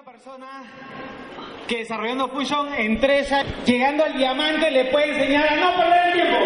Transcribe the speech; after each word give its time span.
una 0.00 0.12
persona 0.12 0.62
que 1.68 1.78
desarrollando 1.78 2.28
Fusion 2.28 2.72
en 2.74 2.98
años, 3.00 3.44
llegando 3.66 4.04
al 4.04 4.16
diamante, 4.16 4.70
le 4.70 4.86
puede 4.86 5.10
enseñar 5.10 5.46
a 5.46 5.56
no 5.56 5.76
perder 5.76 6.06
el 6.06 6.12
tiempo. 6.12 6.38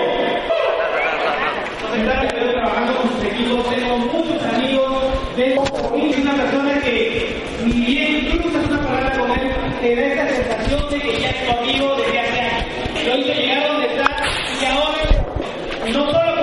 Estoy 1.95 2.53
trabajando 2.53 2.97
con 2.97 3.11
sus 3.13 3.25
equipos, 3.25 3.71
tengo 3.71 3.99
muchos 3.99 4.43
amigos, 4.43 5.03
tengo 5.37 5.63
una 5.63 6.35
persona 6.35 6.81
que 6.81 7.43
ni 7.65 7.81
bien 7.81 8.27
incluso 8.27 8.59
una 8.67 8.83
palabra 8.83 9.19
con 9.19 9.31
él, 9.31 9.53
te 9.81 9.95
da 9.95 10.03
esta 10.03 10.29
sensación 10.35 10.91
de 10.91 11.01
que 11.01 11.21
ya 11.21 11.31
es 11.31 11.47
tu 11.47 11.53
amigo 11.57 11.97
desde 11.97 12.19
hace 12.19 12.41
años. 12.41 13.05
Lo 13.07 13.19
hizo 13.19 13.35
llegar 13.35 13.69
donde 13.69 13.87
está 13.87 14.11
y 14.61 14.65
ahora 14.65 14.99
no 15.93 16.11
solo 16.11 16.34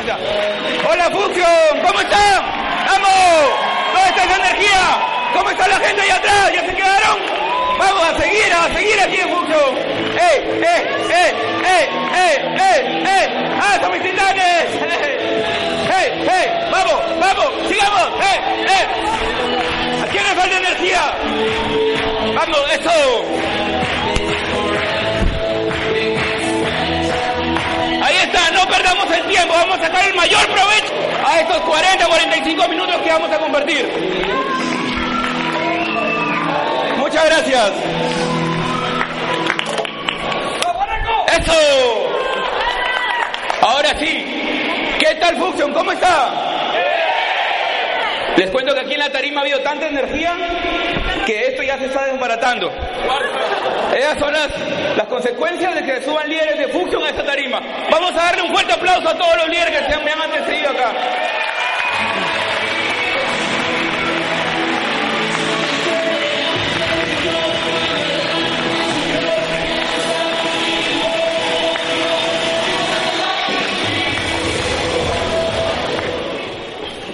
Hola, 0.00 1.10
Fusion, 1.10 1.84
¿cómo 1.86 2.00
están? 2.00 2.42
¡Vamos! 2.86 3.52
¿Dónde 3.92 4.08
está 4.08 4.24
esa 4.24 4.36
energía? 4.36 4.80
¿Cómo 5.34 5.50
está 5.50 5.68
la 5.68 5.76
gente 5.76 6.00
ahí 6.00 6.08
atrás? 6.08 6.52
¿Ya 6.54 6.64
se 6.64 6.74
quedaron? 6.74 7.18
Vamos 7.78 8.04
a 8.04 8.18
seguir, 8.18 8.50
a 8.50 8.74
seguir 8.74 8.98
aquí 8.98 9.16
en 9.20 9.28
Fusion. 9.28 9.76
¡Eh, 9.76 10.62
eh, 10.62 11.04
eh, 11.10 11.34
eh, 11.66 11.88
eh, 12.14 12.38
eh, 12.56 13.02
eh! 13.04 13.28
¡Ah, 13.60 13.78
son 13.82 13.92
mis 13.92 14.02
titanes! 14.02 14.64
¡Eh, 14.80 16.24
eh! 16.30 16.68
¡Vamos, 16.72 17.20
vamos! 17.20 17.68
¡Sigamos! 17.68 18.08
¡Eh, 18.22 18.40
eh! 18.68 20.02
¿A 20.02 20.06
quién 20.06 20.24
le 20.24 20.30
falta 20.30 20.56
energía? 20.56 21.14
¡Vamos, 22.36 22.72
eso! 22.72 24.49
Vamos 29.38 29.78
a 29.78 29.82
sacar 29.82 30.08
el 30.08 30.14
mayor 30.14 30.44
provecho 30.46 30.92
a 31.24 31.40
estos 31.40 31.60
40, 31.60 32.06
45 32.06 32.68
minutos 32.68 32.96
que 32.96 33.10
vamos 33.10 33.30
a 33.30 33.38
compartir. 33.38 33.88
Muchas 36.98 37.24
gracias. 37.24 37.72
Eso. 41.38 41.52
Ahora 43.62 43.98
sí. 43.98 44.96
¿Qué 44.98 45.14
tal 45.20 45.36
Fusion? 45.36 45.72
¿Cómo 45.72 45.92
está? 45.92 46.59
Les 48.36 48.50
cuento 48.50 48.74
que 48.74 48.80
aquí 48.80 48.94
en 48.94 49.00
la 49.00 49.10
tarima 49.10 49.40
ha 49.40 49.42
habido 49.42 49.60
tanta 49.60 49.86
energía 49.86 50.34
que 51.26 51.48
esto 51.48 51.62
ya 51.62 51.78
se 51.78 51.86
está 51.86 52.06
desbaratando. 52.06 52.70
Esas 53.94 54.18
son 54.18 54.32
las, 54.32 54.96
las 54.96 55.06
consecuencias 55.08 55.74
de 55.74 55.84
que 55.84 56.02
suban 56.02 56.28
líderes 56.28 56.58
de 56.58 56.68
Fusion 56.68 57.04
a 57.04 57.10
esta 57.10 57.24
tarima. 57.24 57.60
Vamos 57.90 58.12
a 58.12 58.24
darle 58.24 58.42
un 58.42 58.52
fuerte 58.52 58.72
aplauso 58.72 59.08
a 59.08 59.14
todos 59.14 59.36
los 59.36 59.48
líderes 59.48 59.78
que 59.78 59.92
se 59.92 59.98
me 59.98 60.10
han 60.10 60.22
antecedido 60.22 60.70
acá. 60.70 60.92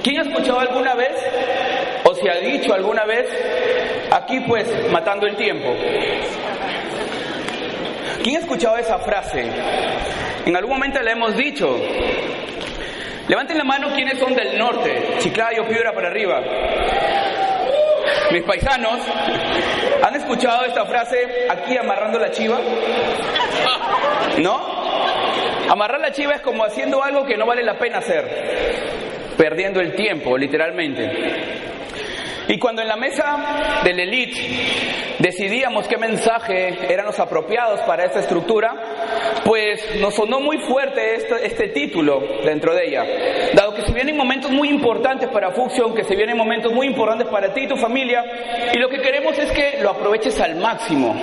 ¿Quién 0.07 0.21
ha 0.21 0.23
escuchado 0.23 0.61
ha 0.61 0.65
alguna 2.73 3.05
vez 3.05 3.27
aquí 4.11 4.41
pues 4.41 4.67
matando 4.91 5.27
el 5.27 5.37
tiempo? 5.37 5.75
¿Quién 8.23 8.37
ha 8.37 8.39
escuchado 8.41 8.77
esa 8.77 8.99
frase? 8.99 9.45
En 10.45 10.57
algún 10.57 10.75
momento 10.75 11.01
la 11.01 11.13
hemos 11.13 11.37
dicho. 11.37 11.79
Levanten 13.29 13.59
la 13.59 13.65
mano 13.65 13.93
quienes 13.95 14.19
son 14.19 14.35
del 14.35 14.59
norte, 14.59 15.17
Chiclayo, 15.19 15.67
Piedra 15.67 15.93
para 15.93 16.09
arriba. 16.09 16.41
Mis 18.31 18.43
paisanos, 18.43 18.99
¿han 20.03 20.15
escuchado 20.15 20.65
esta 20.65 20.85
frase 20.85 21.47
aquí 21.49 21.77
amarrando 21.77 22.19
la 22.19 22.31
chiva? 22.31 22.59
¿No? 24.39 24.61
Amarrar 25.69 26.01
la 26.01 26.13
chiva 26.13 26.35
es 26.35 26.41
como 26.41 26.65
haciendo 26.65 27.03
algo 27.03 27.25
que 27.25 27.37
no 27.37 27.47
vale 27.47 27.65
la 27.65 27.79
pena 27.79 27.99
hacer 27.99 29.27
perdiendo 29.37 29.81
el 29.81 29.95
tiempo, 29.95 30.37
literalmente. 30.37 31.66
Y 32.49 32.59
cuando 32.59 32.83
en 32.83 32.89
la 32.89 32.97
mesa 32.97 33.83
del 33.83 33.99
elite 33.99 34.41
decidíamos 35.19 35.89
qué 35.89 35.97
mensaje 35.97 36.93
eran 36.93 37.07
los 37.07 37.19
apropiados 37.19 37.81
para 37.81 38.05
esta 38.05 38.21
estructura, 38.21 38.73
pues 39.45 40.01
nos 40.01 40.15
sonó 40.15 40.41
muy 40.41 40.59
fuerte 40.59 41.17
este, 41.17 41.47
este, 41.47 41.69
título 41.69 42.23
dentro 42.45 42.75
de 42.75 42.87
ella. 42.87 43.05
Dado 43.55 43.75
que 43.75 43.83
se 43.83 43.93
vienen 43.93 44.17
momentos 44.17 44.51
muy 44.51 44.69
importantes 44.69 45.29
para 45.29 45.53
Fusion, 45.53 45.95
que 45.95 46.05
se 46.05 46.15
vienen 46.15 46.37
momentos 46.37 46.73
muy 46.73 46.87
importantes 46.87 47.29
para 47.29 47.53
ti 47.53 47.63
y 47.63 47.69
tu 47.69 47.77
familia, 47.77 48.23
y 48.73 48.79
lo 48.79 48.89
que 48.89 49.01
queremos 49.01 49.37
es 49.39 49.51
que 49.53 49.79
lo 49.81 49.91
aproveches 49.91 50.41
al 50.41 50.57
máximo. 50.57 51.15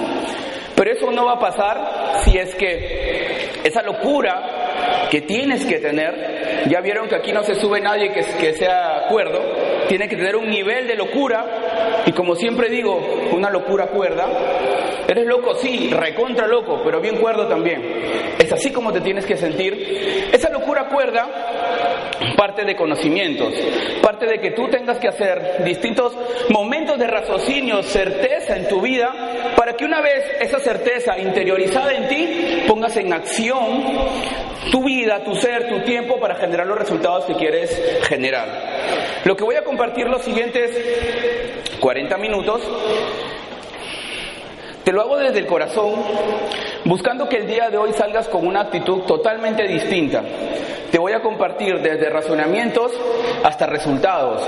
Pero 0.76 0.92
eso 0.92 1.12
no 1.12 1.26
va 1.26 1.34
a 1.34 1.40
pasar 1.40 2.22
si 2.24 2.38
es 2.38 2.54
que 2.56 3.52
esa 3.64 3.82
locura 3.84 5.08
que 5.10 5.22
tienes 5.22 5.66
que 5.66 5.80
tener, 5.80 6.68
ya 6.68 6.82
vieron 6.82 7.08
que 7.08 7.16
aquí 7.16 7.32
no 7.32 7.44
se 7.44 7.56
sube 7.56 7.80
nadie 7.80 8.12
que, 8.12 8.22
que 8.40 8.54
sea 8.54 9.06
cuerdo, 9.10 9.40
tiene 9.88 10.08
que 10.08 10.16
tener 10.16 10.36
un 10.36 10.50
nivel 10.50 10.88
de 10.88 10.96
locura, 10.96 12.04
y 12.06 12.12
como 12.12 12.36
siempre 12.36 12.70
digo, 12.70 13.00
una 13.32 13.50
locura 13.50 13.88
cuerda, 13.88 14.28
eres 15.08 15.26
loco, 15.26 15.56
sí, 15.56 15.90
recontra 15.92 16.48
loco, 16.48 16.82
pero 16.84 17.00
bien 17.00 17.18
cuerdo 17.18 17.48
también. 17.48 17.82
Es 18.40 18.52
así 18.52 18.72
como 18.72 18.92
te 18.92 19.02
tienes 19.02 19.26
que 19.26 19.38
sentir. 19.38 20.30
Esa 20.32 20.50
locura 20.50 20.88
cuerda 20.88 21.28
parte 22.36 22.66
de 22.66 22.76
conocimientos, 22.76 23.54
parte 24.02 24.26
de 24.26 24.40
que 24.40 24.52
tú 24.52 24.68
tengas 24.70 25.00
que 25.00 25.08
hacer 25.08 25.64
distintos 25.64 26.16
momentos 26.50 26.98
de 26.98 27.08
raciocinio, 27.08 27.84
certeza 27.84 28.58
en 28.58 28.68
tu 28.68 28.82
vida, 28.82 29.14
para 29.56 29.74
que 29.74 29.86
una 29.86 30.02
vez 30.02 30.24
esa 30.42 30.60
certeza 30.60 31.18
interiorizada 31.18 31.94
en 31.94 32.08
ti, 32.08 32.64
pongas 32.68 32.96
en 32.98 33.14
acción 33.14 33.84
tu 34.72 34.84
vida, 34.84 35.24
tu 35.24 35.36
ser, 35.36 35.68
tu 35.70 35.82
tiempo 35.82 36.20
para 36.20 36.36
generar 36.36 36.68
los 36.68 36.78
resultados 36.78 37.26
que 37.26 37.36
quieres 37.36 38.02
generar. 38.04 38.48
Lo 39.26 39.36
que 39.36 39.44
voy 39.44 39.56
a 39.56 39.64
compartir 39.64 40.08
los 40.08 40.22
siguientes 40.22 40.72
40 41.80 42.18
minutos 42.18 42.62
te 44.84 44.92
lo 44.92 45.02
hago 45.02 45.18
desde 45.18 45.40
el 45.40 45.46
corazón, 45.46 45.94
buscando 46.84 47.30
que 47.30 47.38
el 47.38 47.48
día 47.48 47.70
de 47.70 47.78
hoy 47.78 47.94
salgas 47.94 48.28
con 48.28 48.46
una 48.46 48.62
actitud 48.62 49.04
totalmente 49.04 49.66
distinta. 49.66 50.22
Te 50.92 51.00
voy 51.00 51.14
a 51.14 51.22
compartir 51.22 51.82
desde 51.82 52.10
razonamientos 52.10 52.92
hasta 53.44 53.66
resultados, 53.66 54.46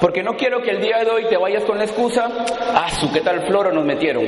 porque 0.00 0.22
no 0.22 0.36
quiero 0.36 0.62
que 0.62 0.70
el 0.70 0.80
día 0.80 1.02
de 1.04 1.10
hoy 1.10 1.24
te 1.28 1.36
vayas 1.36 1.64
con 1.64 1.76
la 1.76 1.84
excusa, 1.84 2.30
ah, 2.72 2.88
su 2.88 3.12
qué 3.12 3.20
tal 3.20 3.46
floro 3.48 3.72
nos 3.72 3.84
metieron, 3.84 4.24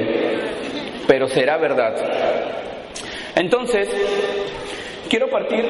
pero 1.07 1.29
será 1.29 1.57
verdad. 1.59 1.95
Entonces, 3.37 3.89
quiero 5.09 5.29
partir 5.29 5.65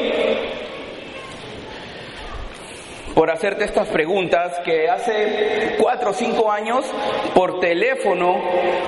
por 3.14 3.30
hacerte 3.30 3.64
estas 3.64 3.88
preguntas 3.88 4.58
que 4.64 4.90
hace 4.90 5.76
cuatro 5.78 6.10
o 6.10 6.12
cinco 6.12 6.52
años 6.52 6.84
por 7.34 7.60
teléfono 7.60 8.38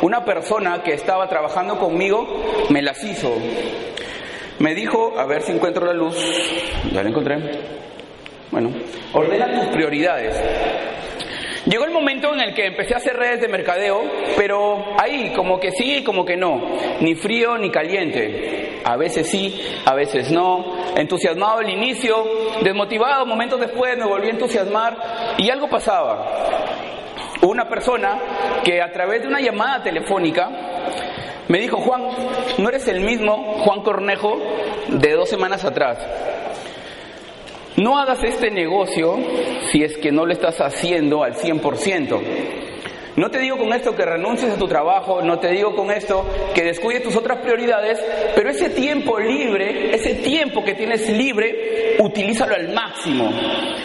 una 0.02 0.24
persona 0.24 0.82
que 0.82 0.92
estaba 0.92 1.28
trabajando 1.28 1.78
conmigo 1.78 2.26
me 2.68 2.82
las 2.82 3.02
hizo. 3.04 3.34
Me 4.58 4.74
dijo, 4.74 5.14
a 5.18 5.24
ver 5.24 5.42
si 5.42 5.52
encuentro 5.52 5.86
la 5.86 5.94
luz, 5.94 6.16
ya 6.92 7.02
la 7.02 7.08
encontré. 7.08 7.38
Bueno, 8.50 8.70
ordena 9.14 9.60
tus 9.60 9.68
prioridades. 9.68 10.34
Llegó 11.68 11.84
el 11.84 11.90
momento 11.90 12.32
en 12.32 12.40
el 12.40 12.54
que 12.54 12.66
empecé 12.66 12.94
a 12.94 12.96
hacer 12.96 13.14
redes 13.14 13.42
de 13.42 13.48
mercadeo, 13.48 14.02
pero 14.38 14.82
ahí 14.98 15.34
como 15.36 15.60
que 15.60 15.70
sí, 15.72 16.02
como 16.02 16.24
que 16.24 16.34
no, 16.34 16.62
ni 17.00 17.14
frío 17.14 17.58
ni 17.58 17.70
caliente. 17.70 18.80
A 18.84 18.96
veces 18.96 19.28
sí, 19.28 19.60
a 19.84 19.94
veces 19.94 20.30
no. 20.30 20.78
Entusiasmado 20.96 21.58
al 21.58 21.68
inicio, 21.68 22.24
desmotivado 22.62 23.26
momentos 23.26 23.60
después 23.60 23.98
me 23.98 24.06
volví 24.06 24.28
a 24.28 24.30
entusiasmar 24.30 24.96
y 25.36 25.50
algo 25.50 25.68
pasaba. 25.68 26.24
Una 27.42 27.68
persona 27.68 28.18
que 28.64 28.80
a 28.80 28.90
través 28.90 29.20
de 29.20 29.28
una 29.28 29.40
llamada 29.40 29.82
telefónica 29.82 30.48
me 31.48 31.58
dijo, 31.58 31.76
Juan, 31.78 32.08
no 32.56 32.68
eres 32.70 32.88
el 32.88 33.02
mismo 33.02 33.58
Juan 33.58 33.82
Cornejo 33.82 34.38
de 34.88 35.12
dos 35.12 35.28
semanas 35.28 35.66
atrás. 35.66 35.98
No 37.76 37.98
hagas 37.98 38.24
este 38.24 38.50
negocio 38.50 39.16
si 39.70 39.84
es 39.84 39.96
que 39.98 40.10
no 40.10 40.26
lo 40.26 40.32
estás 40.32 40.60
haciendo 40.60 41.22
al 41.22 41.34
100%. 41.34 42.20
No 43.18 43.32
te 43.32 43.40
digo 43.40 43.58
con 43.58 43.72
esto 43.72 43.96
que 43.96 44.04
renuncies 44.04 44.52
a 44.52 44.56
tu 44.56 44.68
trabajo, 44.68 45.20
no 45.22 45.40
te 45.40 45.48
digo 45.48 45.74
con 45.74 45.90
esto 45.90 46.24
que 46.54 46.62
descuides 46.62 47.02
tus 47.02 47.16
otras 47.16 47.38
prioridades, 47.38 47.98
pero 48.32 48.48
ese 48.48 48.70
tiempo 48.70 49.18
libre, 49.18 49.92
ese 49.92 50.14
tiempo 50.14 50.62
que 50.62 50.74
tienes 50.74 51.08
libre, 51.10 51.96
utilízalo 51.98 52.54
al 52.54 52.72
máximo. 52.72 53.28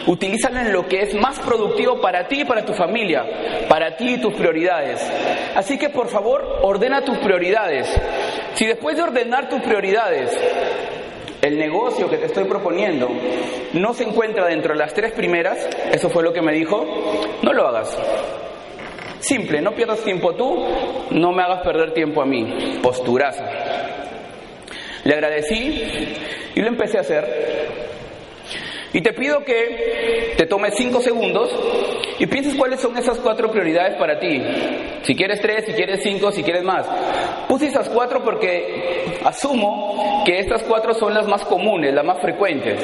Utilízalo 0.06 0.60
en 0.60 0.72
lo 0.72 0.88
que 0.88 1.02
es 1.02 1.16
más 1.16 1.40
productivo 1.40 2.00
para 2.00 2.28
ti 2.28 2.42
y 2.42 2.46
para 2.46 2.64
tu 2.64 2.74
familia, 2.74 3.26
para 3.68 3.98
ti 3.98 4.14
y 4.14 4.18
tus 4.22 4.36
prioridades. 4.36 5.02
Así 5.56 5.80
que 5.80 5.90
por 5.90 6.10
favor, 6.10 6.60
ordena 6.62 7.04
tus 7.04 7.18
prioridades. 7.18 7.90
Si 8.54 8.68
después 8.68 8.96
de 8.98 9.02
ordenar 9.02 9.50
tus 9.50 9.62
prioridades, 9.62 10.30
el 11.44 11.58
negocio 11.58 12.10
que 12.10 12.18
te 12.18 12.28
estoy 12.28 12.46
proponiendo 12.46 13.10
no 13.74 13.94
se 13.94 14.06
encuentra 14.06 14.46
dentro 14.48 14.74
de 14.74 14.80
las 14.80 14.94
tres 14.94 15.12
primeras, 15.12 15.68
eso 15.92 16.10
fue 16.10 16.24
lo 16.24 16.32
que 16.32 16.42
me 16.42 16.54
dijo, 16.54 16.86
no 17.42 17.52
lo 17.52 17.68
hagas. 17.68 17.98
Simple, 19.20 19.62
no 19.62 19.72
pierdas 19.72 20.02
tiempo 20.04 20.34
tú, 20.36 20.66
no 21.12 21.32
me 21.34 21.44
hagas 21.44 21.62
perder 21.64 21.94
tiempo 21.94 22.22
a 22.22 22.26
mí. 22.26 22.80
Posturaza. 22.82 23.46
Le 25.04 25.14
agradecí 25.14 26.16
y 26.56 26.62
lo 26.62 26.68
empecé 26.68 26.98
a 26.98 27.02
hacer. 27.02 27.93
Y 28.94 29.02
te 29.02 29.12
pido 29.12 29.44
que 29.44 30.36
te 30.38 30.46
tomes 30.46 30.76
cinco 30.76 31.02
segundos 31.02 31.50
y 32.20 32.28
pienses 32.28 32.54
cuáles 32.54 32.80
son 32.80 32.96
esas 32.96 33.18
cuatro 33.18 33.50
prioridades 33.52 33.96
para 33.98 34.20
ti. 34.20 34.42
Si 35.02 35.16
quieres 35.16 35.42
tres, 35.42 35.66
si 35.66 35.74
quieres 35.74 36.02
cinco, 36.04 36.32
si 36.32 36.44
quieres 36.44 36.64
más. 36.64 36.86
Puse 37.48 37.68
esas 37.68 37.90
cuatro 37.90 38.24
porque 38.24 39.20
asumo 39.24 40.24
que 40.26 40.38
estas 40.40 40.62
cuatro 40.64 40.94
son 40.94 41.14
las 41.16 41.28
más 41.28 41.44
comunes, 41.46 41.92
las 41.92 42.06
más 42.06 42.22
frecuentes. 42.22 42.80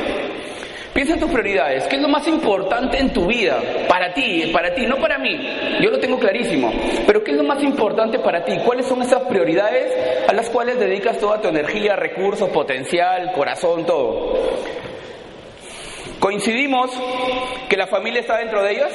Piensa 0.94 1.14
en 1.14 1.20
tus 1.20 1.30
prioridades. 1.30 1.84
¿Qué 1.86 1.98
es 1.98 2.02
lo 2.02 2.10
más 2.10 2.28
importante 2.28 2.98
en 2.98 3.14
tu 3.14 3.28
vida? 3.28 3.62
Para 3.88 4.12
ti, 4.12 4.50
para 4.52 4.74
ti, 4.74 4.88
no 4.88 4.98
para 4.98 5.20
mí. 5.20 5.40
Yo 5.80 5.92
lo 5.92 6.00
tengo 6.00 6.18
clarísimo. 6.18 6.74
Pero 7.06 7.24
¿qué 7.24 7.32
es 7.32 7.38
lo 7.38 7.44
más 7.44 7.64
importante 7.64 8.18
para 8.18 8.44
ti? 8.44 8.58
¿Cuáles 8.66 8.88
son 8.88 9.04
esas 9.04 9.22
prioridades 9.24 9.94
a 10.28 10.34
las 10.34 10.50
cuales 10.50 10.80
dedicas 10.80 11.20
toda 11.20 11.40
tu 11.40 11.50
energía, 11.50 11.96
recursos, 11.96 12.50
potencial, 12.50 13.32
corazón, 13.34 13.86
todo? 13.86 14.34
¿Coincidimos 16.20 16.92
que 17.70 17.78
la 17.78 17.88
familia 17.88 18.22
está 18.22 18.38
dentro 18.38 18.62
de 18.62 18.72
ellas? 18.72 18.92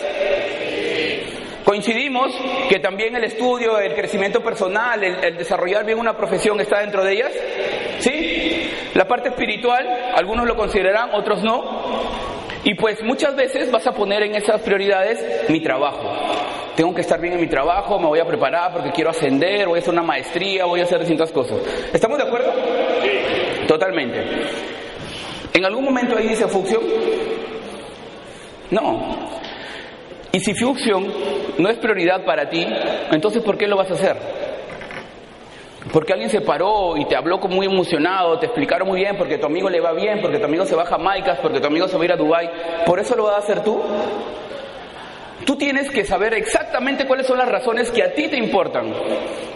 Coincidimos 1.64 2.30
que 2.68 2.78
también 2.78 3.16
el 3.16 3.24
estudio, 3.24 3.78
el 3.78 3.94
crecimiento 3.94 4.42
personal, 4.42 5.02
el, 5.02 5.24
el, 5.24 5.36
desarrollar 5.38 5.86
bien 5.86 5.98
una 5.98 6.14
profesión 6.14 6.60
está 6.60 6.80
dentro 6.80 7.02
de 7.02 7.12
ellas. 7.12 7.32
¿Sí? 8.00 8.70
La 8.92 9.08
parte 9.08 9.30
espiritual, 9.30 10.12
algunos 10.14 10.46
lo 10.46 10.56
considerarán, 10.56 11.14
otros 11.14 11.42
no. 11.42 11.64
Y 12.64 12.74
pues 12.74 13.02
muchas 13.02 13.34
veces 13.34 13.70
vas 13.70 13.86
a 13.86 13.92
poner 13.92 14.22
en 14.22 14.34
esas 14.34 14.60
prioridades 14.60 15.48
mi 15.48 15.60
trabajo. 15.60 16.12
Tengo 16.76 16.94
que 16.94 17.00
estar 17.00 17.20
bien 17.20 17.34
en 17.34 17.40
mi 17.40 17.46
trabajo, 17.46 17.98
me 17.98 18.06
voy 18.06 18.20
a 18.20 18.26
preparar 18.26 18.72
porque 18.72 18.90
quiero 18.90 19.10
ascender, 19.10 19.66
voy 19.66 19.78
a 19.78 19.80
hacer 19.80 19.92
una 19.92 20.02
maestría, 20.02 20.66
voy 20.66 20.80
a 20.80 20.84
hacer 20.84 20.98
distintas 20.98 21.30
cosas. 21.32 21.58
¿Estamos 21.92 22.18
de 22.18 22.24
acuerdo? 22.24 22.52
Sí. 23.02 23.66
Totalmente. 23.66 24.73
¿En 25.54 25.64
algún 25.64 25.84
momento 25.84 26.16
ahí 26.16 26.28
dice 26.28 26.48
función? 26.48 26.82
No. 28.72 29.00
Y 30.32 30.40
si 30.40 30.52
función 30.52 31.12
no 31.58 31.68
es 31.68 31.78
prioridad 31.78 32.24
para 32.24 32.50
ti, 32.50 32.66
entonces 33.12 33.40
¿por 33.40 33.56
qué 33.56 33.68
lo 33.68 33.76
vas 33.76 33.88
a 33.88 33.94
hacer? 33.94 34.16
Porque 35.92 36.12
alguien 36.12 36.28
se 36.28 36.40
paró 36.40 36.96
y 36.96 37.04
te 37.04 37.14
habló 37.14 37.38
muy 37.38 37.66
emocionado, 37.66 38.36
te 38.40 38.46
explicaron 38.46 38.88
muy 38.88 39.00
bien, 39.00 39.16
porque 39.16 39.38
tu 39.38 39.46
amigo 39.46 39.70
le 39.70 39.80
va 39.80 39.92
bien, 39.92 40.20
porque 40.20 40.38
tu 40.38 40.46
amigo 40.46 40.66
se 40.66 40.74
va 40.74 40.82
a 40.82 40.86
Jamaica, 40.86 41.38
porque 41.40 41.60
tu 41.60 41.68
amigo 41.68 41.86
se 41.86 41.96
va 41.96 42.02
a 42.02 42.04
ir 42.04 42.12
a 42.12 42.16
Dubai. 42.16 42.50
¿Por 42.84 42.98
eso 42.98 43.14
lo 43.14 43.24
vas 43.24 43.36
a 43.36 43.38
hacer 43.38 43.62
tú? 43.62 43.80
Tú 45.44 45.54
tienes 45.54 45.88
que 45.88 46.04
saber 46.04 46.34
exactamente 46.34 47.06
cuáles 47.06 47.28
son 47.28 47.38
las 47.38 47.48
razones 47.48 47.92
que 47.92 48.02
a 48.02 48.12
ti 48.12 48.26
te 48.26 48.36
importan. 48.36 48.92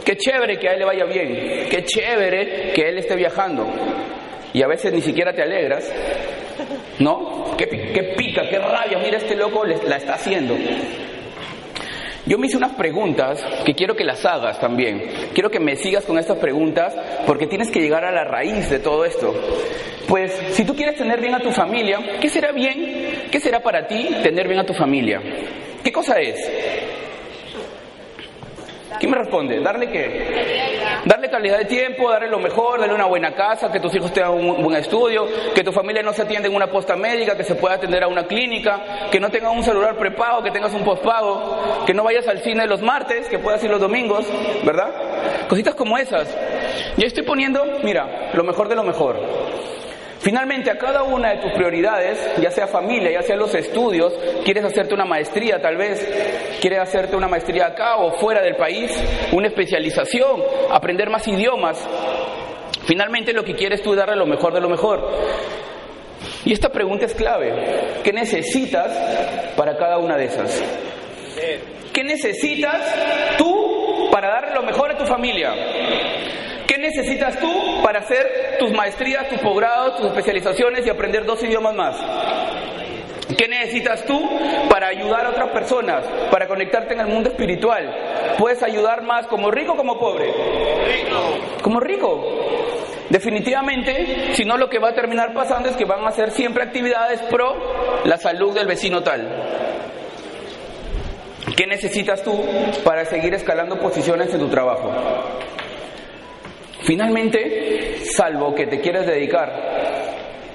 Qué 0.05 0.17
chévere 0.17 0.61
que 0.61 0.69
a 0.69 0.75
él 0.75 0.79
le 0.79 0.85
vaya 0.85 1.07
bien, 1.07 1.67
qué 1.69 1.85
chévere 1.85 2.73
que 2.73 2.89
él 2.89 2.99
esté 2.99 3.17
viajando. 3.17 3.67
Y 4.53 4.63
a 4.63 4.67
veces 4.67 4.93
ni 4.93 5.01
siquiera 5.01 5.33
te 5.33 5.43
alegras, 5.43 5.91
¿no? 6.99 7.57
Qué, 7.57 7.67
pica, 7.67 8.49
qué 8.49 8.59
rabia, 8.59 8.99
mira 8.99 9.19
este 9.19 9.37
loco 9.37 9.65
la 9.65 9.97
está 9.97 10.15
haciendo. 10.15 10.57
Yo 12.29 12.37
me 12.37 12.47
hice 12.47 12.59
unas 12.59 12.73
preguntas 12.73 13.43
que 13.65 13.75
quiero 13.75 13.97
que 13.97 14.05
las 14.05 14.23
hagas 14.27 14.61
también. 14.61 15.03
Quiero 15.33 15.51
que 15.51 15.61
me 15.61 15.77
sigas 15.77 16.05
con 16.05 16.19
estas 16.19 16.37
preguntas 16.37 16.95
porque 17.27 17.47
tienes 17.47 17.71
que 17.71 17.81
llegar 17.81 18.05
a 18.05 18.13
la 18.13 18.25
raíz 18.25 18.69
de 18.69 18.81
todo 18.81 19.07
esto. 19.07 19.35
Pues 20.07 20.33
si 20.51 20.65
tú 20.65 20.77
quieres 20.77 20.97
tener 20.97 21.23
bien 21.23 21.35
a 21.35 21.41
tu 21.41 21.51
familia, 21.51 21.99
¿qué 22.21 22.29
será 22.29 22.53
bien? 22.53 23.29
¿Qué 23.31 23.41
será 23.41 23.61
para 23.61 23.87
ti 23.87 24.09
tener 24.23 24.47
bien 24.47 24.61
a 24.61 24.67
tu 24.67 24.75
familia? 24.75 25.23
¿Qué 25.83 25.91
cosa 25.91 26.21
es? 26.21 26.37
¿Quién 28.99 29.11
me 29.11 29.19
responde? 29.19 29.61
¿Darle 29.61 29.91
qué? 29.91 30.79
Darle 31.05 31.31
calidad 31.31 31.59
de 31.59 31.65
tiempo, 31.67 32.11
darle 32.11 32.29
lo 32.29 32.39
mejor, 32.39 32.81
darle 32.81 32.95
una 32.95 33.07
buena 33.07 33.35
casa, 33.35 33.71
que 33.71 33.81
tus 33.81 33.95
hijos 33.95 34.13
tengan 34.13 34.33
un 34.33 34.63
buen 34.63 34.77
estudio, 34.77 35.27
que 35.55 35.63
tu 35.63 35.73
familia 35.73 36.03
no 36.03 36.13
se 36.13 36.23
atienda 36.23 36.49
en 36.49 36.55
una 36.55 36.67
posta 36.69 36.97
médica, 36.97 37.37
que 37.37 37.45
se 37.45 37.55
pueda 37.55 37.77
atender 37.77 38.03
a 38.03 38.09
una 38.09 38.27
clínica, 38.27 39.09
que 39.11 39.21
no 39.21 39.31
tengas 39.31 39.55
un 39.55 39.63
celular 39.63 39.97
prepago, 39.97 40.43
que 40.43 40.51
tengas 40.51 40.73
un 40.75 40.85
postpago, 40.85 41.85
que 41.87 41.95
no 41.95 42.03
vayas 42.03 42.27
al 42.29 42.41
cine 42.41 42.67
los 42.67 42.83
martes, 42.83 43.29
que 43.29 43.39
puedas 43.39 43.63
ir 43.63 43.71
los 43.71 43.81
domingos, 43.81 44.27
¿verdad? 44.65 45.47
Cositas 45.49 45.75
como 45.75 45.97
esas. 45.99 46.29
Yo 46.97 47.07
estoy 47.07 47.23
poniendo, 47.25 47.65
mira, 47.83 48.31
lo 48.33 48.45
mejor 48.45 48.69
de 48.69 48.75
lo 48.75 48.83
mejor. 48.83 49.17
Finalmente, 50.21 50.71
a 50.71 50.77
cada 50.77 51.05
una 51.05 51.31
de 51.31 51.43
tus 51.43 51.53
prioridades, 51.53 52.19
ya 52.41 52.51
sea 52.51 52.67
familia, 52.67 53.11
ya 53.13 53.23
sea 53.23 53.37
los 53.37 53.55
estudios, 53.55 54.13
quieres 54.45 54.65
hacerte 54.65 54.95
una 54.95 55.05
maestría 55.05 55.61
tal 55.61 55.77
vez, 55.77 56.07
quieres 56.61 56.81
hacerte 56.81 57.15
una 57.15 57.29
maestría 57.29 57.67
acá 57.69 57.97
o 57.97 58.13
fuera 58.13 58.43
del 58.43 58.57
país, 58.57 58.91
una 59.33 59.47
especialización, 59.47 60.43
aprender 60.71 61.09
más 61.09 61.27
idiomas. 61.29 61.79
Finalmente 62.85 63.33
lo 63.33 63.45
que 63.45 63.55
quieres 63.55 63.83
tú 63.83 63.93
es 63.93 63.99
darle 63.99 64.17
lo 64.17 64.27
mejor 64.27 64.53
de 64.55 64.61
lo 64.61 64.69
mejor. 64.69 65.09
Y 66.45 66.53
esta 66.53 66.71
pregunta 66.71 67.07
es 67.07 67.15
clave. 67.15 68.01
¿Qué 68.03 68.13
necesitas 68.13 68.91
para 69.57 69.77
cada 69.77 69.99
una 69.99 70.17
de 70.17 70.25
esas? 70.25 70.63
¿Qué 71.93 72.03
necesitas 72.03 73.37
tú 73.37 74.09
para 74.11 74.29
darle 74.29 74.55
lo 74.55 74.63
mejor 74.63 74.91
a 74.91 74.99
tu 74.99 75.05
familia? 75.05 75.53
¿Qué 76.67 76.79
necesitas 76.79 77.39
tú 77.39 77.78
para 77.89 78.01
hacer 78.01 78.57
tus 78.59 78.71
maestrías, 78.71 79.31
tus 79.31 79.39
posgrados, 79.39 79.97
tus 79.97 80.09
especializaciones 80.09 80.87
y 80.87 80.91
aprender 80.91 81.25
dos 81.25 81.43
idiomas 81.43 81.75
más? 81.75 81.97
¿Qué 83.35 83.49
necesitas 83.49 84.05
tú 84.05 84.29
para 84.69 84.89
ayudar 84.89 85.25
a 85.25 85.31
otras 85.31 85.49
personas, 85.53 86.05
para 86.31 86.47
conectarte 86.47 86.93
en 86.93 87.01
el 87.01 87.07
mundo 87.07 87.31
espiritual? 87.31 88.37
¿Puedes 88.37 88.63
ayudar 88.63 89.05
más 89.05 89.27
como 89.29 89.51
rico 89.51 89.73
o 89.73 89.77
como 89.77 89.99
pobre? 89.99 90.31
Como 91.63 91.81
rico. 91.81 92.23
Definitivamente, 93.09 94.35
si 94.35 94.45
no 94.45 94.59
lo 94.59 94.69
que 94.69 94.79
va 94.79 94.91
a 94.91 94.95
terminar 94.95 95.33
pasando 95.33 95.71
es 95.71 95.77
que 95.77 95.87
van 95.87 96.05
a 96.05 96.09
hacer 96.09 96.31
siempre 96.33 96.65
actividades 96.65 97.23
pro 97.31 97.57
la 98.05 98.19
salud 98.19 98.53
del 98.53 98.67
vecino 98.67 99.03
tal. 99.03 99.27
¿Qué 101.57 101.67
necesitas 101.67 102.23
tú 102.23 102.39
para 102.85 103.07
seguir 103.07 103.33
escalando 103.33 103.79
posiciones 103.79 104.35
en 104.35 104.41
tu 104.41 104.49
trabajo? 104.49 104.93
Finalmente, 106.89 107.99
salvo 108.17 108.55
que 108.55 108.67
te 108.67 108.81
quieras 108.81 109.07
dedicar 109.07 109.53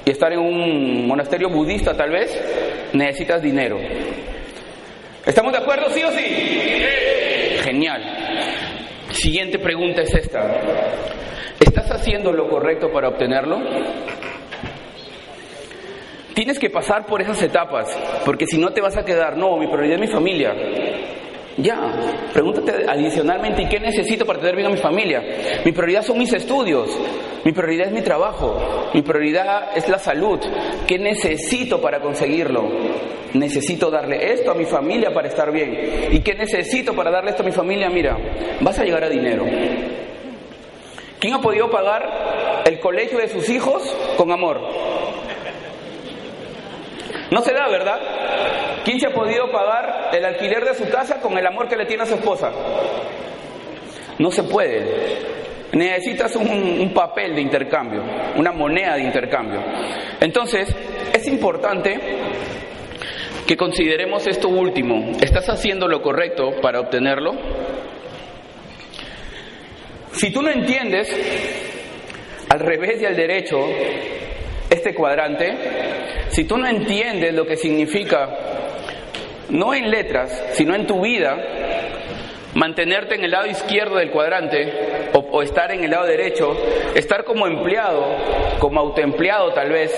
y 0.04 0.10
estar 0.10 0.34
en 0.34 0.40
un 0.40 1.06
monasterio 1.06 1.48
budista 1.48 1.96
tal 1.96 2.10
vez, 2.10 2.90
necesitas 2.92 3.40
dinero. 3.40 3.78
¿Estamos 5.24 5.52
de 5.52 5.60
acuerdo, 5.60 5.92
sí 5.92 6.02
o 6.02 6.10
sí? 6.10 6.24
Genial. 7.62 8.02
Siguiente 9.12 9.60
pregunta 9.60 10.02
es 10.02 10.12
esta. 10.12 10.60
¿Estás 11.60 11.92
haciendo 11.92 12.34
lo 12.34 12.50
correcto 12.50 12.92
para 12.92 13.10
obtenerlo? 13.10 13.60
Tienes 16.34 16.58
que 16.58 16.72
pasar 16.72 17.06
por 17.06 17.22
esas 17.22 17.44
etapas, 17.44 17.96
porque 18.26 18.48
si 18.48 18.58
no 18.58 18.72
te 18.72 18.82
vas 18.82 18.98
a 18.98 19.06
quedar, 19.06 19.38
no, 19.38 19.58
mi 19.58 19.68
prioridad 19.68 20.02
es 20.02 20.02
mi 20.02 20.08
familia. 20.08 20.52
Ya, 21.58 21.78
pregúntate 22.34 22.86
adicionalmente, 22.88 23.62
¿y 23.62 23.70
qué 23.70 23.80
necesito 23.80 24.26
para 24.26 24.40
tener 24.40 24.56
bien 24.56 24.68
a 24.68 24.72
mi 24.72 24.78
familia? 24.78 25.22
Mi 25.64 25.72
prioridad 25.72 26.02
son 26.02 26.18
mis 26.18 26.34
estudios, 26.34 26.90
mi 27.44 27.52
prioridad 27.52 27.88
es 27.88 27.94
mi 27.94 28.02
trabajo, 28.02 28.90
mi 28.94 29.04
prioridad 29.04 29.78
es 29.78 29.88
la 29.88 30.00
salud. 30.00 30.40
¿Qué 30.88 30.98
necesito 30.98 31.80
para 31.80 32.00
conseguirlo? 32.00 32.64
Necesito 33.34 33.92
darle 33.92 34.34
esto 34.34 34.52
a 34.52 34.56
mi 34.56 34.66
familia 34.66 35.14
para 35.14 35.28
estar 35.28 35.52
bien. 35.52 36.10
¿Y 36.12 36.22
qué 36.22 36.34
necesito 36.34 36.96
para 36.96 37.12
darle 37.12 37.32
esto 37.32 37.44
a 37.44 37.46
mi 37.46 37.52
familia? 37.52 37.88
Mira, 37.90 38.18
vas 38.62 38.80
a 38.80 38.84
llegar 38.84 39.04
a 39.04 39.10
dinero. 39.10 39.46
¿Quién 41.20 41.36
ha 41.36 41.42
podido 41.42 41.70
pagar 41.70 42.64
el 42.66 42.80
colegio 42.80 43.20
de 43.20 43.28
sus 43.28 43.48
hijos 43.50 43.96
con 44.18 44.32
amor? 44.32 44.60
No 47.32 47.42
se 47.42 47.54
da, 47.54 47.68
¿verdad? 47.70 48.00
¿Quién 48.84 49.00
se 49.00 49.08
ha 49.08 49.14
podido 49.14 49.50
pagar 49.52 50.10
el 50.14 50.26
alquiler 50.26 50.66
de 50.66 50.76
su 50.76 50.90
casa 50.90 51.20
con 51.22 51.38
el 51.38 51.46
amor 51.46 51.68
que 51.68 51.78
le 51.78 51.86
tiene 51.86 52.04
a 52.04 52.06
su 52.06 52.16
esposa? 52.16 52.52
No 54.20 54.30
se 54.30 54.44
puede. 54.44 55.34
Necesitas 55.72 56.36
un, 56.36 56.92
papel 56.94 57.34
de 57.34 57.42
intercambio, 57.42 58.04
una 58.36 58.52
moneda 58.52 58.96
de 58.96 59.04
intercambio. 59.04 59.60
Entonces, 60.20 60.70
es 61.14 61.28
importante 61.28 62.00
que 63.48 63.58
consideremos 63.58 64.28
esto 64.28 64.50
último. 64.50 65.14
¿Estás 65.20 65.50
haciendo 65.50 65.88
lo 65.88 66.02
correcto 66.02 66.52
para 66.62 66.80
obtenerlo? 66.80 67.34
Si 70.12 70.32
tú 70.32 70.44
no 70.44 70.52
entiendes 70.52 71.10
al 72.50 72.60
revés 72.60 73.02
y 73.02 73.06
al 73.06 73.16
derecho 73.16 73.58
este 74.70 74.94
cuadrante, 74.94 75.58
si 76.30 76.44
tú 76.44 76.56
no 76.58 76.68
entiendes 76.68 77.34
lo 77.34 77.48
que 77.48 77.58
significa, 77.58 78.53
no 79.50 79.74
en 79.74 79.90
letras, 79.90 80.44
sino 80.54 80.76
en 80.76 80.88
tu 80.88 81.02
vida, 81.02 81.38
mantenerte 82.56 83.16
en 83.16 83.24
el 83.24 83.32
lado 83.32 83.48
izquierdo 83.48 83.96
del 83.96 84.12
cuadrante 84.12 85.10
o, 85.14 85.42
estar 85.42 85.72
en 85.72 85.84
el 85.84 85.92
lado 85.92 86.06
derecho, 86.06 86.56
estar 86.96 87.24
como 87.24 87.48
empleado, 87.48 88.06
como 88.60 88.80
autoempleado 88.80 89.54
tal 89.54 89.70
vez, 89.70 89.92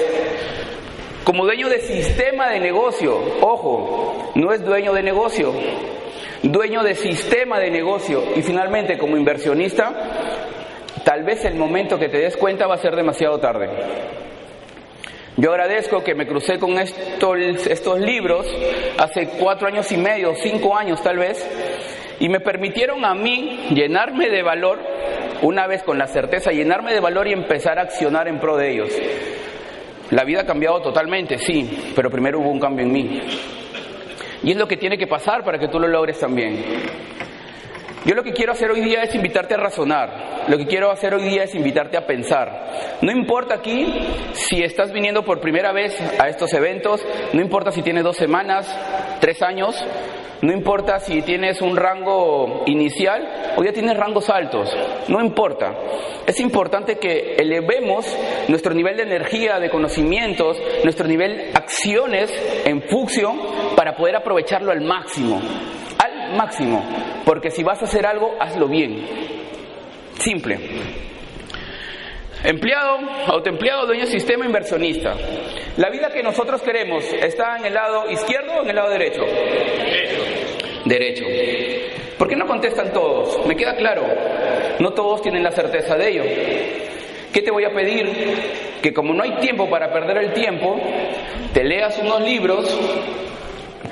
como 1.23 1.45
dueño 1.45 1.69
de 1.69 1.79
sistema 1.79 2.49
de 2.49 2.59
negocio, 2.59 3.17
ojo, 3.41 4.31
no 4.35 4.51
es 4.51 4.63
dueño 4.63 4.93
de 4.93 5.03
negocio, 5.03 5.53
dueño 6.43 6.83
de 6.83 6.95
sistema 6.95 7.59
de 7.59 7.71
negocio 7.71 8.23
y 8.35 8.41
finalmente 8.41 8.97
como 8.97 9.17
inversionista, 9.17 9.93
tal 11.03 11.23
vez 11.23 11.43
el 11.45 11.55
momento 11.55 11.97
que 11.97 12.09
te 12.09 12.19
des 12.19 12.37
cuenta 12.37 12.67
va 12.67 12.75
a 12.75 12.79
ser 12.79 12.95
demasiado 12.95 13.39
tarde. 13.39 13.69
Yo 15.37 15.51
agradezco 15.51 16.01
que 16.01 16.15
me 16.15 16.25
crucé 16.25 16.57
con 16.59 16.79
estos, 16.79 17.67
estos 17.67 17.99
libros 17.99 18.47
hace 18.97 19.27
cuatro 19.37 19.67
años 19.67 19.91
y 19.91 19.97
medio, 19.97 20.33
cinco 20.35 20.77
años 20.77 21.03
tal 21.03 21.17
vez, 21.17 21.45
y 22.21 22.29
me 22.29 22.39
permitieron 22.39 23.03
a 23.03 23.13
mí 23.13 23.67
llenarme 23.71 24.29
de 24.29 24.41
valor, 24.43 24.79
una 25.41 25.67
vez 25.67 25.83
con 25.83 25.97
la 25.97 26.07
certeza, 26.07 26.51
llenarme 26.51 26.93
de 26.93 27.01
valor 27.01 27.27
y 27.27 27.33
empezar 27.33 27.79
a 27.79 27.81
accionar 27.81 28.29
en 28.29 28.39
pro 28.39 28.55
de 28.55 28.71
ellos. 28.71 28.89
La 30.11 30.23
vida 30.23 30.41
ha 30.41 30.45
cambiado 30.45 30.81
totalmente, 30.81 31.37
sí, 31.37 31.91
pero 31.95 32.09
primero 32.09 32.39
hubo 32.39 32.51
un 32.51 32.59
cambio 32.59 32.85
en 32.85 32.93
mí. 32.93 33.21
Y 34.43 34.51
es 34.51 34.57
lo 34.57 34.67
que 34.67 34.77
tiene 34.77 34.97
que 34.97 35.07
pasar 35.07 35.43
para 35.43 35.57
que 35.57 35.67
tú 35.67 35.79
lo 35.79 35.87
logres 35.87 36.17
también. 36.17 36.63
Yo 38.05 38.13
lo 38.13 38.23
que 38.23 38.33
quiero 38.33 38.51
hacer 38.51 38.69
hoy 38.69 38.81
día 38.81 39.01
es 39.01 39.15
invitarte 39.15 39.55
a 39.55 39.57
razonar. 39.57 40.45
Lo 40.47 40.59
que 40.59 40.67
quiero 40.67 40.91
hacer 40.91 41.15
hoy 41.15 41.23
día 41.23 41.43
es 41.43 41.55
invitarte 41.55 41.97
a 41.97 42.05
pensar. 42.05 42.99
No 43.01 43.11
importa 43.11 43.55
aquí 43.55 43.91
si 44.33 44.61
estás 44.61 44.91
viniendo 44.91 45.23
por 45.23 45.41
primera 45.41 45.71
vez 45.71 45.99
a 46.19 46.29
estos 46.29 46.53
eventos, 46.53 47.03
no 47.33 47.41
importa 47.41 47.71
si 47.71 47.81
tienes 47.81 48.03
dos 48.03 48.15
semanas, 48.15 48.67
tres 49.19 49.41
años, 49.41 49.75
no 50.43 50.53
importa 50.53 50.99
si 50.99 51.23
tienes 51.23 51.61
un 51.61 51.75
rango 51.75 52.61
inicial 52.67 53.53
o 53.55 53.63
ya 53.63 53.73
tienes 53.73 53.97
rangos 53.97 54.29
altos, 54.29 54.69
no 55.07 55.19
importa. 55.19 55.73
Es 56.27 56.39
importante 56.39 56.99
que 56.99 57.35
elevemos 57.39 58.05
nuestro 58.47 58.75
nivel 58.75 58.97
de 58.97 59.03
energía, 59.03 59.59
de 59.59 59.71
conocimientos, 59.71 60.61
nuestro 60.83 61.07
nivel 61.07 61.37
de 61.37 61.51
acciones 61.55 62.31
en 62.65 62.83
función 62.83 63.39
para 63.75 63.95
poder 63.95 64.15
aprovecharlo 64.15 64.71
al 64.71 64.81
máximo, 64.81 65.41
máximo, 66.35 66.83
porque 67.25 67.49
si 67.49 67.63
vas 67.63 67.81
a 67.81 67.85
hacer 67.85 68.05
algo, 68.05 68.35
hazlo 68.39 68.67
bien. 68.67 69.05
Simple. 70.19 70.59
Empleado, 72.43 72.99
autoempleado, 73.27 73.87
dueño 73.87 74.05
sistema, 74.05 74.45
inversionista. 74.45 75.15
La 75.77 75.89
vida 75.89 76.09
que 76.09 76.21
nosotros 76.21 76.61
queremos 76.61 77.03
está 77.13 77.57
en 77.57 77.65
el 77.65 77.73
lado 77.73 78.09
izquierdo 78.11 78.53
o 78.59 78.63
en 78.63 78.69
el 78.69 78.75
lado 78.75 78.89
derecho. 78.91 79.21
Derecho. 80.85 81.25
¿Por 82.17 82.27
qué 82.27 82.35
no 82.35 82.45
contestan 82.45 82.93
todos? 82.93 83.45
Me 83.47 83.55
queda 83.55 83.75
claro, 83.75 84.03
no 84.79 84.91
todos 84.91 85.21
tienen 85.21 85.43
la 85.43 85.51
certeza 85.51 85.95
de 85.95 86.09
ello. 86.09 86.23
¿Qué 87.33 87.41
te 87.41 87.51
voy 87.51 87.65
a 87.65 87.73
pedir? 87.73 88.07
Que 88.81 88.93
como 88.93 89.13
no 89.13 89.23
hay 89.23 89.35
tiempo 89.37 89.69
para 89.69 89.91
perder 89.91 90.17
el 90.17 90.33
tiempo, 90.33 90.79
te 91.53 91.63
leas 91.63 91.97
unos 91.97 92.21
libros 92.21 92.79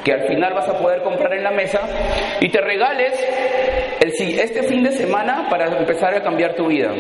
que 0.03 0.13
al 0.13 0.27
final 0.27 0.53
vas 0.53 0.67
a 0.67 0.77
poder 0.77 1.01
comprar 1.01 1.33
en 1.33 1.43
la 1.43 1.51
mesa 1.51 1.81
y 2.39 2.49
te 2.49 2.59
regales 2.61 3.13
el, 3.99 4.39
este 4.39 4.63
fin 4.63 4.83
de 4.83 4.91
semana 4.91 5.47
para 5.49 5.77
empezar 5.77 6.13
a 6.13 6.21
cambiar 6.21 6.55
tu 6.55 6.67
vida. 6.67 6.91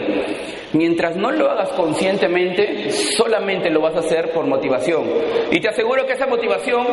Mientras 0.73 1.15
no 1.15 1.31
lo 1.31 1.51
hagas 1.51 1.69
conscientemente, 1.69 2.89
solamente 2.89 3.69
lo 3.69 3.81
vas 3.81 3.95
a 3.95 3.99
hacer 3.99 4.31
por 4.31 4.47
motivación. 4.47 5.03
Y 5.51 5.59
te 5.59 5.69
aseguro 5.69 6.05
que 6.05 6.13
esa 6.13 6.25
motivación, 6.25 6.87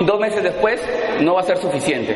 dos 0.00 0.20
meses 0.20 0.42
después, 0.42 0.80
no 1.20 1.34
va 1.34 1.40
a 1.40 1.44
ser 1.44 1.56
suficiente. 1.56 2.14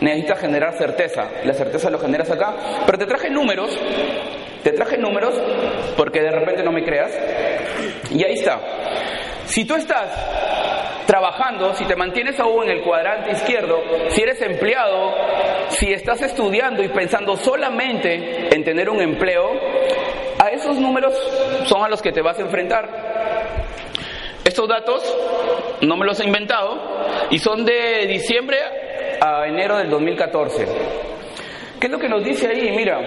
Necesitas 0.00 0.40
generar 0.40 0.74
certeza. 0.74 1.30
La 1.44 1.54
certeza 1.54 1.88
lo 1.88 1.98
generas 1.98 2.30
acá. 2.30 2.54
Pero 2.84 2.98
te 2.98 3.06
traje 3.06 3.30
números. 3.30 3.70
Te 4.62 4.72
traje 4.72 4.98
números 4.98 5.34
porque 5.96 6.20
de 6.20 6.30
repente 6.30 6.62
no 6.62 6.72
me 6.72 6.84
creas. 6.84 7.12
Y 8.10 8.22
ahí 8.22 8.34
está. 8.34 8.60
Si 9.46 9.64
tú 9.64 9.74
estás 9.74 10.10
trabajando, 11.12 11.74
si 11.74 11.84
te 11.84 11.94
mantienes 11.94 12.40
aún 12.40 12.64
en 12.64 12.78
el 12.78 12.80
cuadrante 12.80 13.32
izquierdo, 13.32 13.82
si 14.08 14.22
eres 14.22 14.40
empleado, 14.40 15.12
si 15.68 15.92
estás 15.92 16.22
estudiando 16.22 16.82
y 16.82 16.88
pensando 16.88 17.36
solamente 17.36 18.48
en 18.50 18.64
tener 18.64 18.88
un 18.88 18.98
empleo, 18.98 19.50
a 20.38 20.48
esos 20.48 20.78
números 20.78 21.12
son 21.66 21.84
a 21.84 21.90
los 21.90 22.00
que 22.00 22.12
te 22.12 22.22
vas 22.22 22.38
a 22.38 22.40
enfrentar. 22.40 22.88
Estos 24.42 24.66
datos 24.66 25.02
no 25.82 25.98
me 25.98 26.06
los 26.06 26.18
he 26.18 26.24
inventado 26.24 26.80
y 27.28 27.38
son 27.38 27.66
de 27.66 28.06
diciembre 28.06 28.56
a 29.20 29.46
enero 29.46 29.76
del 29.76 29.90
2014. 29.90 30.66
¿Qué 31.78 31.88
es 31.88 31.92
lo 31.92 31.98
que 31.98 32.08
nos 32.08 32.24
dice 32.24 32.46
ahí? 32.46 32.70
Mira, 32.74 32.98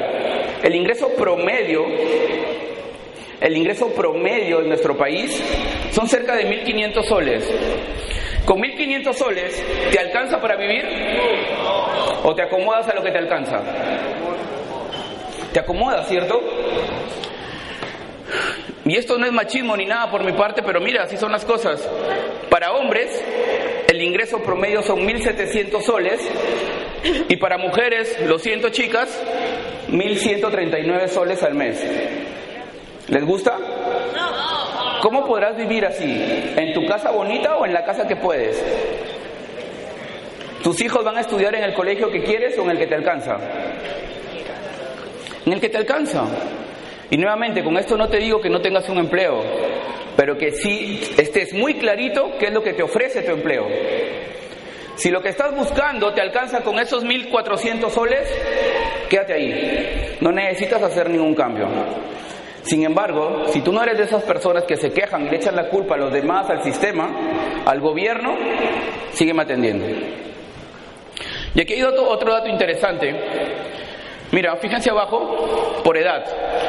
el 0.62 0.75
ingreso 0.75 1.09
promedio 1.17 1.83
el 3.42 3.58
ingreso 3.58 3.89
promedio 3.94 4.62
en 4.62 4.70
nuestro 4.70 4.98
país 4.98 5.42
son 5.92 6.08
cerca 6.08 6.36
de 6.36 6.46
1.500 6.46 7.04
soles. 7.04 7.54
¿Con 8.46 8.60
1.500 8.60 9.13
soles 9.13 9.63
te 9.92 10.00
alcanza 10.00 10.39
para 10.39 10.56
vivir? 10.56 10.86
¿O 12.24 12.36
te 12.36 12.44
acomodas 12.44 12.88
a 12.88 12.94
lo 12.94 13.04
que 13.04 13.12
te 13.12 13.18
alcanza? 13.18 13.62
Te 15.51 15.60
acomodas, 15.60 16.08
¿cierto? 16.08 16.42
Y 18.86 18.96
esto 18.98 19.18
no 19.18 19.25
es 19.25 19.32
machismo 19.32 19.75
ni 19.75 19.86
nada 19.86 20.12
por 20.12 20.24
mi 20.24 20.34
parte, 20.34 20.62
pero 20.62 20.80
mira, 20.80 21.04
así 21.04 21.18
son 21.18 21.32
las 21.32 21.44
cosas. 21.44 21.88
Para 22.50 22.74
hombres, 22.74 23.24
el 23.88 24.01
ingreso 24.01 24.44
promedio 24.44 24.84
son 24.84 25.00
1.700 25.00 25.82
soles 25.82 26.20
y 27.27 27.36
para 27.38 27.58
mujeres, 27.58 28.20
lo 28.27 28.38
siento 28.38 28.70
chicas, 28.70 29.24
1.139 29.89 31.08
soles 31.08 31.42
al 31.42 31.56
mes. 31.56 31.84
¿Les 33.07 33.24
gusta? 33.24 33.57
¿Cómo 35.01 35.25
podrás 35.25 35.55
vivir 35.55 35.85
así? 35.85 36.03
¿En 36.55 36.74
tu 36.74 36.85
casa 36.88 37.12
bonita 37.12 37.57
o 37.57 37.65
en 37.65 37.74
la 37.74 37.83
casa 37.85 38.07
que 38.07 38.15
puedes? 38.15 38.63
¿Tus 40.63 40.81
hijos 40.81 41.03
van 41.03 41.17
a 41.17 41.21
estudiar 41.21 41.53
en 41.53 41.63
el 41.63 41.74
colegio 41.75 42.09
que 42.09 42.24
quieres 42.24 42.57
o 42.57 42.63
en 42.63 42.71
el 42.71 42.77
que 42.79 42.88
te 42.88 42.95
alcanza? 42.95 43.38
En 45.45 45.53
el 45.53 45.62
que 45.62 45.69
te 45.69 45.77
alcanza. 45.77 46.24
Y 47.12 47.17
nuevamente, 47.17 47.63
con 47.63 47.77
esto 47.77 47.95
no 47.95 48.09
te 48.09 48.17
digo 48.17 48.41
que 48.41 48.50
no 48.50 48.59
tengas 48.59 48.89
un 48.89 48.97
empleo, 48.97 49.43
pero 50.17 50.35
que 50.39 50.51
sí 50.53 51.01
estés 51.17 51.53
muy 51.53 51.75
clarito 51.75 52.31
qué 52.39 52.47
es 52.47 52.53
lo 52.53 52.63
que 52.63 52.74
te 52.74 52.81
ofrece 52.81 53.21
tu 53.21 53.33
empleo. 53.33 53.67
Si 54.95 55.12
lo 55.12 55.21
que 55.21 55.29
estás 55.29 55.55
buscando 55.55 56.13
te 56.13 56.21
alcanza 56.21 56.62
con 56.62 56.79
esos 56.79 57.05
1.400 57.05 57.89
soles, 57.91 58.27
quédate 59.07 59.33
ahí. 59.33 60.17
No 60.21 60.31
necesitas 60.31 60.81
hacer 60.81 61.12
ningún 61.12 61.35
cambio. 61.35 61.67
Sin 62.65 62.84
embargo, 62.84 63.43
si 63.50 63.62
tú 63.62 63.72
no 63.72 63.84
eres 63.84 63.98
de 63.98 64.05
esas 64.05 64.24
personas 64.24 64.63
que 64.63 64.75
se 64.75 64.91
quejan 64.91 65.27
y 65.27 65.29
le 65.29 65.36
echan 65.36 65.55
la 65.55 65.69
culpa 65.69 65.93
a 65.93 65.98
los 66.00 66.12
demás, 66.12 66.50
al 66.50 66.63
sistema, 66.63 67.10
al 67.63 67.79
gobierno, 67.79 68.36
sígueme 69.12 69.43
atendiendo. 69.43 69.86
Y 71.53 71.62
aquí 71.62 71.74
hay 71.74 71.84
otro, 71.84 72.10
otro 72.10 72.34
dato 72.34 72.50
interesante. 72.50 73.15
Mira, 74.31 74.55
fíjense 74.55 74.89
abajo, 74.89 75.81
por 75.84 75.95
edad. 75.95 76.25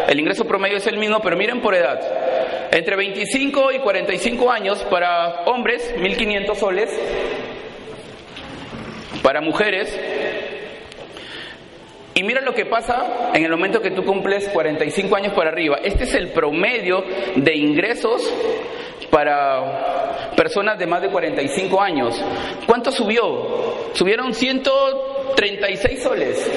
El 0.06 0.20
ingreso 0.20 0.44
promedio 0.44 0.76
es 0.76 0.86
el 0.86 0.98
mismo, 0.98 1.20
pero 1.20 1.34
miren 1.34 1.62
por 1.62 1.74
edad. 1.74 1.98
Entre 2.70 2.94
25 2.94 3.72
y 3.72 3.78
45 3.78 4.50
años 4.50 4.84
para 4.90 5.44
hombres, 5.46 5.94
1.500 5.96 6.54
soles. 6.56 6.90
Para 9.22 9.40
mujeres, 9.40 9.98
y 12.16 12.22
mira 12.22 12.40
lo 12.40 12.54
que 12.54 12.64
pasa 12.64 13.30
en 13.34 13.44
el 13.44 13.50
momento 13.50 13.82
que 13.82 13.90
tú 13.90 14.02
cumples 14.02 14.48
45 14.48 15.14
años 15.16 15.34
para 15.34 15.50
arriba. 15.50 15.80
Este 15.84 16.04
es 16.04 16.14
el 16.14 16.28
promedio 16.28 17.04
de 17.36 17.54
ingresos 17.54 18.32
para 19.10 20.32
personas 20.34 20.78
de 20.78 20.86
más 20.86 21.02
de 21.02 21.10
45 21.10 21.78
años. 21.78 22.18
¿Cuánto 22.66 22.90
subió? 22.90 23.90
Subieron 23.92 24.32
136 24.32 26.02
soles. 26.02 26.50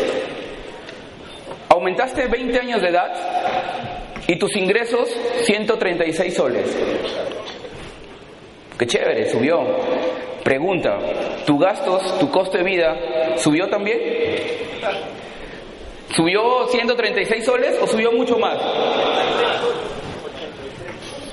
Aumentaste 1.68 2.28
20 2.28 2.58
años 2.58 2.82
de 2.82 2.88
edad 2.88 3.12
y 4.28 4.39
tus 4.39 4.56
ingresos 4.56 5.10
136 5.44 6.34
soles. 6.34 6.78
Qué 8.78 8.88
chévere, 8.88 9.30
subió. 9.30 9.60
Pregunta, 10.42 10.98
¿tu 11.46 11.60
gastos, 11.60 12.18
tu 12.18 12.32
costo 12.32 12.58
de 12.58 12.63
vida 12.63 12.96
subió 13.36 13.68
también? 13.68 14.00
¿Subió 16.16 16.68
136 16.68 17.46
soles 17.46 17.78
o 17.82 17.88
subió 17.88 18.12
mucho 18.12 18.38
más? 18.38 18.58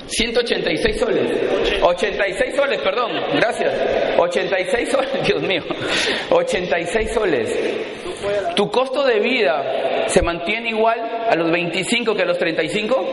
186 0.07 0.99
soles. 0.99 1.81
86 1.81 2.55
soles, 2.55 2.81
perdón, 2.81 3.11
gracias. 3.35 3.73
86 4.17 4.89
soles, 4.89 5.23
Dios 5.27 5.41
mío. 5.43 5.63
86 6.29 7.11
soles. 7.11 7.59
¿Tu 8.55 8.69
costo 8.71 9.03
de 9.03 9.19
vida 9.19 10.07
se 10.07 10.21
mantiene 10.21 10.69
igual 10.69 10.99
a 11.29 11.35
los 11.35 11.51
25 11.51 12.15
que 12.15 12.21
a 12.21 12.25
los 12.25 12.37
35? 12.37 13.05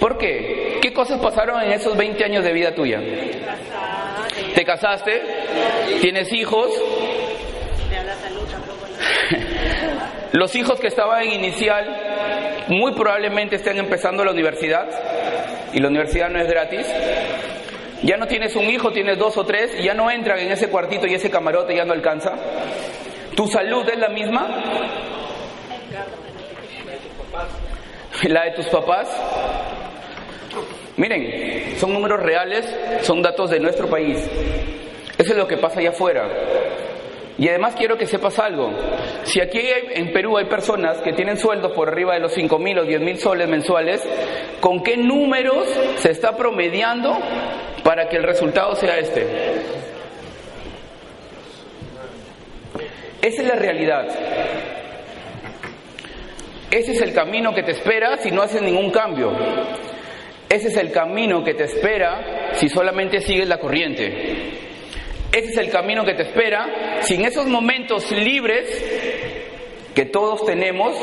¿Por 0.00 0.18
qué? 0.18 0.78
¿Qué 0.82 0.92
cosas 0.92 1.20
pasaron 1.20 1.62
en 1.62 1.72
esos 1.72 1.96
20 1.96 2.24
años 2.24 2.44
de 2.44 2.52
vida 2.52 2.74
tuya? 2.74 3.00
¿Te 4.54 4.64
casaste? 4.64 5.22
¿Tienes 6.00 6.32
hijos? 6.32 6.70
Los 10.32 10.54
hijos 10.54 10.80
que 10.80 10.88
estaban 10.88 11.22
en 11.22 11.32
inicial 11.32 12.64
muy 12.68 12.92
probablemente 12.92 13.56
estén 13.56 13.78
empezando 13.78 14.24
la 14.24 14.32
universidad 14.32 14.88
y 15.72 15.80
la 15.80 15.88
universidad 15.88 16.28
no 16.30 16.40
es 16.40 16.48
gratis. 16.48 16.86
Ya 18.02 18.16
no 18.16 18.26
tienes 18.26 18.54
un 18.56 18.64
hijo, 18.64 18.92
tienes 18.92 19.18
dos 19.18 19.36
o 19.36 19.44
tres 19.44 19.72
y 19.78 19.84
ya 19.84 19.94
no 19.94 20.10
entran 20.10 20.38
en 20.38 20.52
ese 20.52 20.68
cuartito 20.68 21.06
y 21.06 21.14
ese 21.14 21.30
camarote 21.30 21.74
ya 21.74 21.84
no 21.84 21.92
alcanza. 21.92 22.32
¿Tu 23.34 23.46
salud 23.48 23.88
es 23.88 23.98
la 23.98 24.08
misma? 24.08 24.48
¿La 28.24 28.44
de 28.44 28.50
tus 28.52 28.66
papás? 28.66 29.08
Miren, 30.96 31.78
son 31.78 31.92
números 31.92 32.22
reales, 32.22 32.64
son 33.02 33.22
datos 33.22 33.50
de 33.50 33.60
nuestro 33.60 33.88
país. 33.88 34.18
Eso 35.18 35.32
es 35.32 35.36
lo 35.36 35.46
que 35.46 35.58
pasa 35.58 35.80
allá 35.80 35.90
afuera. 35.90 36.26
Y 37.38 37.48
además 37.48 37.74
quiero 37.76 37.98
que 37.98 38.06
sepas 38.06 38.38
algo. 38.38 38.72
Si 39.24 39.40
aquí 39.40 39.60
en 39.90 40.12
Perú 40.12 40.38
hay 40.38 40.46
personas 40.46 40.98
que 40.98 41.12
tienen 41.12 41.36
sueldos 41.36 41.72
por 41.72 41.88
arriba 41.88 42.14
de 42.14 42.20
los 42.20 42.32
5 42.32 42.58
mil 42.58 42.78
o 42.78 42.84
10 42.84 43.00
mil 43.00 43.18
soles 43.18 43.48
mensuales, 43.48 44.02
¿con 44.60 44.82
qué 44.82 44.96
números 44.96 45.68
se 45.96 46.10
está 46.10 46.36
promediando 46.36 47.16
para 47.84 48.08
que 48.08 48.16
el 48.16 48.22
resultado 48.22 48.74
sea 48.74 48.98
este? 48.98 49.26
Esa 53.20 53.42
es 53.42 53.48
la 53.48 53.56
realidad. 53.56 54.06
Ese 56.70 56.92
es 56.92 57.02
el 57.02 57.12
camino 57.12 57.54
que 57.54 57.62
te 57.62 57.72
espera 57.72 58.16
si 58.18 58.30
no 58.30 58.42
haces 58.42 58.62
ningún 58.62 58.90
cambio. 58.90 59.32
Ese 60.48 60.68
es 60.68 60.76
el 60.76 60.90
camino 60.90 61.44
que 61.44 61.54
te 61.54 61.64
espera 61.64 62.52
si 62.54 62.68
solamente 62.68 63.20
sigues 63.20 63.48
la 63.48 63.58
corriente. 63.58 64.65
Ese 65.32 65.50
es 65.50 65.56
el 65.58 65.70
camino 65.70 66.04
que 66.04 66.14
te 66.14 66.22
espera 66.22 67.00
si 67.02 67.14
en 67.14 67.24
esos 67.24 67.46
momentos 67.46 68.10
libres 68.10 68.66
que 69.94 70.04
todos 70.04 70.44
tenemos, 70.44 70.94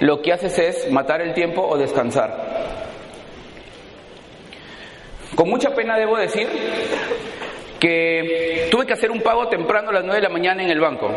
lo 0.00 0.20
que 0.20 0.32
haces 0.32 0.58
es 0.58 0.90
matar 0.90 1.20
el 1.20 1.32
tiempo 1.32 1.62
o 1.62 1.78
descansar. 1.78 2.56
Con 5.34 5.48
mucha 5.48 5.74
pena 5.74 5.96
debo 5.96 6.16
decir 6.16 6.48
que 7.78 8.68
tuve 8.70 8.86
que 8.86 8.94
hacer 8.94 9.10
un 9.10 9.20
pago 9.20 9.48
temprano 9.48 9.90
a 9.90 9.92
las 9.92 10.04
9 10.04 10.16
de 10.16 10.22
la 10.22 10.32
mañana 10.32 10.62
en 10.62 10.70
el 10.70 10.80
banco. 10.80 11.10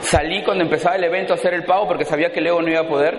Salí 0.00 0.42
cuando 0.42 0.64
empezaba 0.64 0.96
el 0.96 1.04
evento 1.04 1.32
a 1.32 1.36
hacer 1.36 1.54
el 1.54 1.64
pago 1.64 1.88
porque 1.88 2.04
sabía 2.04 2.30
que 2.30 2.40
Leo 2.40 2.62
no 2.62 2.70
iba 2.70 2.80
a 2.80 2.88
poder. 2.88 3.18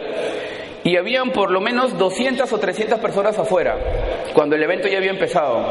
Y 0.83 0.97
habían 0.97 1.31
por 1.31 1.51
lo 1.51 1.59
menos 1.59 1.97
200 1.97 2.51
o 2.51 2.59
300 2.59 2.99
personas 2.99 3.37
afuera, 3.37 3.75
cuando 4.33 4.55
el 4.55 4.63
evento 4.63 4.87
ya 4.87 4.97
había 4.97 5.09
empezado. 5.09 5.65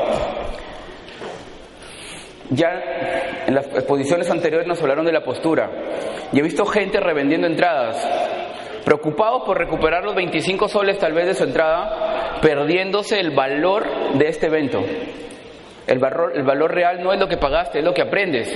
Ya 2.54 3.44
en 3.46 3.54
las 3.54 3.66
exposiciones 3.66 4.30
anteriores 4.30 4.66
nos 4.66 4.80
hablaron 4.80 5.04
de 5.04 5.12
la 5.12 5.24
postura. 5.24 5.70
Y 6.32 6.38
he 6.38 6.42
visto 6.42 6.64
gente 6.66 7.00
revendiendo 7.00 7.46
entradas, 7.46 8.06
preocupados 8.84 9.42
por 9.44 9.58
recuperar 9.58 10.04
los 10.04 10.14
25 10.14 10.68
soles 10.68 10.98
tal 10.98 11.12
vez 11.12 11.26
de 11.26 11.34
su 11.34 11.44
entrada, 11.44 12.38
perdiéndose 12.40 13.18
el 13.18 13.30
valor 13.30 13.84
de 14.14 14.28
este 14.28 14.46
evento. 14.46 14.84
El 15.86 15.98
valor, 15.98 16.74
real 16.74 17.02
no 17.02 17.12
es 17.12 17.20
lo 17.20 17.28
que 17.28 17.36
pagaste, 17.36 17.80
es 17.80 17.84
lo 17.84 17.92
que 17.92 18.02
aprendes. 18.02 18.48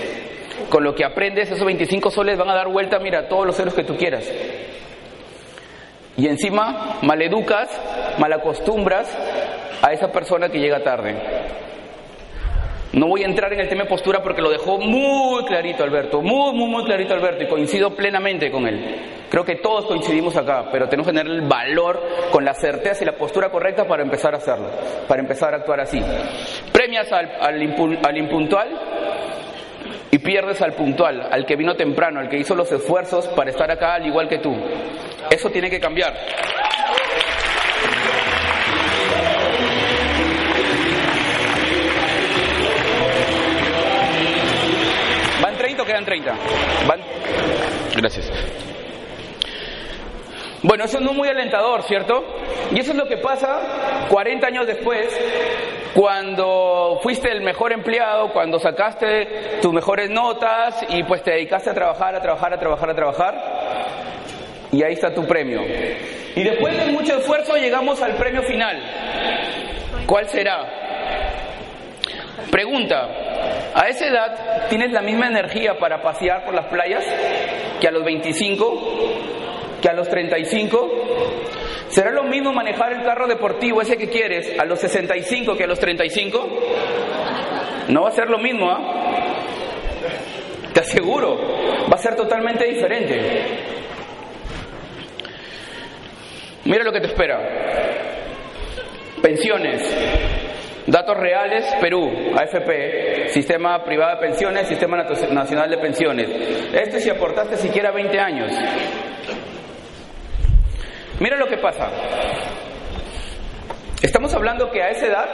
Con 0.70 0.82
lo 0.82 0.94
que 0.94 1.04
aprendes, 1.04 1.50
esos 1.50 1.64
25 1.64 2.10
soles 2.10 2.38
van 2.38 2.50
a 2.50 2.54
dar 2.54 2.68
vuelta, 2.68 2.98
mira, 2.98 3.20
a 3.20 3.28
todos 3.28 3.46
los 3.46 3.56
ceros 3.56 3.74
que 3.74 3.84
tú 3.84 3.96
quieras. 3.96 4.30
Y 6.16 6.26
encima 6.26 6.98
maleducas, 7.02 7.68
malacostumbras 8.18 9.16
a 9.82 9.92
esa 9.92 10.10
persona 10.10 10.48
que 10.48 10.58
llega 10.58 10.82
tarde. 10.82 11.14
No 12.98 13.06
voy 13.06 13.22
a 13.22 13.26
entrar 13.26 13.52
en 13.52 13.60
el 13.60 13.68
tema 13.68 13.84
de 13.84 13.88
postura 13.88 14.20
porque 14.20 14.42
lo 14.42 14.50
dejó 14.50 14.76
muy 14.76 15.44
clarito 15.44 15.84
Alberto, 15.84 16.20
muy, 16.20 16.52
muy, 16.52 16.68
muy 16.68 16.84
clarito 16.84 17.14
Alberto 17.14 17.44
y 17.44 17.46
coincido 17.46 17.94
plenamente 17.94 18.50
con 18.50 18.66
él. 18.66 18.96
Creo 19.30 19.44
que 19.44 19.54
todos 19.54 19.86
coincidimos 19.86 20.36
acá, 20.36 20.64
pero 20.72 20.88
tenemos 20.88 21.06
que 21.06 21.16
tener 21.16 21.32
el 21.32 21.42
valor 21.42 22.02
con 22.32 22.44
la 22.44 22.54
certeza 22.54 23.04
y 23.04 23.06
la 23.06 23.12
postura 23.12 23.50
correcta 23.50 23.86
para 23.86 24.02
empezar 24.02 24.34
a 24.34 24.38
hacerlo, 24.38 24.68
para 25.06 25.20
empezar 25.20 25.54
a 25.54 25.58
actuar 25.58 25.78
así. 25.78 26.02
Premias 26.72 27.12
al, 27.12 27.30
al, 27.40 27.98
al 28.04 28.16
impuntual 28.18 28.68
y 30.10 30.18
pierdes 30.18 30.60
al 30.60 30.72
puntual, 30.72 31.28
al 31.30 31.46
que 31.46 31.54
vino 31.54 31.76
temprano, 31.76 32.18
al 32.18 32.28
que 32.28 32.38
hizo 32.38 32.56
los 32.56 32.72
esfuerzos 32.72 33.28
para 33.28 33.50
estar 33.50 33.70
acá 33.70 33.94
al 33.94 34.06
igual 34.08 34.28
que 34.28 34.38
tú. 34.38 34.52
Eso 35.30 35.50
tiene 35.50 35.70
que 35.70 35.78
cambiar. 35.78 36.14
Quedan 45.88 46.04
30? 46.04 46.34
¿Van? 46.86 47.00
Gracias. 47.96 48.30
Bueno, 50.62 50.84
eso 50.84 51.00
no 51.00 51.10
es 51.10 51.16
muy 51.16 51.28
alentador, 51.28 51.82
¿cierto? 51.84 52.24
Y 52.72 52.80
eso 52.80 52.90
es 52.90 52.96
lo 52.96 53.06
que 53.06 53.16
pasa 53.16 54.06
40 54.08 54.46
años 54.46 54.66
después, 54.66 55.08
cuando 55.94 56.98
fuiste 57.02 57.30
el 57.30 57.42
mejor 57.42 57.72
empleado, 57.72 58.32
cuando 58.32 58.58
sacaste 58.58 59.58
tus 59.62 59.72
mejores 59.72 60.10
notas 60.10 60.84
y 60.88 61.04
pues 61.04 61.22
te 61.22 61.30
dedicaste 61.30 61.70
a 61.70 61.74
trabajar, 61.74 62.14
a 62.14 62.20
trabajar, 62.20 62.52
a 62.52 62.58
trabajar, 62.58 62.90
a 62.90 62.94
trabajar. 62.94 63.34
Y 64.72 64.82
ahí 64.82 64.92
está 64.92 65.14
tu 65.14 65.26
premio. 65.26 65.62
Y 66.34 66.42
después 66.42 66.76
de 66.76 66.92
mucho 66.92 67.16
esfuerzo 67.16 67.56
llegamos 67.56 68.02
al 68.02 68.14
premio 68.16 68.42
final. 68.42 68.82
¿Cuál 70.06 70.28
será? 70.28 70.66
Pregunta, 72.50 73.08
¿a 73.80 73.88
esa 73.88 74.06
edad 74.06 74.68
tienes 74.68 74.92
la 74.92 75.00
misma 75.00 75.28
energía 75.28 75.78
para 75.78 76.02
pasear 76.02 76.44
por 76.44 76.54
las 76.54 76.66
playas 76.66 77.04
que 77.80 77.88
a 77.88 77.90
los 77.90 78.04
25? 78.04 79.18
que 79.80 79.88
a 79.88 79.92
los 79.92 80.08
35? 80.08 80.90
¿Será 81.88 82.10
lo 82.10 82.24
mismo 82.24 82.52
manejar 82.52 82.92
el 82.92 83.02
carro 83.02 83.26
deportivo 83.26 83.80
ese 83.80 83.96
que 83.96 84.08
quieres 84.08 84.58
a 84.58 84.64
los 84.64 84.80
65 84.80 85.56
que 85.56 85.64
a 85.64 85.66
los 85.66 85.78
35? 85.78 86.48
No 87.88 88.02
va 88.02 88.08
a 88.08 88.12
ser 88.12 88.28
lo 88.28 88.38
mismo, 88.38 88.70
¿ah? 88.70 89.44
Te 90.72 90.80
aseguro, 90.80 91.38
va 91.90 91.94
a 91.94 91.98
ser 91.98 92.14
totalmente 92.14 92.64
diferente. 92.66 93.20
Mira 96.64 96.84
lo 96.84 96.92
que 96.92 97.00
te 97.00 97.06
espera. 97.06 97.40
Pensiones. 99.22 100.47
Datos 100.88 101.18
reales, 101.18 101.66
Perú, 101.82 102.10
AFP, 102.34 103.28
Sistema 103.28 103.84
Privado 103.84 104.16
de 104.16 104.26
Pensiones, 104.26 104.68
Sistema 104.68 104.96
Nacional 104.96 105.68
de 105.68 105.76
Pensiones. 105.76 106.30
Este 106.72 106.98
si 106.98 107.10
aportaste 107.10 107.58
siquiera 107.58 107.90
20 107.90 108.18
años. 108.18 108.50
Mira 111.20 111.36
lo 111.36 111.46
que 111.46 111.58
pasa. 111.58 111.90
Estamos 114.00 114.32
hablando 114.34 114.70
que 114.70 114.82
a 114.82 114.88
esa 114.88 115.06
edad 115.06 115.28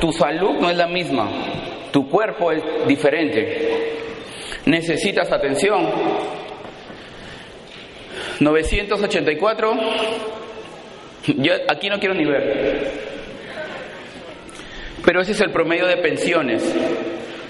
tu 0.00 0.12
salud 0.12 0.58
no 0.58 0.70
es 0.70 0.76
la 0.78 0.86
misma, 0.86 1.28
tu 1.92 2.08
cuerpo 2.08 2.50
es 2.50 2.62
diferente. 2.86 3.98
Necesitas 4.64 5.30
atención. 5.30 5.90
984. 8.40 9.72
Yo 11.36 11.52
aquí 11.68 11.90
no 11.90 11.98
quiero 11.98 12.14
ni 12.14 12.24
ver. 12.24 13.09
Pero 15.04 15.22
ese 15.22 15.32
es 15.32 15.40
el 15.40 15.50
promedio 15.50 15.86
de 15.86 15.96
pensiones. 15.98 16.62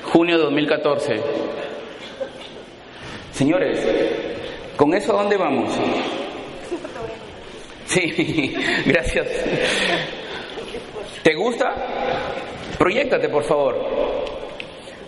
Junio 0.05 0.37
de 0.37 0.45
2014. 0.45 1.21
Señores, 3.33 3.87
¿con 4.77 4.95
eso 4.95 5.13
a 5.13 5.23
dónde 5.23 5.37
vamos? 5.37 5.73
Sí, 7.87 8.55
gracias. 8.87 9.27
¿Te 11.23 11.35
gusta? 11.35 11.75
Proyectate, 12.79 13.29
por 13.29 13.45
favor. 13.45 13.77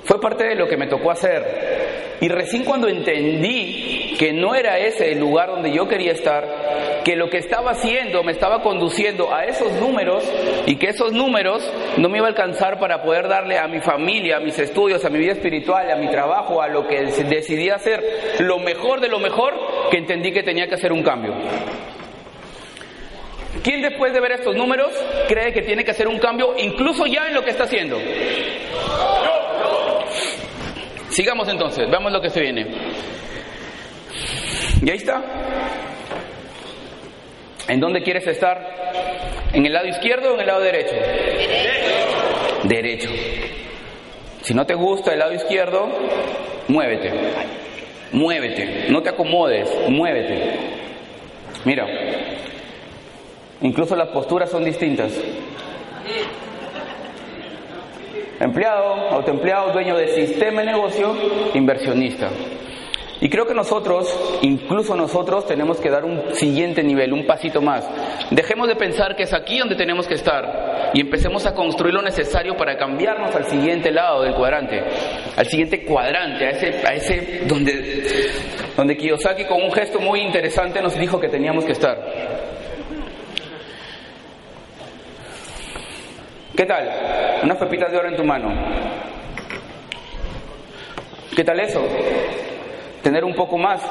Fue 0.05 0.21
parte 0.21 0.45
de 0.45 0.55
lo 0.57 0.67
que 0.67 0.77
me 0.77 0.89
tocó 0.89 1.11
hacer. 1.11 2.02
Y 2.23 2.29
recién 2.29 2.63
cuando 2.63 2.87
entendí 2.87 4.15
que 4.17 4.33
no 4.33 4.55
era 4.55 4.79
ese 4.79 5.11
el 5.11 5.19
lugar 5.19 5.49
donde 5.49 5.73
yo 5.73 5.89
quería 5.89 6.13
estar, 6.13 7.03
que 7.03 7.17
lo 7.17 7.29
que 7.29 7.39
estaba 7.39 7.73
haciendo 7.73 8.23
me 8.23 8.31
estaba 8.31 8.63
conduciendo 8.63 9.35
a 9.35 9.45
esos 9.45 9.73
números 9.73 10.23
y 10.65 10.77
que 10.77 10.91
esos 10.91 11.13
números 11.13 11.69
no 11.97 12.09
me 12.09 12.19
iba 12.19 12.27
a 12.27 12.31
alcanzar 12.31 12.79
para 12.79 13.03
poder 13.03 13.27
darle 13.27 13.59
a 13.59 13.67
mi 13.67 13.81
familia, 13.81 14.37
a 14.37 14.41
mis 14.41 14.57
estudios, 14.57 15.05
a 15.05 15.11
mi 15.11 15.19
vida 15.19 15.33
espiritual, 15.33 15.91
a 15.91 15.97
mi 15.97 16.09
trabajo, 16.13 16.63
a 16.63 16.69
lo 16.69 16.87
que 16.87 17.03
decidí 17.03 17.71
hacer 17.71 18.01
lo 18.39 18.61
mejor 18.61 19.01
de 19.01 19.09
lo 19.09 19.19
mejor, 19.19 19.55
que 19.91 19.97
entendí 19.97 20.31
que 20.31 20.45
tenía 20.45 20.69
que 20.69 20.77
hacer 20.77 20.93
un 20.93 21.03
cambio. 21.03 21.35
¿Quién 23.65 23.83
después 23.83 24.13
de 24.13 24.21
ver 24.21 24.31
estos 24.31 24.55
números 24.55 24.93
cree 25.27 25.53
que 25.53 25.63
tiene 25.63 25.85
que 25.85 25.91
hacer 25.91 26.07
un 26.07 26.21
cambio 26.21 26.55
incluso 26.57 27.05
ya 27.05 27.27
en 27.27 27.35
lo 27.35 27.43
que 27.43 27.51
está 27.51 27.65
haciendo? 27.65 27.99
Sigamos 31.13 31.47
entonces, 31.49 31.91
veamos 31.91 32.11
lo 32.11 32.23
que 32.23 32.31
se 32.31 32.41
viene. 32.41 32.67
Y 34.83 34.91
ahí 34.91 34.97
está. 34.97 35.23
¿En 37.69 37.81
dónde 37.81 38.03
quieres 38.03 38.27
estar? 38.27 38.59
¿En 39.53 39.67
el 39.67 39.75
lado 39.75 39.89
izquierdo 39.89 40.31
o 40.31 40.35
en 40.35 40.41
el 40.41 40.47
lado 40.47 40.61
derecho? 40.63 40.95
Derecho. 42.65 43.11
Si 44.41 44.55
no 44.55 44.65
te 44.65 44.75
gusta 44.75 45.13
el 45.13 45.19
lado 45.19 45.35
izquierdo, 45.35 45.87
muévete. 46.69 47.13
Muévete. 48.13 48.87
No 48.89 49.03
te 49.03 49.11
acomodes, 49.11 49.69
muévete. 49.91 50.57
Mira, 51.67 51.87
incluso 53.61 53.95
las 53.97 54.09
posturas 54.09 54.51
son 54.51 54.65
distintas. 54.65 55.13
Empleado, 58.43 58.95
autoempleado, 59.11 59.73
dueño 59.73 59.97
de 59.97 60.09
sistema 60.09 60.63
de 60.63 60.73
negocio, 60.73 61.15
inversionista. 61.55 62.29
Y 63.21 63.29
creo 63.29 63.47
que 63.47 63.55
nosotros, 63.55 64.13
incluso 64.43 64.97
nosotros, 64.97 65.47
tenemos 65.47 65.79
que 65.79 65.89
dar 65.89 66.05
un 66.05 66.35
siguiente 66.35 66.83
nivel, 66.83 67.13
un 67.13 67.25
pasito 67.25 67.63
más. 67.63 67.89
Dejemos 68.33 68.67
de 68.67 68.75
pensar 68.75 69.15
que 69.15 69.23
es 69.23 69.33
aquí 69.33 69.61
donde 69.61 69.77
tenemos 69.77 70.09
que 70.09 70.15
estar 70.15 70.91
y 70.93 71.01
empecemos 71.01 71.47
a 71.47 71.55
construir 71.55 71.95
lo 71.95 72.03
necesario 72.03 72.57
para 72.57 72.77
cambiarnos 72.77 73.33
al 73.33 73.45
siguiente 73.45 73.93
lado 73.93 74.25
del 74.25 74.35
cuadrante, 74.35 74.83
al 75.37 75.47
siguiente 75.47 75.85
cuadrante, 75.85 76.45
a 76.45 76.51
ese, 76.51 76.85
a 76.85 76.95
ese 76.95 77.43
donde, 77.47 78.03
donde 78.77 78.97
Kiyosaki 78.97 79.45
con 79.45 79.63
un 79.63 79.71
gesto 79.71 80.01
muy 80.01 80.19
interesante 80.19 80.83
nos 80.83 80.99
dijo 80.99 81.21
que 81.21 81.29
teníamos 81.29 81.65
que 81.65 81.73
estar. 81.73 82.42
¿Qué 86.57 86.67
tal? 86.67 87.41
Unas 87.43 87.59
pepitas 87.59 87.91
de 87.91 87.99
oro 87.99 88.09
en 88.09 88.17
tu 88.17 88.25
mano. 88.25 88.49
¿Qué 91.35 91.45
tal 91.45 91.61
eso? 91.61 91.83
tener 93.03 93.25
un 93.25 93.35
poco 93.35 93.59
más. 93.59 93.83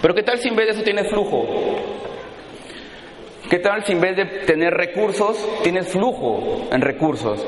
Pero 0.00 0.14
¿qué 0.14 0.22
tal 0.22 0.38
si 0.38 0.48
en 0.48 0.56
vez 0.56 0.66
de 0.66 0.72
eso 0.72 0.82
tienes 0.82 1.08
flujo? 1.08 1.46
¿Qué 3.48 3.58
tal 3.58 3.84
si 3.84 3.92
en 3.92 4.00
vez 4.00 4.16
de 4.16 4.24
tener 4.46 4.72
recursos 4.72 5.36
tienes 5.62 5.88
flujo 5.88 6.68
en 6.72 6.80
recursos? 6.80 7.46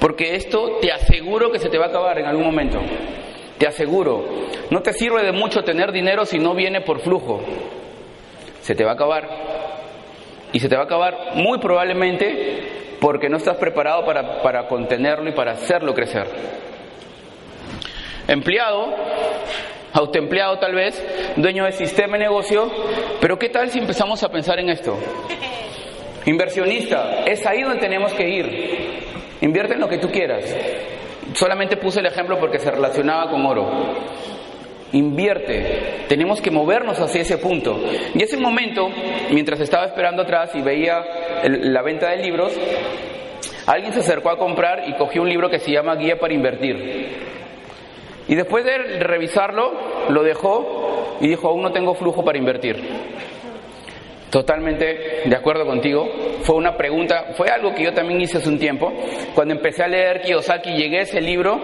Porque 0.00 0.34
esto 0.34 0.78
te 0.80 0.90
aseguro 0.90 1.52
que 1.52 1.58
se 1.58 1.68
te 1.68 1.78
va 1.78 1.86
a 1.86 1.88
acabar 1.88 2.18
en 2.18 2.26
algún 2.26 2.46
momento. 2.46 2.80
Te 3.58 3.66
aseguro. 3.66 4.24
No 4.70 4.80
te 4.80 4.92
sirve 4.92 5.22
de 5.22 5.32
mucho 5.32 5.62
tener 5.62 5.92
dinero 5.92 6.24
si 6.24 6.38
no 6.38 6.54
viene 6.54 6.80
por 6.80 7.00
flujo. 7.00 7.40
Se 8.62 8.74
te 8.74 8.84
va 8.84 8.92
a 8.92 8.94
acabar. 8.94 9.28
Y 10.52 10.58
se 10.58 10.68
te 10.68 10.74
va 10.74 10.82
a 10.82 10.86
acabar 10.86 11.34
muy 11.34 11.58
probablemente 11.58 12.82
porque 13.02 13.28
no 13.28 13.36
estás 13.38 13.56
preparado 13.56 14.04
para, 14.06 14.40
para 14.42 14.68
contenerlo 14.68 15.28
y 15.28 15.32
para 15.32 15.52
hacerlo 15.52 15.92
crecer. 15.92 16.24
Empleado, 18.28 18.94
autoempleado 19.92 20.60
tal 20.60 20.72
vez, 20.72 21.04
dueño 21.34 21.64
de 21.64 21.72
sistema 21.72 22.16
de 22.16 22.22
negocio, 22.22 22.70
pero 23.20 23.36
¿qué 23.40 23.48
tal 23.48 23.70
si 23.70 23.80
empezamos 23.80 24.22
a 24.22 24.28
pensar 24.28 24.60
en 24.60 24.70
esto? 24.70 24.96
Inversionista, 26.26 27.24
es 27.26 27.44
ahí 27.44 27.62
donde 27.62 27.80
tenemos 27.80 28.12
que 28.12 28.28
ir. 28.28 29.02
Invierte 29.40 29.74
en 29.74 29.80
lo 29.80 29.88
que 29.88 29.98
tú 29.98 30.08
quieras. 30.08 30.44
Solamente 31.34 31.76
puse 31.76 31.98
el 31.98 32.06
ejemplo 32.06 32.38
porque 32.38 32.60
se 32.60 32.70
relacionaba 32.70 33.28
con 33.32 33.44
oro. 33.44 33.68
Invierte. 34.92 36.04
Tenemos 36.06 36.40
que 36.40 36.52
movernos 36.52 37.00
hacia 37.00 37.22
ese 37.22 37.38
punto. 37.38 37.80
Y 38.14 38.22
ese 38.22 38.36
momento, 38.36 38.88
mientras 39.32 39.58
estaba 39.58 39.86
esperando 39.86 40.22
atrás 40.22 40.54
y 40.54 40.60
veía 40.60 41.02
la 41.42 41.82
venta 41.82 42.10
de 42.10 42.16
libros, 42.18 42.52
alguien 43.66 43.92
se 43.92 44.00
acercó 44.00 44.30
a 44.30 44.38
comprar 44.38 44.88
y 44.88 44.94
cogió 44.94 45.22
un 45.22 45.28
libro 45.28 45.50
que 45.50 45.58
se 45.58 45.72
llama 45.72 45.96
Guía 45.96 46.18
para 46.18 46.34
Invertir. 46.34 47.32
Y 48.28 48.34
después 48.34 48.64
de 48.64 48.78
revisarlo, 49.00 49.72
lo 50.08 50.22
dejó 50.22 51.16
y 51.20 51.28
dijo, 51.28 51.48
aún 51.48 51.62
no 51.62 51.72
tengo 51.72 51.94
flujo 51.94 52.24
para 52.24 52.38
invertir. 52.38 52.76
Totalmente 54.30 55.22
de 55.26 55.36
acuerdo 55.36 55.66
contigo. 55.66 56.08
Fue 56.42 56.56
una 56.56 56.76
pregunta, 56.76 57.34
fue 57.36 57.50
algo 57.50 57.74
que 57.74 57.84
yo 57.84 57.92
también 57.92 58.20
hice 58.20 58.38
hace 58.38 58.48
un 58.48 58.58
tiempo. 58.58 58.92
Cuando 59.34 59.54
empecé 59.54 59.82
a 59.82 59.88
leer 59.88 60.22
Kiyosaki 60.22 60.70
llegué 60.70 61.00
a 61.00 61.02
ese 61.02 61.20
libro, 61.20 61.60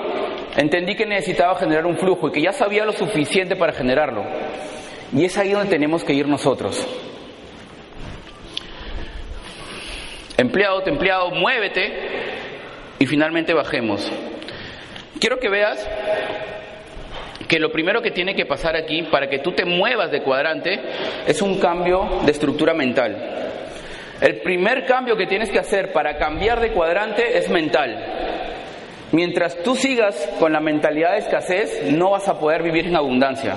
entendí 0.56 0.94
que 0.94 1.06
necesitaba 1.06 1.54
generar 1.54 1.86
un 1.86 1.96
flujo 1.96 2.28
y 2.28 2.32
que 2.32 2.42
ya 2.42 2.52
sabía 2.52 2.84
lo 2.84 2.92
suficiente 2.92 3.56
para 3.56 3.72
generarlo. 3.72 4.22
Y 5.14 5.24
es 5.24 5.38
ahí 5.38 5.52
donde 5.52 5.70
tenemos 5.70 6.04
que 6.04 6.12
ir 6.12 6.28
nosotros. 6.28 6.86
Empleado, 10.38 10.87
empleado, 10.87 11.33
muévete 11.33 11.92
y 13.01 13.07
finalmente 13.07 13.53
bajemos. 13.53 14.09
Quiero 15.18 15.40
que 15.40 15.48
veas 15.48 15.85
que 17.48 17.59
lo 17.59 17.72
primero 17.72 18.03
que 18.03 18.12
tiene 18.12 18.37
que 18.37 18.46
pasar 18.46 18.77
aquí 18.77 19.03
para 19.03 19.29
que 19.29 19.40
tú 19.40 19.51
te 19.51 19.64
muevas 19.64 20.12
de 20.12 20.22
cuadrante 20.22 20.79
es 21.27 21.42
un 21.42 21.59
cambio 21.59 22.20
de 22.24 22.31
estructura 22.31 22.72
mental. 22.72 23.16
El 24.20 24.40
primer 24.42 24.87
cambio 24.87 25.16
que 25.16 25.27
tienes 25.27 25.51
que 25.51 25.59
hacer 25.59 25.90
para 25.90 26.18
cambiar 26.18 26.61
de 26.61 26.70
cuadrante 26.70 27.37
es 27.37 27.51
mental. 27.51 27.96
Mientras 29.11 29.61
tú 29.64 29.74
sigas 29.74 30.29
con 30.38 30.53
la 30.53 30.61
mentalidad 30.61 31.14
de 31.14 31.18
escasez, 31.18 31.83
no 31.90 32.11
vas 32.11 32.29
a 32.29 32.38
poder 32.38 32.62
vivir 32.62 32.87
en 32.87 32.94
abundancia. 32.94 33.57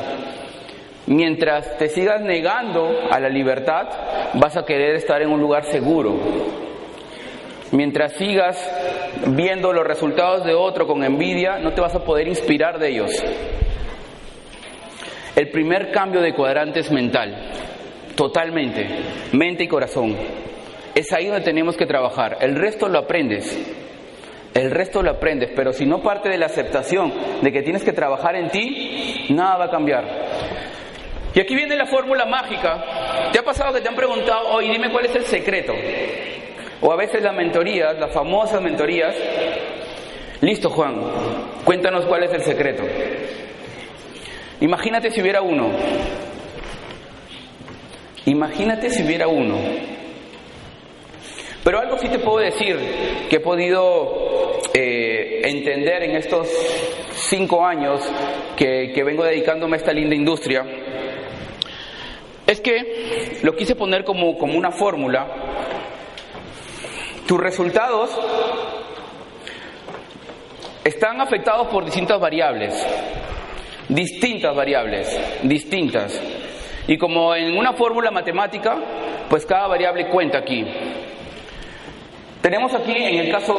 Mientras 1.06 1.78
te 1.78 1.90
sigas 1.90 2.22
negando 2.22 3.08
a 3.12 3.20
la 3.20 3.30
libertad, 3.30 3.88
vas 4.34 4.58
a 4.58 4.66
querer 4.66 4.96
estar 4.96 5.22
en 5.22 5.30
un 5.30 5.40
lugar 5.40 5.66
seguro. 5.66 6.71
Mientras 7.72 8.14
sigas 8.14 8.58
viendo 9.28 9.72
los 9.72 9.86
resultados 9.86 10.46
de 10.46 10.54
otro 10.54 10.86
con 10.86 11.04
envidia, 11.04 11.58
no 11.60 11.74
te 11.74 11.82
vas 11.82 11.96
a 11.96 12.04
poder 12.04 12.28
inspirar 12.28 12.80
de 12.80 12.90
ellos. 12.90 13.12
El 15.36 15.50
primer 15.50 15.92
cambio 15.92 16.20
de 16.22 16.34
cuadrante 16.34 16.82
es 16.82 16.92
mental, 16.92 17.34
totalmente, 18.16 18.88
mente 19.32 19.64
y 19.64 19.68
corazón. 19.68 20.18
Es 20.94 21.14
ahí 21.14 21.28
donde 21.28 21.46
tenemos 21.46 21.78
que 21.78 21.86
trabajar. 21.86 22.38
El 22.42 22.56
resto 22.56 22.90
lo 22.90 23.00
aprendes. 23.00 23.58
El 24.54 24.70
resto 24.70 25.02
lo 25.02 25.12
aprendes, 25.12 25.52
pero 25.56 25.72
si 25.72 25.86
no 25.86 26.02
parte 26.02 26.28
de 26.28 26.38
la 26.38 26.48
aceptación 26.48 27.14
de 27.42 27.52
que 27.54 27.62
tienes 27.62 27.86
que 27.86 27.94
trabajar 27.94 28.36
en 28.36 28.50
ti, 28.50 29.28
nada 29.30 29.58
va 29.58 29.66
a 29.66 29.72
cambiar. 29.72 30.04
Y 31.34 31.40
aquí 31.40 31.56
viene 31.56 31.78
la 31.78 31.86
fórmula 31.86 32.26
mágica. 32.26 33.30
¿Te 33.32 33.40
ha 33.40 33.44
pasado 33.44 33.74
que 33.74 33.80
te 33.80 33.88
han 33.88 33.96
preguntado, 33.96 34.50
oye, 34.50 34.74
dime 34.74 34.92
cuál 34.92 35.06
es 35.06 35.16
el 35.16 35.24
secreto? 35.24 35.72
O 36.82 36.92
a 36.92 36.96
veces 36.96 37.22
las 37.22 37.36
mentorías, 37.36 37.98
las 38.00 38.12
famosas 38.12 38.62
mentorías. 38.62 39.16
Listo, 40.42 40.70
Juan, 40.72 41.00
cuéntanos 41.64 42.06
cuál 42.06 42.24
es 42.24 42.34
el 42.34 42.42
secreto. 42.42 42.84
Imagínate 44.62 45.12
si 45.12 45.22
hubiera 45.22 45.42
uno. 45.42 45.70
Imagínate 48.26 48.90
si 48.90 49.04
hubiera 49.04 49.28
uno. 49.28 49.58
Pero 51.64 51.80
algo 51.80 51.98
sí 52.00 52.10
te 52.10 52.18
puedo 52.18 52.40
decir 52.40 52.78
que 53.30 53.36
he 53.36 53.40
podido 53.40 54.60
eh, 54.74 55.42
entender 55.44 56.04
en 56.04 56.16
estos 56.16 56.48
cinco 57.14 57.64
años 57.64 58.02
que, 58.56 58.92
que 58.94 59.04
vengo 59.04 59.24
dedicándome 59.24 59.76
a 59.76 59.78
esta 59.78 59.94
linda 59.94 60.16
industria, 60.16 60.66
es 62.48 62.60
que 62.62 63.40
lo 63.44 63.56
quise 63.56 63.76
poner 63.76 64.04
como, 64.04 64.38
como 64.38 64.58
una 64.58 64.72
fórmula 64.72 65.28
tus 67.28 67.40
resultados 67.40 68.10
están 70.84 71.22
afectados 71.22 71.68
por 71.68 71.86
distintas 71.86 72.20
variables, 72.20 72.74
distintas 73.88 74.56
variables, 74.56 75.20
distintas. 75.44 76.22
Y 76.88 76.98
como 76.98 77.36
en 77.36 77.58
una 77.58 77.74
fórmula 77.74 78.12
matemática, 78.12 78.76
pues 79.30 79.46
cada 79.46 79.68
variable 79.68 80.10
cuenta 80.10 80.40
aquí. 80.40 80.66
Tenemos 82.42 82.74
aquí, 82.74 82.92
en 82.92 83.20
el 83.20 83.32
caso 83.32 83.56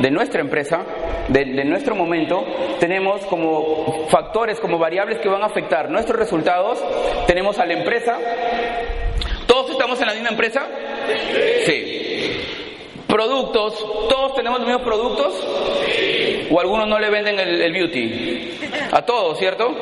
de 0.00 0.10
nuestra 0.10 0.40
empresa, 0.40 0.84
de, 1.26 1.44
de, 1.46 1.64
nuestro 1.64 1.96
momento, 1.96 2.46
tenemos 2.78 3.26
como 3.26 4.06
factores, 4.08 4.60
como 4.60 4.78
variables 4.78 5.18
que 5.18 5.28
van 5.28 5.42
a 5.42 5.46
afectar 5.46 5.90
nuestros 5.90 6.16
resultados. 6.16 6.82
Tenemos 7.26 7.58
a 7.58 7.66
la 7.66 7.72
empresa. 7.72 8.18
¿Todos 9.46 9.72
estamos 9.72 10.00
en 10.00 10.06
la 10.06 10.14
misma 10.14 10.28
empresa? 10.28 10.64
Sí. 11.66 12.29
Productos, 13.10 13.74
¿todos 14.08 14.34
tenemos 14.34 14.60
los 14.60 14.68
mismos 14.68 14.84
productos? 14.86 15.34
¿O 16.50 16.60
algunos 16.60 16.86
no 16.88 16.98
le 16.98 17.10
venden 17.10 17.38
el, 17.38 17.60
el 17.60 17.72
beauty? 17.72 18.50
A 18.92 19.02
todos, 19.02 19.38
¿cierto? 19.38 19.74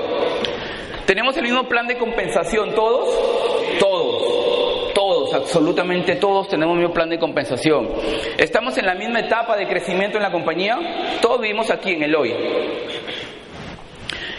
¿Tenemos 1.04 1.36
el 1.36 1.44
mismo 1.44 1.64
plan 1.68 1.86
de 1.86 1.96
compensación 1.96 2.74
todos? 2.74 3.08
Todos. 3.78 4.92
Todos, 4.94 5.32
absolutamente 5.34 6.16
todos 6.16 6.48
tenemos 6.48 6.72
un 6.72 6.80
mismo 6.80 6.92
plan 6.92 7.08
de 7.08 7.18
compensación. 7.18 7.88
¿Estamos 8.36 8.76
en 8.78 8.86
la 8.86 8.94
misma 8.94 9.20
etapa 9.20 9.56
de 9.56 9.66
crecimiento 9.68 10.16
en 10.16 10.22
la 10.22 10.32
compañía? 10.32 10.76
Todos 11.22 11.40
vivimos 11.40 11.70
aquí 11.70 11.92
en 11.92 12.02
el 12.02 12.16
hoy. 12.16 12.34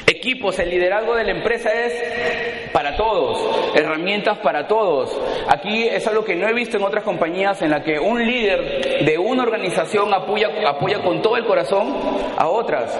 Equipos, 0.09 0.57
el 0.57 0.71
liderazgo 0.71 1.13
de 1.13 1.23
la 1.23 1.29
empresa 1.29 1.69
es 1.71 2.71
para 2.71 2.97
todos, 2.97 3.75
herramientas 3.75 4.39
para 4.39 4.67
todos. 4.67 5.15
Aquí 5.47 5.83
es 5.83 6.07
algo 6.07 6.25
que 6.25 6.35
no 6.35 6.47
he 6.47 6.53
visto 6.55 6.77
en 6.77 6.83
otras 6.83 7.03
compañías 7.03 7.61
en 7.61 7.69
la 7.69 7.83
que 7.83 7.99
un 7.99 8.25
líder 8.25 9.05
de 9.05 9.17
una 9.19 9.43
organización 9.43 10.11
apoya, 10.11 10.49
apoya 10.67 11.03
con 11.03 11.21
todo 11.21 11.37
el 11.37 11.45
corazón 11.45 11.95
a 12.35 12.47
otras. 12.47 12.97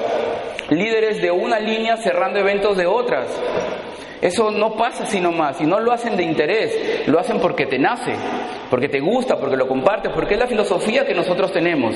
Líderes 0.69 1.19
de 1.19 1.31
una 1.31 1.59
línea 1.59 1.97
cerrando 1.97 2.37
eventos 2.37 2.77
de 2.77 2.85
otras. 2.85 3.25
Eso 4.21 4.51
no 4.51 4.75
pasa 4.75 5.07
sino 5.07 5.31
más, 5.31 5.59
y 5.61 5.65
no 5.65 5.79
lo 5.79 5.91
hacen 5.91 6.15
de 6.15 6.21
interés, 6.21 7.07
lo 7.07 7.19
hacen 7.19 7.39
porque 7.39 7.65
te 7.65 7.79
nace, 7.79 8.13
porque 8.69 8.87
te 8.87 8.99
gusta, 8.99 9.35
porque 9.39 9.57
lo 9.57 9.67
compartes, 9.67 10.11
porque 10.13 10.35
es 10.35 10.39
la 10.39 10.45
filosofía 10.45 11.07
que 11.07 11.15
nosotros 11.15 11.51
tenemos. 11.51 11.95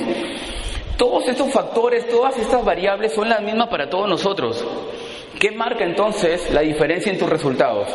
Todos 0.96 1.28
estos 1.28 1.52
factores, 1.52 2.08
todas 2.08 2.36
estas 2.36 2.64
variables 2.64 3.12
son 3.12 3.28
las 3.28 3.42
mismas 3.42 3.68
para 3.68 3.88
todos 3.88 4.08
nosotros. 4.08 4.64
¿Qué 5.38 5.50
marca 5.50 5.84
entonces 5.84 6.50
la 6.50 6.60
diferencia 6.60 7.12
en 7.12 7.18
tus 7.18 7.28
resultados? 7.28 7.88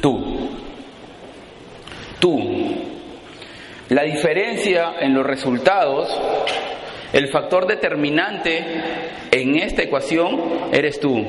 Tú. 0.00 0.50
Tú. 2.18 2.40
La 3.88 4.02
diferencia 4.02 4.94
en 5.00 5.14
los 5.14 5.26
resultados, 5.26 6.08
el 7.12 7.28
factor 7.28 7.66
determinante 7.66 8.64
en 9.30 9.56
esta 9.56 9.82
ecuación 9.82 10.70
eres 10.72 11.00
tú, 11.00 11.24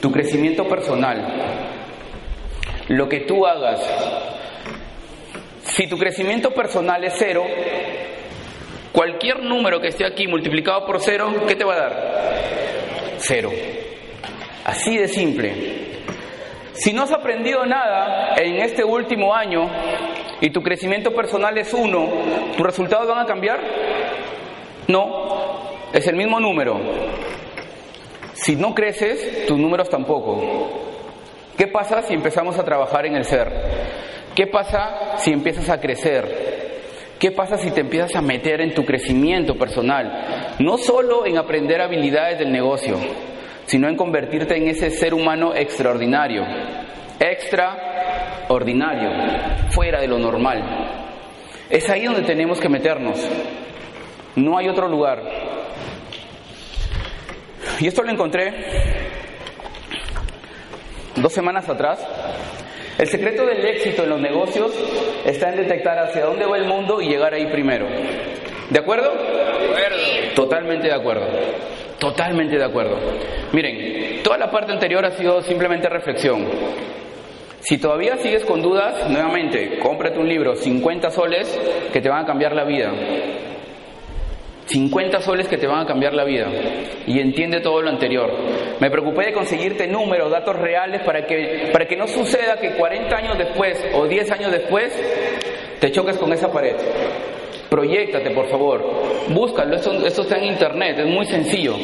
tu 0.00 0.10
crecimiento 0.10 0.66
personal. 0.68 1.22
Lo 2.88 3.08
que 3.08 3.20
tú 3.20 3.46
hagas. 3.46 3.80
Si 5.64 5.86
tu 5.86 5.96
crecimiento 5.98 6.52
personal 6.52 7.04
es 7.04 7.14
cero, 7.16 7.44
cualquier 8.92 9.42
número 9.42 9.80
que 9.80 9.88
esté 9.88 10.06
aquí 10.06 10.26
multiplicado 10.26 10.84
por 10.86 11.00
cero, 11.00 11.32
¿qué 11.48 11.56
te 11.56 11.64
va 11.64 11.74
a 11.74 11.78
dar? 11.78 12.12
Cero. 13.18 13.50
Así 14.64 14.96
de 14.96 15.08
simple. 15.08 15.82
Si 16.74 16.92
no 16.92 17.02
has 17.02 17.12
aprendido 17.12 17.66
nada 17.66 18.34
en 18.36 18.56
este 18.56 18.84
último 18.84 19.34
año 19.34 19.68
y 20.40 20.50
tu 20.50 20.62
crecimiento 20.62 21.12
personal 21.12 21.56
es 21.58 21.72
uno, 21.74 22.08
¿tus 22.56 22.64
resultados 22.64 23.08
van 23.08 23.18
a 23.18 23.26
cambiar? 23.26 23.60
No, 24.88 25.60
es 25.92 26.06
el 26.06 26.16
mismo 26.16 26.40
número. 26.40 26.80
Si 28.32 28.56
no 28.56 28.74
creces, 28.74 29.46
tus 29.46 29.58
números 29.58 29.90
tampoco. 29.90 30.42
¿Qué 31.56 31.66
pasa 31.66 32.02
si 32.02 32.14
empezamos 32.14 32.58
a 32.58 32.64
trabajar 32.64 33.06
en 33.06 33.16
el 33.16 33.24
ser? 33.24 33.52
¿Qué 34.34 34.46
pasa 34.46 35.18
si 35.18 35.30
empiezas 35.30 35.68
a 35.68 35.78
crecer? 35.78 36.61
¿Qué 37.22 37.30
pasa 37.30 37.56
si 37.56 37.70
te 37.70 37.82
empiezas 37.82 38.16
a 38.16 38.20
meter 38.20 38.60
en 38.60 38.74
tu 38.74 38.84
crecimiento 38.84 39.54
personal? 39.54 40.56
No 40.58 40.76
solo 40.76 41.24
en 41.24 41.38
aprender 41.38 41.80
habilidades 41.80 42.40
del 42.40 42.50
negocio, 42.50 42.96
sino 43.64 43.88
en 43.88 43.94
convertirte 43.94 44.56
en 44.56 44.66
ese 44.66 44.90
ser 44.90 45.14
humano 45.14 45.54
extraordinario, 45.54 46.44
extraordinario, 47.20 49.08
fuera 49.70 50.00
de 50.00 50.08
lo 50.08 50.18
normal. 50.18 50.64
Es 51.70 51.88
ahí 51.88 52.06
donde 52.06 52.22
tenemos 52.22 52.58
que 52.58 52.68
meternos. 52.68 53.24
No 54.34 54.58
hay 54.58 54.68
otro 54.68 54.88
lugar. 54.88 55.22
Y 57.78 57.86
esto 57.86 58.02
lo 58.02 58.10
encontré 58.10 58.52
dos 61.14 61.32
semanas 61.32 61.68
atrás. 61.68 62.04
El 63.02 63.08
secreto 63.08 63.44
del 63.44 63.66
éxito 63.66 64.04
en 64.04 64.10
los 64.10 64.20
negocios 64.20 64.70
está 65.24 65.50
en 65.50 65.56
detectar 65.56 65.98
hacia 65.98 66.24
dónde 66.24 66.46
va 66.46 66.56
el 66.56 66.66
mundo 66.66 67.02
y 67.02 67.08
llegar 67.08 67.34
ahí 67.34 67.46
primero. 67.46 67.88
¿De 68.70 68.78
acuerdo? 68.78 69.12
Totalmente 70.36 70.86
de 70.86 70.94
acuerdo. 70.94 71.26
Totalmente 71.98 72.56
de 72.56 72.64
acuerdo. 72.64 72.96
Miren, 73.50 74.22
toda 74.22 74.38
la 74.38 74.52
parte 74.52 74.70
anterior 74.70 75.04
ha 75.04 75.10
sido 75.10 75.42
simplemente 75.42 75.88
reflexión. 75.88 76.46
Si 77.58 77.76
todavía 77.78 78.18
sigues 78.18 78.44
con 78.44 78.62
dudas, 78.62 79.10
nuevamente, 79.10 79.80
cómprate 79.80 80.20
un 80.20 80.28
libro, 80.28 80.54
50 80.54 81.10
soles, 81.10 81.60
que 81.92 82.00
te 82.00 82.08
van 82.08 82.22
a 82.22 82.26
cambiar 82.26 82.54
la 82.54 82.62
vida. 82.62 82.92
50 84.72 85.20
soles 85.20 85.48
que 85.48 85.58
te 85.58 85.66
van 85.66 85.80
a 85.80 85.86
cambiar 85.86 86.14
la 86.14 86.24
vida. 86.24 86.48
Y 87.06 87.20
entiende 87.20 87.60
todo 87.60 87.82
lo 87.82 87.90
anterior. 87.90 88.30
Me 88.80 88.90
preocupé 88.90 89.26
de 89.26 89.32
conseguirte 89.32 89.86
números, 89.86 90.30
datos 90.30 90.56
reales, 90.56 91.02
para 91.02 91.26
que, 91.26 91.68
para 91.72 91.86
que 91.86 91.96
no 91.96 92.06
suceda 92.08 92.56
que 92.58 92.72
40 92.72 93.16
años 93.16 93.38
después 93.38 93.84
o 93.94 94.06
10 94.06 94.30
años 94.30 94.50
después 94.50 94.92
te 95.78 95.90
choques 95.92 96.16
con 96.16 96.32
esa 96.32 96.50
pared. 96.50 96.76
Proyectate, 97.68 98.30
por 98.30 98.48
favor. 98.48 98.82
Búscalo, 99.28 99.76
esto, 99.76 99.92
esto 100.06 100.22
está 100.22 100.38
en 100.38 100.44
internet, 100.44 100.98
es 100.98 101.06
muy 101.06 101.26
sencillo. 101.26 101.76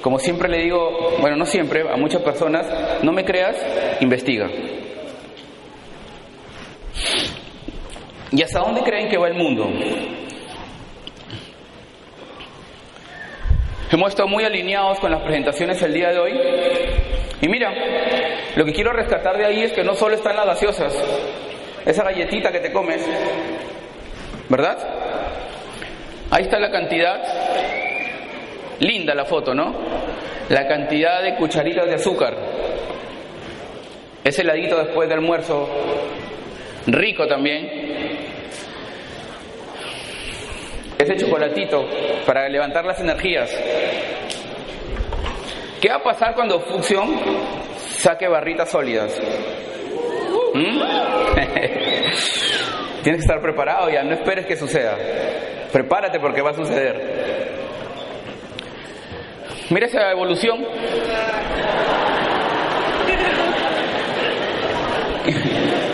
Como 0.00 0.18
siempre 0.18 0.48
le 0.48 0.58
digo, 0.58 1.16
bueno, 1.20 1.36
no 1.36 1.44
siempre, 1.44 1.82
a 1.82 1.96
muchas 1.96 2.22
personas, 2.22 2.66
no 3.02 3.12
me 3.12 3.24
creas, 3.24 3.56
investiga. 4.00 4.48
¿Y 8.32 8.42
hasta 8.42 8.60
dónde 8.60 8.82
creen 8.82 9.08
que 9.08 9.18
va 9.18 9.28
el 9.28 9.34
mundo? 9.34 9.68
Hemos 13.92 14.10
estado 14.10 14.28
muy 14.28 14.44
alineados 14.44 15.00
con 15.00 15.10
las 15.10 15.20
presentaciones 15.22 15.82
el 15.82 15.92
día 15.92 16.10
de 16.10 16.18
hoy. 16.20 16.40
Y 17.40 17.48
mira, 17.48 17.74
lo 18.54 18.64
que 18.64 18.72
quiero 18.72 18.92
rescatar 18.92 19.36
de 19.36 19.44
ahí 19.44 19.62
es 19.62 19.72
que 19.72 19.82
no 19.82 19.96
solo 19.96 20.14
están 20.14 20.36
las 20.36 20.46
gaseosas, 20.46 20.94
esa 21.84 22.04
galletita 22.04 22.52
que 22.52 22.60
te 22.60 22.70
comes, 22.70 23.04
¿verdad? 24.48 24.78
Ahí 26.30 26.44
está 26.44 26.60
la 26.60 26.70
cantidad, 26.70 27.20
linda 28.78 29.12
la 29.12 29.24
foto, 29.24 29.54
¿no? 29.54 29.74
La 30.50 30.68
cantidad 30.68 31.20
de 31.24 31.34
cucharitas 31.34 31.86
de 31.86 31.94
azúcar. 31.94 32.36
Ese 34.22 34.42
heladito 34.42 34.78
después 34.78 35.08
del 35.08 35.18
almuerzo, 35.18 35.68
rico 36.86 37.26
también. 37.26 37.99
Ese 41.02 41.16
chocolatito 41.16 41.84
para 42.26 42.48
levantar 42.48 42.84
las 42.84 43.00
energías. 43.00 43.50
¿Qué 45.80 45.88
va 45.88 45.96
a 45.96 46.02
pasar 46.02 46.34
cuando 46.34 46.60
Fusión 46.60 47.08
saque 47.98 48.28
barritas 48.28 48.70
sólidas? 48.70 49.18
¿Mm? 50.54 50.80
Tienes 53.02 53.20
que 53.20 53.22
estar 53.22 53.40
preparado 53.40 53.88
ya, 53.88 54.02
no 54.02 54.12
esperes 54.12 54.44
que 54.46 54.56
suceda. 54.56 54.98
Prepárate 55.72 56.20
porque 56.20 56.42
va 56.42 56.50
a 56.50 56.54
suceder. 56.54 57.48
Mira 59.70 59.86
esa 59.86 60.10
evolución. 60.10 60.58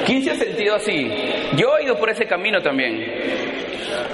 ¿Quién 0.06 0.24
se 0.24 0.30
ha 0.30 0.34
sentido 0.34 0.74
así? 0.74 1.08
Yo 1.56 1.78
he 1.78 1.84
ido 1.84 1.96
por 1.96 2.10
ese 2.10 2.26
camino 2.26 2.60
también. 2.60 3.06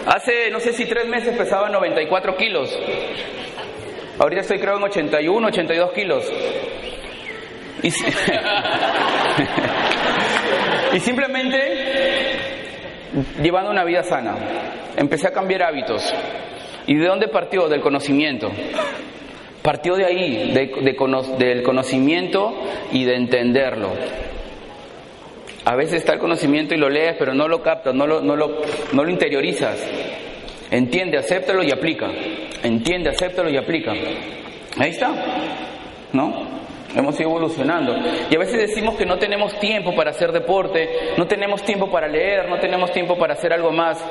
Hace, 0.07 0.51
no 0.51 0.61
sé 0.61 0.73
si 0.73 0.87
tres 0.87 1.07
meses 1.07 1.37
pesaba 1.37 1.69
94 1.69 2.37
kilos. 2.37 2.75
Ahorita 4.19 4.41
estoy 4.43 4.59
creo 4.59 4.77
en 4.77 4.83
81, 4.83 5.49
82 5.49 5.93
kilos. 5.93 6.25
Y, 7.83 7.89
y 10.97 11.01
simplemente 11.01 12.39
llevando 13.43 13.71
una 13.71 13.85
vida 13.85 14.03
sana. 14.03 14.37
Empecé 14.97 15.29
a 15.29 15.33
cambiar 15.33 15.63
hábitos. 15.63 16.13
¿Y 16.87 16.97
de 16.97 17.07
dónde 17.07 17.29
partió? 17.29 17.69
Del 17.69 17.81
conocimiento. 17.81 18.51
Partió 19.63 19.95
de 19.95 20.05
ahí, 20.05 20.53
del 20.53 21.63
conocimiento 21.63 22.53
y 22.91 23.05
de 23.05 23.15
entenderlo. 23.15 23.91
A 25.65 25.77
veces 25.77 25.95
está 25.95 26.15
el 26.15 26.19
conocimiento 26.19 26.75
y 26.75 26.79
lo 26.79 26.91
lees, 26.91 27.15
pero 27.19 27.35
no 27.35 27.47
lo 27.47 27.63
captas, 27.63 27.95
no 27.95 28.07
lo, 28.07 28.21
no 28.21 28.35
lo, 28.35 28.63
no 28.93 29.05
lo 29.05 29.11
interiorizas. 29.11 29.79
Entiende, 30.71 31.19
acéptalo 31.19 31.63
y 31.63 31.71
aplica. 31.71 32.11
Entiende, 32.63 33.11
acéptalo 33.11 33.49
y 33.51 33.57
aplica. 33.57 33.93
Ahí 33.93 34.91
está. 34.91 35.13
¿No? 36.13 36.63
Hemos 36.95 37.19
ido 37.19 37.31
evolucionando. 37.31 37.95
Y 38.31 38.35
a 38.35 38.39
veces 38.39 38.69
decimos 38.69 38.97
que 38.97 39.07
no 39.07 39.19
tenemos 39.19 39.59
tiempo 39.61 39.95
para 39.95 40.11
hacer 40.11 40.33
deporte, 40.33 41.15
no 41.17 41.27
tenemos 41.27 41.63
tiempo 41.63 41.91
para 41.91 42.09
leer, 42.09 42.49
no 42.49 42.59
tenemos 42.59 42.91
tiempo 42.93 43.17
para 43.17 43.35
hacer 43.35 43.53
algo 43.53 43.71
más. 43.71 44.03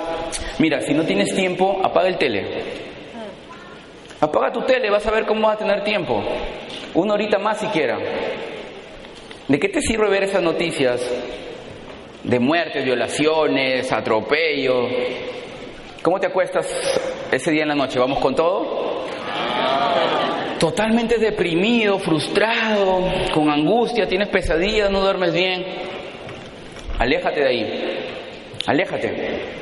Mira, 0.58 0.82
si 0.82 0.94
no 0.94 1.04
tienes 1.04 1.36
tiempo, 1.36 1.80
apaga 1.84 2.08
el 2.08 2.18
tele. 2.18 2.46
Apaga 4.20 4.52
tu 4.52 4.62
tele, 4.62 4.90
vas 4.90 5.06
a 5.06 5.12
ver 5.12 5.26
cómo 5.26 5.48
vas 5.48 5.56
a 5.56 5.60
tener 5.60 5.84
tiempo. 5.84 6.24
Una 6.94 7.14
horita 7.14 7.38
más 7.40 7.60
siquiera. 7.60 7.98
¿De 9.48 9.60
qué 9.60 9.70
te 9.70 9.82
sirve 9.82 10.10
ver 10.10 10.24
esas 10.24 10.42
noticias 10.42 11.02
de 12.24 12.40
muertes, 12.40 12.86
violaciones, 12.86 13.92
atropello? 13.92 14.88
¿Cómo 16.02 16.20
te 16.20 16.28
acuestas 16.28 16.66
ese 17.32 17.52
día 17.52 17.64
en 17.64 17.70
la 17.70 17.76
noche? 17.76 18.00
¿Vamos 18.00 18.20
con 18.20 18.36
todo? 18.36 19.06
Totalmente 20.60 21.18
deprimido, 21.18 21.98
frustrado, 22.00 23.04
con 23.34 23.50
angustia, 23.50 24.08
tienes 24.08 24.30
pesadillas, 24.30 24.92
no 24.92 25.02
duermes 25.02 25.34
bien. 25.34 25.66
Aléjate 27.00 27.40
de 27.40 27.48
ahí. 27.48 28.00
Aléjate. 28.68 29.62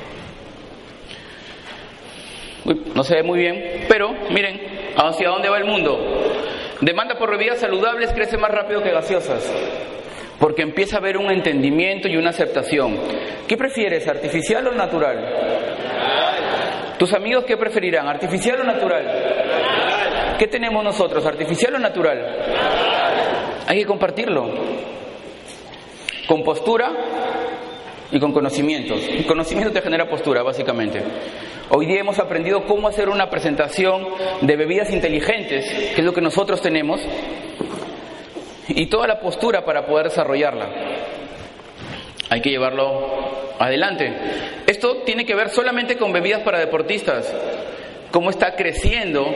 No 2.93 3.03
se 3.03 3.15
ve 3.15 3.23
muy 3.23 3.39
bien, 3.39 3.85
pero 3.87 4.11
miren, 4.29 4.59
hacia 4.97 5.29
dónde 5.29 5.49
va 5.49 5.57
el 5.57 5.65
mundo. 5.65 6.28
Demanda 6.81 7.17
por 7.17 7.29
bebidas 7.31 7.59
saludables 7.59 8.11
crece 8.13 8.37
más 8.37 8.51
rápido 8.51 8.81
que 8.81 8.91
gaseosas, 8.91 9.51
porque 10.39 10.61
empieza 10.61 10.95
a 10.95 10.99
haber 10.99 11.17
un 11.17 11.29
entendimiento 11.29 12.07
y 12.07 12.15
una 12.15 12.29
aceptación. 12.29 12.97
¿Qué 13.47 13.57
prefieres, 13.57 14.07
artificial 14.07 14.65
o 14.67 14.71
natural? 14.71 15.17
¿Tus 16.97 17.13
amigos 17.13 17.43
qué 17.45 17.57
preferirán, 17.57 18.07
artificial 18.07 18.61
o 18.61 18.63
natural? 18.63 20.35
¿Qué 20.37 20.47
tenemos 20.47 20.81
nosotros, 20.81 21.25
artificial 21.25 21.75
o 21.75 21.79
natural? 21.79 22.37
Hay 23.67 23.79
que 23.79 23.85
compartirlo. 23.85 24.49
Con 26.27 26.43
postura 26.43 26.91
y 28.11 28.19
con 28.19 28.31
conocimientos. 28.31 29.01
El 29.07 29.25
conocimiento 29.25 29.71
te 29.71 29.81
genera 29.81 30.09
postura, 30.09 30.43
básicamente. 30.43 31.01
Hoy 31.69 31.85
día 31.85 31.99
hemos 31.99 32.19
aprendido 32.19 32.65
cómo 32.65 32.87
hacer 32.87 33.09
una 33.09 33.29
presentación 33.29 34.07
de 34.41 34.55
bebidas 34.55 34.91
inteligentes, 34.91 35.69
que 35.69 36.01
es 36.01 36.03
lo 36.03 36.13
que 36.13 36.21
nosotros 36.21 36.61
tenemos, 36.61 36.99
y 38.67 38.87
toda 38.87 39.07
la 39.07 39.19
postura 39.19 39.63
para 39.63 39.85
poder 39.85 40.05
desarrollarla. 40.05 40.67
Hay 42.29 42.41
que 42.41 42.49
llevarlo 42.49 43.07
adelante. 43.59 44.13
Esto 44.67 44.97
tiene 45.03 45.25
que 45.25 45.35
ver 45.35 45.49
solamente 45.49 45.97
con 45.97 46.11
bebidas 46.13 46.41
para 46.41 46.59
deportistas, 46.59 47.31
cómo 48.11 48.29
está 48.29 48.55
creciendo. 48.55 49.27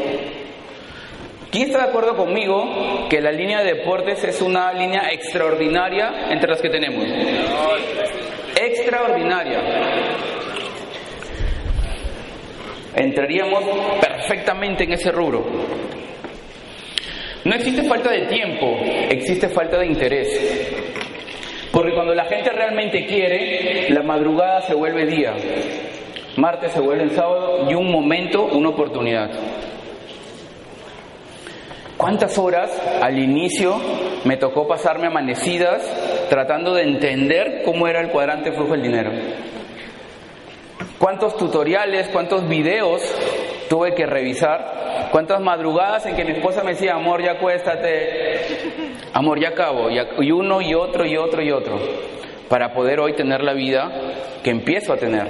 ¿Quién 1.51 1.67
está 1.67 1.83
de 1.83 1.89
acuerdo 1.89 2.15
conmigo 2.15 3.07
que 3.09 3.21
la 3.21 3.31
línea 3.31 3.61
de 3.61 3.75
deportes 3.75 4.23
es 4.23 4.41
una 4.41 4.73
línea 4.73 5.11
extraordinaria 5.11 6.31
entre 6.31 6.49
las 6.49 6.59
que 6.59 6.69
tenemos? 6.69 7.05
Extraordinaria 8.65 9.59
entraríamos 12.95 13.63
perfectamente 13.99 14.83
en 14.83 14.93
ese 14.93 15.11
rubro. 15.11 15.45
No 17.43 17.55
existe 17.55 17.83
falta 17.83 18.11
de 18.11 18.21
tiempo, 18.27 18.77
existe 19.09 19.49
falta 19.49 19.79
de 19.79 19.87
interés. 19.87 20.91
Porque 21.71 21.93
cuando 21.93 22.13
la 22.13 22.25
gente 22.25 22.51
realmente 22.51 23.05
quiere, 23.05 23.89
la 23.89 24.03
madrugada 24.03 24.61
se 24.61 24.75
vuelve 24.75 25.05
día, 25.07 25.33
martes 26.37 26.71
se 26.71 26.79
vuelve 26.79 27.09
sábado 27.09 27.69
y 27.69 27.73
un 27.73 27.91
momento, 27.91 28.45
una 28.45 28.69
oportunidad. 28.69 29.31
¿Cuántas 31.97 32.37
horas 32.37 32.71
al 33.01 33.17
inicio 33.17 33.75
me 34.25 34.37
tocó 34.37 34.67
pasarme 34.67 35.07
amanecidas 35.07 35.81
tratando 36.29 36.73
de 36.73 36.83
entender 36.83 37.61
cómo 37.63 37.87
era 37.87 38.01
el 38.01 38.09
cuadrante 38.09 38.51
flujo 38.51 38.71
del 38.71 38.81
dinero? 38.81 39.11
cuántos 41.03 41.35
tutoriales, 41.35 42.07
cuántos 42.07 42.47
videos 42.47 43.01
tuve 43.67 43.93
que 43.93 44.05
revisar, 44.05 45.09
cuántas 45.11 45.41
madrugadas 45.41 46.05
en 46.05 46.15
que 46.15 46.23
mi 46.23 46.31
esposa 46.31 46.63
me 46.63 46.71
decía, 46.71 46.93
amor, 46.93 47.21
ya 47.21 47.33
acuéstate, 47.33 48.39
amor, 49.11 49.37
ya 49.37 49.49
acabo, 49.49 49.89
y 49.89 50.31
uno 50.31 50.61
y 50.61 50.73
otro 50.73 51.05
y 51.05 51.17
otro 51.17 51.41
y 51.41 51.51
otro, 51.51 51.77
para 52.47 52.73
poder 52.73 53.01
hoy 53.01 53.15
tener 53.15 53.43
la 53.43 53.51
vida 53.51 53.91
que 54.41 54.51
empiezo 54.51 54.93
a 54.93 54.97
tener. 54.97 55.27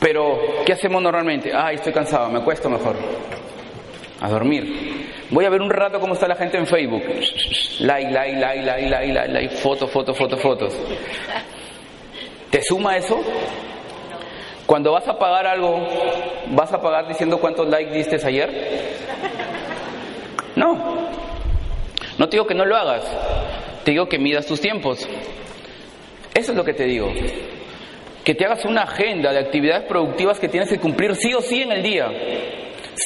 Pero, 0.00 0.36
¿qué 0.66 0.72
hacemos 0.72 1.00
normalmente? 1.00 1.52
Ay, 1.54 1.76
estoy 1.76 1.92
cansado, 1.92 2.28
me 2.30 2.40
acuesto 2.40 2.68
mejor. 2.68 2.96
A 4.20 4.28
dormir. 4.28 5.08
Voy 5.30 5.44
a 5.44 5.50
ver 5.50 5.62
un 5.62 5.70
rato 5.70 6.00
cómo 6.00 6.14
está 6.14 6.26
la 6.26 6.36
gente 6.36 6.58
en 6.58 6.66
Facebook. 6.66 7.02
Like, 7.80 8.10
like, 8.10 8.38
like, 8.38 8.62
like, 8.62 8.88
like, 8.88 9.12
like, 9.12 9.32
like, 9.32 9.56
fotos, 9.56 9.90
fotos, 9.90 10.16
fotos, 10.16 10.40
fotos. 10.40 10.76
¿Te 12.50 12.62
suma 12.62 12.96
eso? 12.96 13.22
Cuando 14.66 14.92
vas 14.92 15.06
a 15.08 15.18
pagar 15.18 15.46
algo, 15.46 15.86
¿vas 16.48 16.72
a 16.72 16.80
pagar 16.80 17.08
diciendo 17.08 17.38
cuántos 17.38 17.68
likes 17.68 17.92
diste 17.92 18.24
ayer? 18.26 18.50
No. 20.56 21.08
No 22.18 22.28
te 22.28 22.36
digo 22.36 22.46
que 22.46 22.54
no 22.54 22.64
lo 22.66 22.76
hagas, 22.76 23.02
te 23.84 23.92
digo 23.92 24.06
que 24.08 24.18
midas 24.18 24.46
tus 24.46 24.60
tiempos. 24.60 25.08
Eso 26.34 26.52
es 26.52 26.56
lo 26.56 26.64
que 26.64 26.74
te 26.74 26.84
digo. 26.84 27.10
Que 28.24 28.34
te 28.34 28.44
hagas 28.44 28.64
una 28.64 28.82
agenda 28.82 29.32
de 29.32 29.38
actividades 29.38 29.84
productivas 29.86 30.38
que 30.38 30.48
tienes 30.48 30.68
que 30.68 30.78
cumplir 30.78 31.16
sí 31.16 31.32
o 31.32 31.40
sí 31.40 31.62
en 31.62 31.72
el 31.72 31.82
día. 31.82 32.06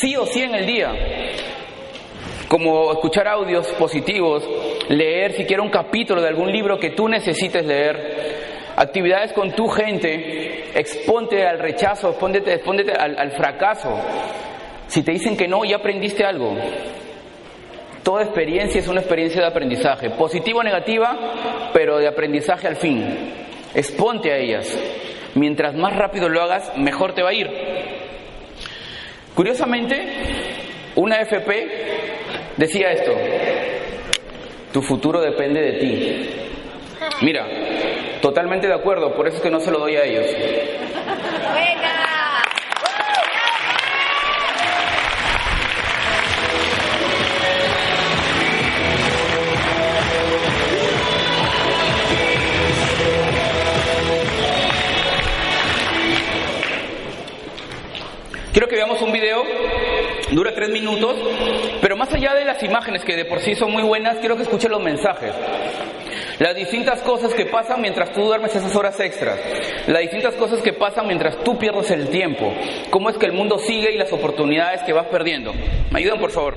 Sí 0.00 0.16
o 0.16 0.26
sí 0.26 0.42
en 0.42 0.54
el 0.56 0.66
día. 0.66 0.92
Como 2.48 2.92
escuchar 2.92 3.28
audios 3.28 3.68
positivos, 3.78 4.44
leer 4.88 5.32
siquiera 5.32 5.62
un 5.62 5.70
capítulo 5.70 6.20
de 6.20 6.28
algún 6.28 6.50
libro 6.50 6.78
que 6.78 6.90
tú 6.90 7.08
necesites 7.08 7.64
leer, 7.64 8.74
actividades 8.76 9.32
con 9.32 9.52
tu 9.52 9.68
gente, 9.68 10.78
exponte 10.78 11.46
al 11.46 11.60
rechazo, 11.60 12.10
expóndete, 12.10 12.92
al, 12.92 13.16
al 13.16 13.30
fracaso. 13.32 13.96
Si 14.88 15.02
te 15.04 15.12
dicen 15.12 15.36
que 15.36 15.46
no, 15.46 15.64
ya 15.64 15.76
aprendiste 15.76 16.24
algo. 16.24 16.56
Toda 18.02 18.24
experiencia 18.24 18.80
es 18.80 18.88
una 18.88 19.00
experiencia 19.00 19.40
de 19.40 19.46
aprendizaje, 19.46 20.10
positiva 20.10 20.58
o 20.58 20.62
negativa, 20.64 21.70
pero 21.72 21.98
de 21.98 22.08
aprendizaje 22.08 22.66
al 22.66 22.76
fin. 22.76 23.32
Exponte 23.74 24.32
a 24.32 24.38
ellas. 24.38 24.76
Mientras 25.36 25.74
más 25.74 25.96
rápido 25.96 26.28
lo 26.28 26.42
hagas, 26.42 26.76
mejor 26.76 27.14
te 27.14 27.22
va 27.22 27.30
a 27.30 27.34
ir. 27.34 28.03
Curiosamente, 29.34 30.06
una 30.96 31.20
FP 31.20 31.68
decía 32.56 32.92
esto, 32.92 33.12
tu 34.72 34.82
futuro 34.82 35.20
depende 35.20 35.60
de 35.60 35.72
ti. 35.72 36.30
Mira, 37.22 37.46
Totalmente 38.24 38.66
de 38.66 38.72
acuerdo, 38.72 39.14
por 39.14 39.28
eso 39.28 39.36
es 39.36 39.42
que 39.42 39.50
no 39.50 39.60
se 39.60 39.70
lo 39.70 39.80
doy 39.80 39.96
a 39.96 40.04
ellos. 40.04 40.24
Quiero 58.54 58.68
que 58.68 58.76
veamos 58.76 59.02
un 59.02 59.10
video, 59.10 59.42
dura 60.30 60.54
tres 60.54 60.70
minutos, 60.70 61.16
pero 61.80 61.96
más 61.96 62.14
allá 62.14 62.34
de 62.34 62.44
las 62.44 62.62
imágenes 62.62 63.02
que 63.04 63.16
de 63.16 63.24
por 63.24 63.40
sí 63.40 63.56
son 63.56 63.72
muy 63.72 63.82
buenas, 63.82 64.18
quiero 64.18 64.36
que 64.36 64.44
escuchen 64.44 64.70
los 64.70 64.80
mensajes. 64.80 65.32
Las 66.38 66.54
distintas 66.54 67.02
cosas 67.02 67.34
que 67.34 67.46
pasan 67.46 67.80
mientras 67.80 68.12
tú 68.12 68.22
duermes 68.22 68.54
esas 68.54 68.76
horas 68.76 69.00
extras. 69.00 69.40
Las 69.88 70.02
distintas 70.02 70.36
cosas 70.36 70.62
que 70.62 70.72
pasan 70.72 71.08
mientras 71.08 71.36
tú 71.42 71.58
pierdes 71.58 71.90
el 71.90 72.08
tiempo. 72.10 72.54
Cómo 72.90 73.10
es 73.10 73.18
que 73.18 73.26
el 73.26 73.32
mundo 73.32 73.58
sigue 73.58 73.90
y 73.92 73.98
las 73.98 74.12
oportunidades 74.12 74.82
que 74.82 74.92
vas 74.92 75.08
perdiendo. 75.08 75.52
¿Me 75.90 75.98
ayudan, 75.98 76.20
por 76.20 76.30
favor? 76.30 76.56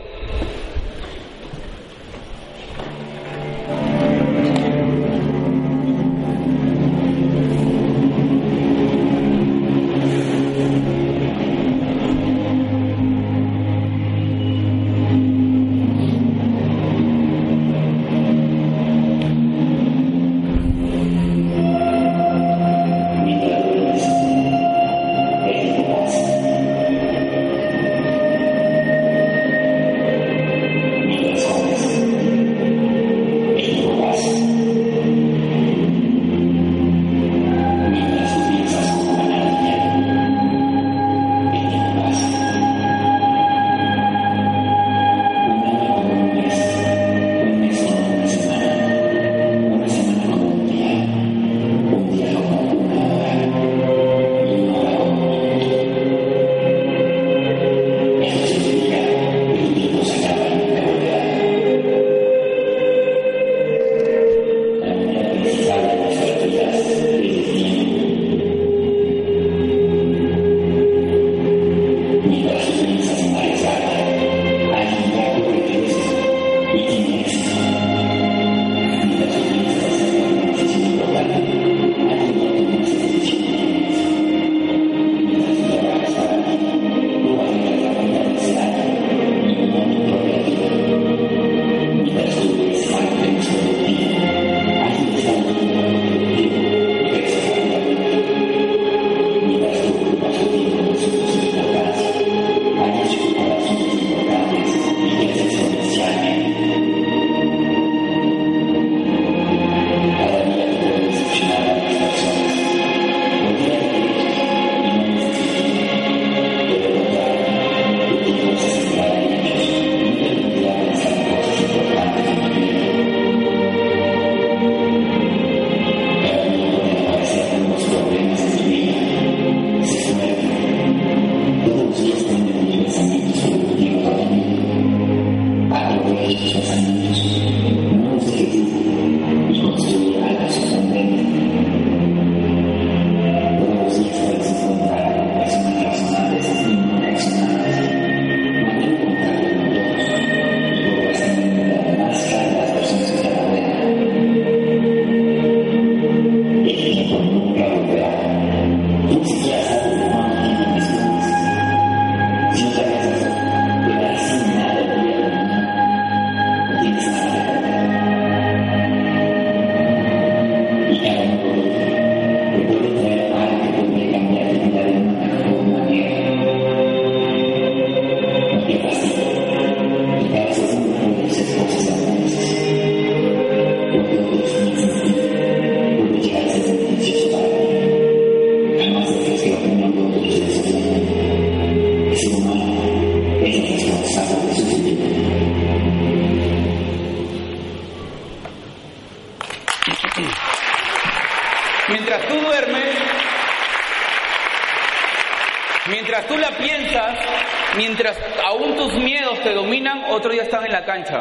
Mientras 207.77 208.17
aún 208.45 208.75
tus 208.75 208.93
miedos 208.93 209.39
te 209.41 209.53
dominan, 209.53 210.05
otros 210.09 210.35
ya 210.35 210.43
están 210.43 210.65
en 210.65 210.71
la 210.71 210.85
cancha. 210.85 211.19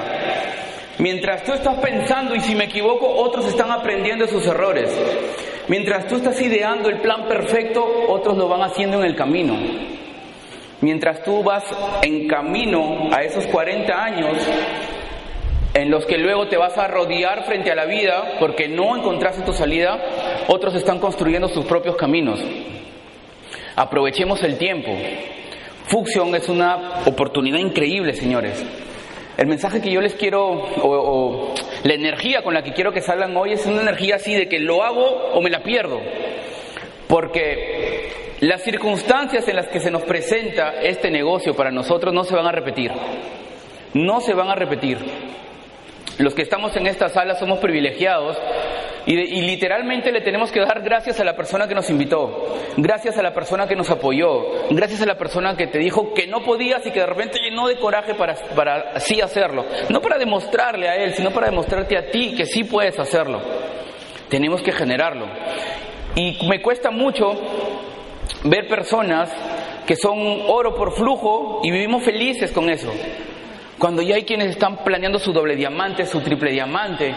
Mientras 0.99 1.45
tú 1.45 1.53
estás 1.53 1.79
pensando 1.79 2.35
y 2.35 2.41
si 2.41 2.55
me 2.55 2.65
equivoco, 2.65 3.07
otros 3.07 3.47
están 3.47 3.71
aprendiendo 3.71 4.27
sus 4.27 4.47
errores. 4.47 4.91
Mientras 5.69 6.07
tú 6.07 6.17
estás 6.17 6.41
ideando 6.41 6.89
el 6.89 7.01
plan 7.01 7.27
perfecto, 7.29 7.85
otros 8.09 8.37
lo 8.39 8.49
van 8.49 8.63
haciendo 8.63 9.01
en 9.01 9.07
el 9.07 9.17
camino. 9.17 9.57
Mientras 10.81 11.23
tú 11.23 11.43
vas 11.43 11.65
en 12.03 12.27
camino 12.29 13.09
a 13.13 13.23
esos 13.23 13.47
40 13.47 13.93
años, 13.93 14.37
en 15.75 15.91
los 15.91 16.07
que 16.07 16.17
luego 16.17 16.49
te 16.49 16.57
vas 16.57 16.79
a 16.79 16.89
rodear 16.89 17.45
frente 17.45 17.71
a 17.71 17.75
la 17.75 17.85
vida 17.85 18.37
porque 18.39 18.67
no 18.69 18.97
encontraste 18.97 19.43
tu 19.43 19.53
salida, 19.53 19.99
otros 20.49 20.75
están 20.75 20.99
construyendo 20.99 21.49
sus 21.49 21.67
propios 21.67 21.97
caminos. 21.97 22.41
Aprovechemos 23.75 24.43
el 24.43 24.57
tiempo. 24.57 24.91
Fusion 25.89 26.35
es 26.35 26.49
una 26.49 27.03
oportunidad 27.07 27.59
increíble, 27.59 28.13
señores. 28.15 28.65
El 29.37 29.47
mensaje 29.47 29.81
que 29.81 29.91
yo 29.91 30.01
les 30.01 30.15
quiero, 30.15 30.45
o, 30.83 31.55
la 31.85 31.95
energía 31.95 32.43
con 32.43 32.55
la 32.55 32.63
que 32.63 32.73
quiero 32.73 32.93
que 32.93 33.03
salgan 33.03 33.37
hoy 33.37 33.53
es 33.53 33.67
una 33.67 33.83
energía 33.83 34.17
así 34.17 34.35
de 34.35 34.49
que 34.49 34.59
lo 34.59 34.83
hago 34.83 35.05
o 35.05 35.41
me 35.41 35.51
la 35.51 35.63
pierdo. 35.63 36.01
Porque 37.07 38.11
las 38.41 38.63
circunstancias 38.63 39.47
en 39.47 39.57
las 39.57 39.69
que 39.69 39.79
se 39.79 39.91
nos 39.91 40.03
presenta 40.03 40.81
este 40.81 41.11
negocio 41.11 41.55
para 41.55 41.71
nosotros 41.71 42.13
no 42.13 42.25
se 42.25 42.35
van 42.35 42.47
a 42.47 42.53
repetir. 42.53 42.91
No 43.95 44.21
se 44.21 44.35
van 44.35 44.49
a 44.49 44.55
repetir. 44.57 44.99
Los 46.19 46.35
que 46.35 46.43
estamos 46.43 46.75
en 46.77 46.87
esta 46.87 47.11
sala 47.11 47.37
somos 47.37 47.59
privilegiados 47.59 48.37
y, 49.07 49.41
literalmente 49.43 50.11
le 50.11 50.21
tenemos 50.21 50.51
que 50.51 50.61
dar 50.61 50.83
gracias 50.83 51.21
a 51.21 51.25
la 51.25 51.37
persona 51.37 51.69
que 51.69 51.75
nos 51.77 51.89
invitó, 51.91 52.57
gracias 52.77 53.17
a 53.17 53.23
la 53.23 53.33
persona 53.33 53.69
que 53.69 53.77
nos 53.77 53.89
apoyó, 53.89 54.67
gracias 54.71 55.01
a 55.01 55.07
la 55.07 55.17
persona 55.17 55.57
que 55.57 55.69
te 55.69 55.79
dijo 55.79 56.13
que 56.13 56.27
no 56.27 56.43
podías 56.43 56.85
y 56.85 56.91
que 56.91 57.01
de 57.01 57.07
repente 57.07 57.39
llenó 57.39 57.69
de 57.69 57.79
coraje 57.79 58.15
para, 58.15 58.35
para 58.57 58.91
así 58.95 59.21
hacerlo. 59.21 59.65
No 59.91 60.01
para 60.01 60.19
demostrarle 60.19 60.89
a 60.89 60.97
él, 60.97 61.15
sino 61.15 61.31
para 61.31 61.49
demostrarte 61.49 61.97
a 61.97 62.11
ti 62.11 62.35
que 62.37 62.47
sí 62.47 62.65
puedes 62.65 62.99
hacerlo. 62.99 63.41
Tenemos 64.29 64.61
que 64.61 64.73
generarlo. 64.73 65.27
Y 66.17 66.45
me 66.49 66.61
cuesta 66.61 66.91
mucho 66.91 67.33
ver 68.43 68.67
personas 68.67 69.31
que 69.87 69.95
son 69.95 70.19
oro 70.49 70.75
por 70.75 70.93
flujo 70.97 71.61
y 71.63 71.71
vivimos 71.71 72.03
felices 72.03 72.51
con 72.51 72.69
eso. 72.69 72.93
Cuando 73.79 74.01
ya 74.01 74.15
hay 74.15 74.25
quienes 74.25 74.51
están 74.51 74.79
planeando 74.85 75.19
su 75.19 75.33
doble 75.33 75.55
diamante, 75.55 76.07
su 76.07 76.21
triple 76.21 76.51
diamante, 76.51 77.15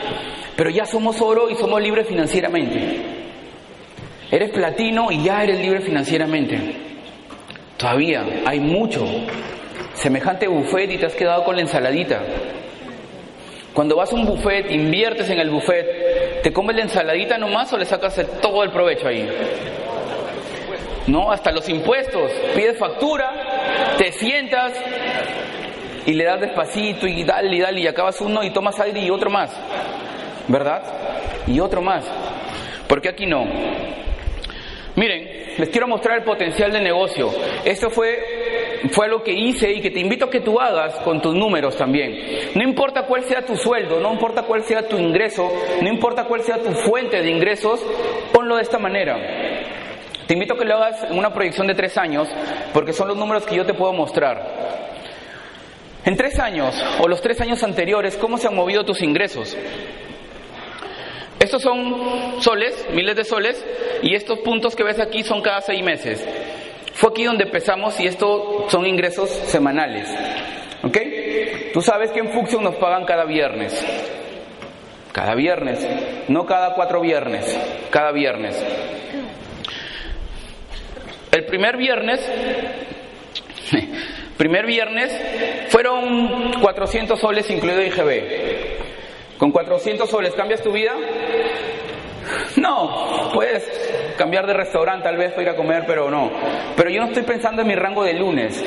pero 0.58 0.70
ya 0.70 0.86
somos 0.86 1.22
oro 1.22 1.50
y 1.50 1.56
somos 1.56 1.82
libres 1.82 2.08
financieramente. 2.08 3.20
Eres 4.30 4.52
platino 4.52 5.10
y 5.12 5.24
ya 5.24 5.44
eres 5.44 5.60
libre 5.60 5.82
financieramente. 5.82 6.60
Todavía 7.78 8.26
hay 8.46 8.60
mucho. 8.60 9.06
Semejante 9.94 10.48
buffet 10.48 10.92
y 10.92 10.98
te 10.98 11.06
has 11.06 11.16
quedado 11.16 11.44
con 11.46 11.56
la 11.56 11.62
ensaladita. 11.62 12.22
Cuando 13.74 13.96
vas 13.96 14.12
a 14.12 14.16
un 14.16 14.26
buffet, 14.26 14.70
inviertes 14.72 15.30
en 15.30 15.40
el 15.40 15.50
buffet, 15.50 16.42
¿te 16.44 16.52
comes 16.52 16.76
la 16.76 16.82
ensaladita 16.82 17.38
nomás 17.38 17.72
o 17.72 17.78
le 17.78 17.86
sacas 17.86 18.20
todo 18.42 18.64
el 18.64 18.72
provecho 18.72 19.08
ahí? 19.08 19.28
No, 21.08 21.32
hasta 21.32 21.52
los 21.52 21.68
impuestos. 21.70 22.32
Pides 22.56 22.78
factura, 22.78 23.96
te 23.98 24.12
sientas, 24.12 24.74
y 26.06 26.14
le 26.14 26.24
das 26.26 26.42
despacito 26.42 27.08
y 27.08 27.24
dale 27.24 27.56
y 27.56 27.60
dale 27.60 27.82
y 27.82 27.88
acabas 27.88 28.20
uno 28.22 28.44
y 28.44 28.52
tomas 28.52 28.80
aire 28.80 29.00
y 29.00 29.10
otro 29.10 29.30
más, 29.30 29.52
¿verdad? 30.48 30.84
Y 31.48 31.60
otro 31.60 31.82
más. 31.82 32.06
¿Por 32.88 33.02
qué 33.02 33.10
aquí 33.10 33.26
no? 33.26 33.46
Miren, 34.96 35.56
les 35.58 35.70
quiero 35.70 35.88
mostrar 35.88 36.18
el 36.18 36.24
potencial 36.24 36.72
del 36.72 36.84
negocio. 36.84 37.30
Esto 37.64 37.90
fue, 37.90 38.82
fue 38.92 39.08
lo 39.08 39.24
que 39.24 39.32
hice 39.32 39.72
y 39.72 39.82
que 39.82 39.92
te 39.92 40.00
invito 40.00 40.26
a 40.26 40.30
que 40.30 40.42
tú 40.42 40.60
hagas 40.60 40.96
con 41.06 41.22
tus 41.22 41.36
números 41.36 41.78
también. 41.78 42.52
No 42.56 42.64
importa 42.64 43.04
cuál 43.04 43.24
sea 43.24 43.46
tu 43.46 43.56
sueldo, 43.56 44.00
no 44.00 44.12
importa 44.12 44.44
cuál 44.44 44.64
sea 44.64 44.88
tu 44.88 44.98
ingreso, 44.98 45.52
no 45.82 45.88
importa 45.88 46.26
cuál 46.26 46.42
sea 46.42 46.58
tu 46.58 46.72
fuente 46.72 47.22
de 47.22 47.30
ingresos, 47.30 47.82
ponlo 48.34 48.56
de 48.56 48.64
esta 48.64 48.80
manera. 48.80 49.18
Te 50.28 50.34
invito 50.34 50.54
a 50.54 50.58
que 50.58 50.66
lo 50.66 50.76
hagas 50.76 51.04
en 51.10 51.18
una 51.18 51.34
proyección 51.34 51.68
de 51.68 51.76
tres 51.76 51.98
años, 51.98 52.28
porque 52.74 52.94
son 52.94 53.08
los 53.08 53.18
números 53.18 53.46
que 53.46 53.56
yo 53.56 53.66
te 53.66 53.74
puedo 53.74 53.94
mostrar. 53.94 54.99
En 56.10 56.18
tres 56.18 56.40
años 56.40 56.74
o 57.00 57.08
los 57.08 57.22
tres 57.22 57.40
años 57.40 57.62
anteriores, 57.62 58.18
¿cómo 58.18 58.40
se 58.40 58.48
han 58.48 58.56
movido 58.56 58.84
tus 58.84 59.04
ingresos? 59.04 59.56
Estos 61.40 61.62
son 61.62 62.42
soles, 62.42 62.88
miles 62.92 63.16
de 63.16 63.24
soles, 63.24 63.64
y 64.02 64.16
estos 64.16 64.40
puntos 64.40 64.76
que 64.76 64.84
ves 64.84 65.00
aquí 65.00 65.22
son 65.22 65.44
cada 65.44 65.62
seis 65.62 65.84
meses. 65.84 66.28
Fue 66.96 67.12
aquí 67.12 67.26
donde 67.26 67.44
empezamos 67.44 68.00
y 68.00 68.08
estos 68.08 68.72
son 68.72 68.88
ingresos 68.88 69.30
semanales. 69.30 70.10
¿Ok? 70.82 70.98
Tú 71.74 71.82
sabes 71.84 72.10
que 72.10 72.22
en 72.22 72.32
Fuxion 72.32 72.64
nos 72.64 72.78
pagan 72.78 73.06
cada 73.06 73.26
viernes. 73.26 73.80
Cada 75.12 75.36
viernes, 75.36 75.88
no 76.28 76.48
cada 76.48 76.74
cuatro 76.74 77.02
viernes, 77.02 77.56
cada 77.92 78.12
viernes. 78.12 78.60
El 81.32 81.46
primer 81.46 81.78
viernes 81.78 82.20
Primer 84.40 84.66
viernes 84.66 85.12
fueron 85.68 86.54
400 86.62 87.20
soles 87.20 87.50
incluido 87.50 87.82
IGB. 87.82 88.24
Con 89.38 89.52
400 89.52 90.10
soles 90.10 90.34
cambias 90.34 90.64
tu 90.64 90.72
vida. 90.72 90.94
No, 92.56 93.32
puedes 93.34 93.70
cambiar 94.18 94.48
de 94.48 94.54
restaurante 94.54 95.04
tal 95.04 95.18
vez 95.18 95.32
para 95.32 95.44
ir 95.44 95.50
a 95.50 95.58
comer, 95.58 95.84
pero 95.86 96.10
no. 96.10 96.32
Pero 96.78 96.90
yo 96.90 97.02
no 97.02 97.08
estoy 97.08 97.24
pensando 97.24 97.64
en 97.64 97.68
mi 97.68 97.76
rango 97.76 98.06
de 98.06 98.14
lunes. 98.14 98.64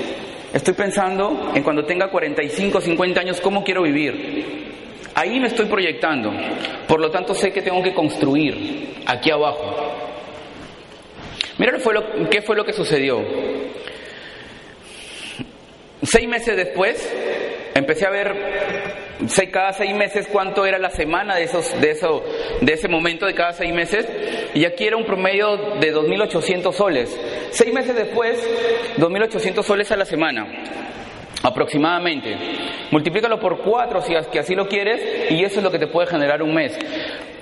Estoy 0.52 0.74
pensando 0.74 1.52
en 1.54 1.62
cuando 1.62 1.86
tenga 1.86 2.08
45, 2.08 2.82
50 2.82 3.20
años, 3.20 3.40
cómo 3.40 3.64
quiero 3.64 3.80
vivir. 3.80 4.74
Ahí 5.14 5.40
me 5.40 5.46
estoy 5.46 5.64
proyectando. 5.64 6.34
Por 6.86 7.00
lo 7.00 7.10
tanto, 7.10 7.32
sé 7.32 7.50
que 7.50 7.62
tengo 7.62 7.82
que 7.82 7.94
construir 7.94 8.92
aquí 9.06 9.30
abajo. 9.30 9.74
Mira 11.56 11.72
qué 12.30 12.42
fue 12.42 12.56
lo 12.56 12.64
que 12.66 12.74
sucedió. 12.74 13.22
Seis 16.02 16.28
meses 16.28 16.56
después, 16.56 17.12
empecé 17.74 18.06
a 18.06 18.10
ver 18.10 18.34
cada 19.52 19.72
seis 19.72 19.94
meses 19.94 20.26
cuánto 20.30 20.66
era 20.66 20.78
la 20.78 20.90
semana 20.90 21.36
de, 21.36 21.44
esos, 21.44 21.80
de, 21.80 21.90
eso, 21.90 22.24
de 22.60 22.72
ese 22.72 22.88
momento 22.88 23.26
de 23.26 23.34
cada 23.34 23.52
seis 23.52 23.72
meses, 23.72 24.06
y 24.54 24.64
aquí 24.64 24.84
era 24.84 24.96
un 24.96 25.04
promedio 25.04 25.56
de 25.78 25.94
2.800 25.94 26.72
soles. 26.72 27.16
Seis 27.50 27.72
meses 27.72 27.94
después, 27.94 28.36
2.800 28.96 29.62
soles 29.62 29.92
a 29.92 29.96
la 29.96 30.04
semana, 30.04 30.46
aproximadamente. 31.42 32.36
Multiplícalo 32.90 33.38
por 33.38 33.58
cuatro 33.58 34.02
si 34.02 34.14
así 34.14 34.54
lo 34.54 34.66
quieres, 34.66 35.30
y 35.30 35.44
eso 35.44 35.58
es 35.58 35.64
lo 35.64 35.70
que 35.70 35.78
te 35.78 35.86
puede 35.86 36.08
generar 36.08 36.42
un 36.42 36.54
mes. 36.54 36.76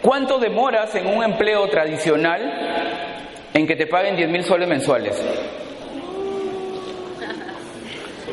¿Cuánto 0.03 0.39
demoras 0.39 0.95
en 0.95 1.07
un 1.07 1.25
empleo 1.25 1.67
tradicional 1.69 2.41
en 3.53 3.67
que 3.67 3.77
te 3.77 3.87
paguen 3.87 4.17
10.000 4.17 4.43
soles 4.43 4.69
mensuales? 4.69 5.60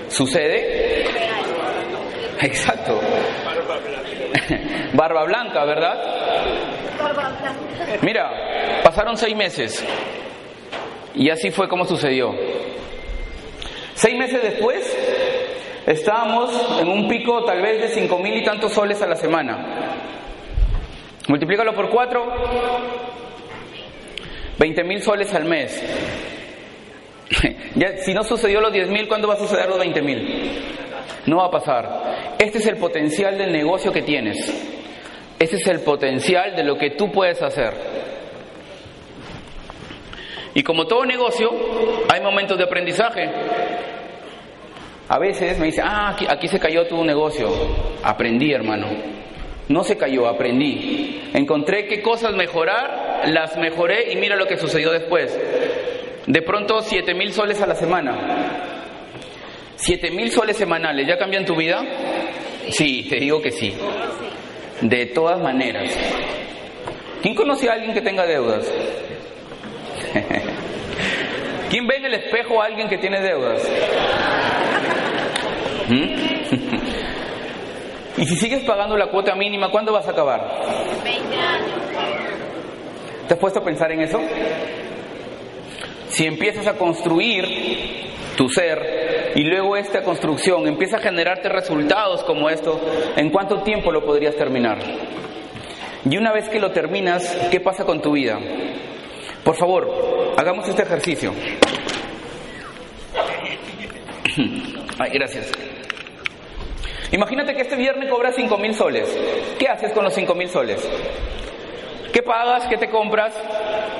¿Sucede? 0.09 1.05
Exacto. 2.41 2.99
Barba 4.93 5.23
blanca, 5.25 5.65
¿verdad? 5.65 5.97
Mira, 8.01 8.81
pasaron 8.83 9.17
seis 9.17 9.35
meses 9.35 9.83
y 11.15 11.29
así 11.29 11.51
fue 11.51 11.67
como 11.67 11.85
sucedió. 11.85 12.33
Seis 13.95 14.17
meses 14.17 14.41
después 14.41 14.95
estábamos 15.85 16.79
en 16.79 16.87
un 16.87 17.07
pico 17.07 17.43
tal 17.45 17.61
vez 17.61 17.81
de 17.81 17.87
cinco 17.89 18.19
mil 18.19 18.35
y 18.35 18.43
tantos 18.43 18.73
soles 18.73 19.01
a 19.01 19.07
la 19.07 19.15
semana. 19.15 19.95
Multiplícalo 21.27 21.73
por 21.73 21.89
cuatro, 21.89 22.25
veinte 24.57 24.83
mil 24.83 25.01
soles 25.01 25.33
al 25.33 25.45
mes. 25.45 25.83
si 28.05 28.13
no 28.13 28.23
sucedió 28.23 28.61
los 28.61 28.71
10.000, 28.71 29.07
¿cuándo 29.07 29.27
va 29.27 29.35
a 29.35 29.37
suceder 29.37 29.67
los 29.67 29.79
20.000? 29.79 30.77
No 31.25 31.37
va 31.37 31.45
a 31.45 31.51
pasar. 31.51 32.35
Este 32.39 32.59
es 32.59 32.67
el 32.67 32.77
potencial 32.77 33.37
del 33.37 33.51
negocio 33.51 33.91
que 33.91 34.01
tienes. 34.01 34.37
Este 35.39 35.57
es 35.57 35.67
el 35.67 35.81
potencial 35.81 36.55
de 36.55 36.63
lo 36.63 36.77
que 36.77 36.91
tú 36.91 37.11
puedes 37.11 37.41
hacer. 37.41 37.73
Y 40.53 40.63
como 40.63 40.87
todo 40.87 41.05
negocio, 41.05 41.51
hay 42.09 42.21
momentos 42.21 42.57
de 42.57 42.63
aprendizaje. 42.63 43.29
A 45.09 45.19
veces 45.19 45.59
me 45.59 45.67
dice, 45.67 45.81
ah, 45.83 46.09
aquí, 46.09 46.25
aquí 46.27 46.47
se 46.47 46.59
cayó 46.59 46.87
tu 46.87 47.03
negocio. 47.03 47.49
Aprendí, 48.03 48.51
hermano. 48.51 48.87
No 49.69 49.83
se 49.83 49.97
cayó, 49.97 50.27
aprendí. 50.27 51.29
Encontré 51.33 51.87
qué 51.87 52.01
cosas 52.01 52.33
mejorar, 52.33 53.27
las 53.27 53.57
mejoré 53.57 54.11
y 54.11 54.15
mira 54.15 54.35
lo 54.35 54.47
que 54.47 54.57
sucedió 54.57 54.91
después. 54.91 55.37
De 56.27 56.41
pronto, 56.41 56.81
siete 56.81 57.13
mil 57.13 57.31
soles 57.31 57.61
a 57.61 57.65
la 57.65 57.75
semana. 57.75 58.13
Siete 59.77 60.11
mil 60.11 60.29
soles 60.29 60.57
semanales, 60.57 61.07
¿ya 61.07 61.17
cambian 61.17 61.45
tu 61.45 61.55
vida? 61.55 61.81
Sí, 62.69 63.07
te 63.09 63.15
digo 63.17 63.41
que 63.41 63.51
sí. 63.51 63.73
De 64.81 65.05
todas 65.07 65.41
maneras. 65.41 65.89
¿Quién 67.21 67.33
conoce 67.33 67.69
a 67.69 67.73
alguien 67.73 67.93
que 67.93 68.01
tenga 68.01 68.25
deudas? 68.25 68.69
¿Quién 71.69 71.87
ve 71.87 71.95
en 71.95 72.05
el 72.05 72.13
espejo 72.15 72.61
a 72.61 72.65
alguien 72.65 72.89
que 72.89 72.97
tiene 72.97 73.21
deudas? 73.21 73.61
¿Mm? 75.87 76.03
y 78.21 78.25
si 78.25 78.35
sigues 78.35 78.63
pagando 78.65 78.97
la 78.97 79.07
cuota 79.07 79.33
mínima, 79.33 79.71
¿cuándo 79.71 79.93
vas 79.93 80.07
a 80.07 80.11
acabar? 80.11 80.41
20 81.03 81.35
años. 81.37 81.71
¿Te 83.29 83.33
has 83.33 83.39
puesto 83.39 83.59
a 83.59 83.63
pensar 83.63 83.91
en 83.93 84.01
eso? 84.01 84.19
Si 86.17 86.25
empiezas 86.25 86.65
a 86.65 86.73
construir 86.73 87.45
tu 88.35 88.49
ser 88.49 89.33
y 89.35 89.43
luego 89.43 89.77
esta 89.77 90.01
construcción 90.01 90.67
empieza 90.67 90.97
a 90.97 90.99
generarte 90.99 91.47
resultados 91.47 92.23
como 92.23 92.49
esto, 92.49 92.81
¿en 93.15 93.29
cuánto 93.29 93.61
tiempo 93.61 93.91
lo 93.91 94.03
podrías 94.03 94.35
terminar? 94.35 94.79
Y 96.09 96.17
una 96.17 96.33
vez 96.33 96.49
que 96.49 96.59
lo 96.59 96.71
terminas, 96.71 97.37
¿qué 97.51 97.59
pasa 97.59 97.85
con 97.85 98.01
tu 98.01 98.13
vida? 98.13 98.39
Por 99.43 99.53
favor, 99.57 100.33
hagamos 100.35 100.67
este 100.67 100.81
ejercicio. 100.81 101.35
Ay, 104.97 105.11
gracias. 105.13 105.51
Imagínate 107.11 107.53
que 107.53 107.61
este 107.61 107.75
viernes 107.75 108.09
cobras 108.09 108.33
5 108.35 108.57
mil 108.57 108.73
soles. 108.73 109.07
¿Qué 109.59 109.67
haces 109.67 109.91
con 109.91 110.03
los 110.03 110.15
5 110.15 110.33
mil 110.33 110.49
soles? 110.49 110.83
¿Qué 112.17 112.23
pagas? 112.23 112.65
¿Qué 112.65 112.77
te 112.77 112.89
compras? 112.89 113.31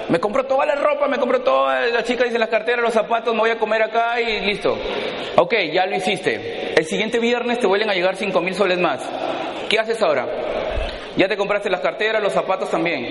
Me 0.09 0.19
compro 0.19 0.43
toda 0.43 0.65
la 0.65 0.73
ropa, 0.73 1.07
me 1.07 1.19
compro 1.19 1.39
toda, 1.41 1.85
la 1.85 2.01
chica 2.01 2.23
dice 2.23 2.39
las 2.39 2.49
carteras, 2.49 2.81
los 2.81 2.91
zapatos, 2.91 3.31
me 3.31 3.41
voy 3.41 3.51
a 3.51 3.59
comer 3.59 3.83
acá 3.83 4.19
y 4.19 4.39
listo. 4.39 4.75
Ok, 5.35 5.53
ya 5.71 5.85
lo 5.85 5.95
hiciste. 5.95 6.73
El 6.75 6.83
siguiente 6.85 7.19
viernes 7.19 7.59
te 7.59 7.67
vuelven 7.67 7.91
a 7.91 7.93
llegar 7.93 8.15
5 8.15 8.41
mil 8.41 8.55
soles 8.55 8.79
más. 8.79 9.07
¿Qué 9.69 9.77
haces 9.77 10.01
ahora? 10.01 10.25
Ya 11.15 11.27
te 11.27 11.37
compraste 11.37 11.69
las 11.69 11.81
carteras, 11.81 12.19
los 12.23 12.33
zapatos 12.33 12.71
también. 12.71 13.05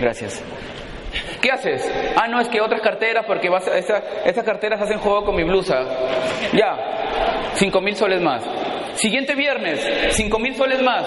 Gracias. 0.00 0.42
¿Qué 1.42 1.50
haces? 1.50 1.86
Ah, 2.16 2.26
no, 2.26 2.40
es 2.40 2.48
que 2.48 2.62
otras 2.62 2.80
carteras, 2.80 3.26
porque 3.26 3.50
vas, 3.50 3.68
esas 3.68 4.44
carteras 4.46 4.80
hacen 4.80 4.98
juego 4.98 5.26
con 5.26 5.36
mi 5.36 5.44
blusa. 5.44 5.84
Ya, 6.54 7.52
5 7.52 7.80
mil 7.82 7.96
soles 7.96 8.22
más. 8.22 8.42
Siguiente 8.98 9.36
viernes, 9.36 9.80
5 10.10 10.38
mil 10.40 10.56
soles 10.56 10.82
más. 10.82 11.06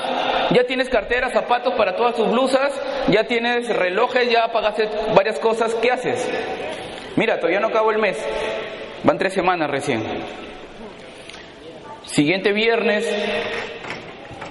Ya 0.51 0.63
tienes 0.63 0.87
carteras, 0.87 1.33
zapatos 1.33 1.73
para 1.73 1.93
todas 1.93 2.15
tus 2.15 2.31
blusas, 2.31 2.71
ya 3.09 3.25
tienes 3.25 3.67
relojes, 3.67 4.31
ya 4.31 4.47
pagaste 4.47 4.87
varias 5.13 5.37
cosas. 5.39 5.75
¿Qué 5.75 5.91
haces? 5.91 6.25
Mira, 7.17 7.35
todavía 7.35 7.59
no 7.59 7.67
acabo 7.67 7.91
el 7.91 7.97
mes. 7.97 8.17
Van 9.03 9.17
tres 9.17 9.33
semanas 9.33 9.69
recién. 9.69 10.03
Siguiente 12.05 12.53
viernes, 12.53 13.13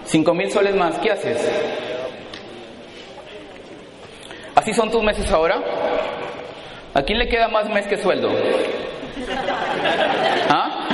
5 0.04 0.34
mil 0.34 0.50
soles 0.50 0.74
más. 0.74 0.98
¿Qué 0.98 1.10
haces? 1.10 1.50
¿Así 4.54 4.74
son 4.74 4.90
tus 4.90 5.02
meses 5.02 5.32
ahora? 5.32 5.62
¿A 6.92 7.02
quién 7.04 7.18
le 7.18 7.26
queda 7.26 7.48
más 7.48 7.70
mes 7.70 7.86
que 7.86 7.96
sueldo? 7.96 8.28
¿Ah? 10.50 10.88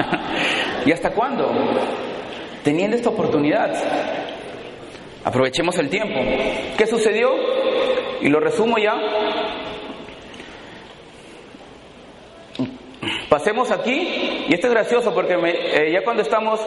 ¿Y 0.87 0.93
hasta 0.93 1.11
cuándo? 1.11 1.51
Teniendo 2.67 2.97
esta 2.97 3.11
oportunidad. 3.11 3.71
Aprovechemos 5.23 5.79
el 5.79 5.89
tiempo. 5.89 6.19
¿Qué 6.77 6.85
sucedió? 6.89 7.31
Y 8.21 8.29
lo 8.29 8.41
resumo 8.41 8.77
ya. 8.77 8.93
Pasemos 13.29 13.71
aquí, 13.71 14.47
y 14.49 14.53
esto 14.53 14.67
es 14.67 14.73
gracioso 14.73 15.15
porque 15.15 15.35
eh, 15.35 15.93
ya 15.93 16.03
cuando 16.03 16.23
estamos 16.23 16.61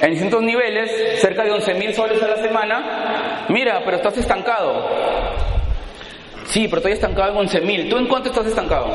en 0.00 0.12
distintos 0.12 0.40
niveles, 0.40 1.20
cerca 1.20 1.42
de 1.42 1.50
11 1.50 1.74
mil 1.74 1.94
soles 1.94 2.22
a 2.22 2.28
la 2.28 2.36
semana, 2.36 3.46
mira, 3.48 3.82
pero 3.84 3.96
estás 3.96 4.16
estancado. 4.16 4.88
Sí, 6.44 6.68
pero 6.68 6.76
estoy 6.76 6.92
estancado 6.92 7.32
en 7.32 7.38
11 7.38 7.60
mil. 7.62 7.88
¿Tú 7.88 7.96
en 7.96 8.06
cuánto 8.06 8.28
estás 8.28 8.46
estancado? 8.46 8.86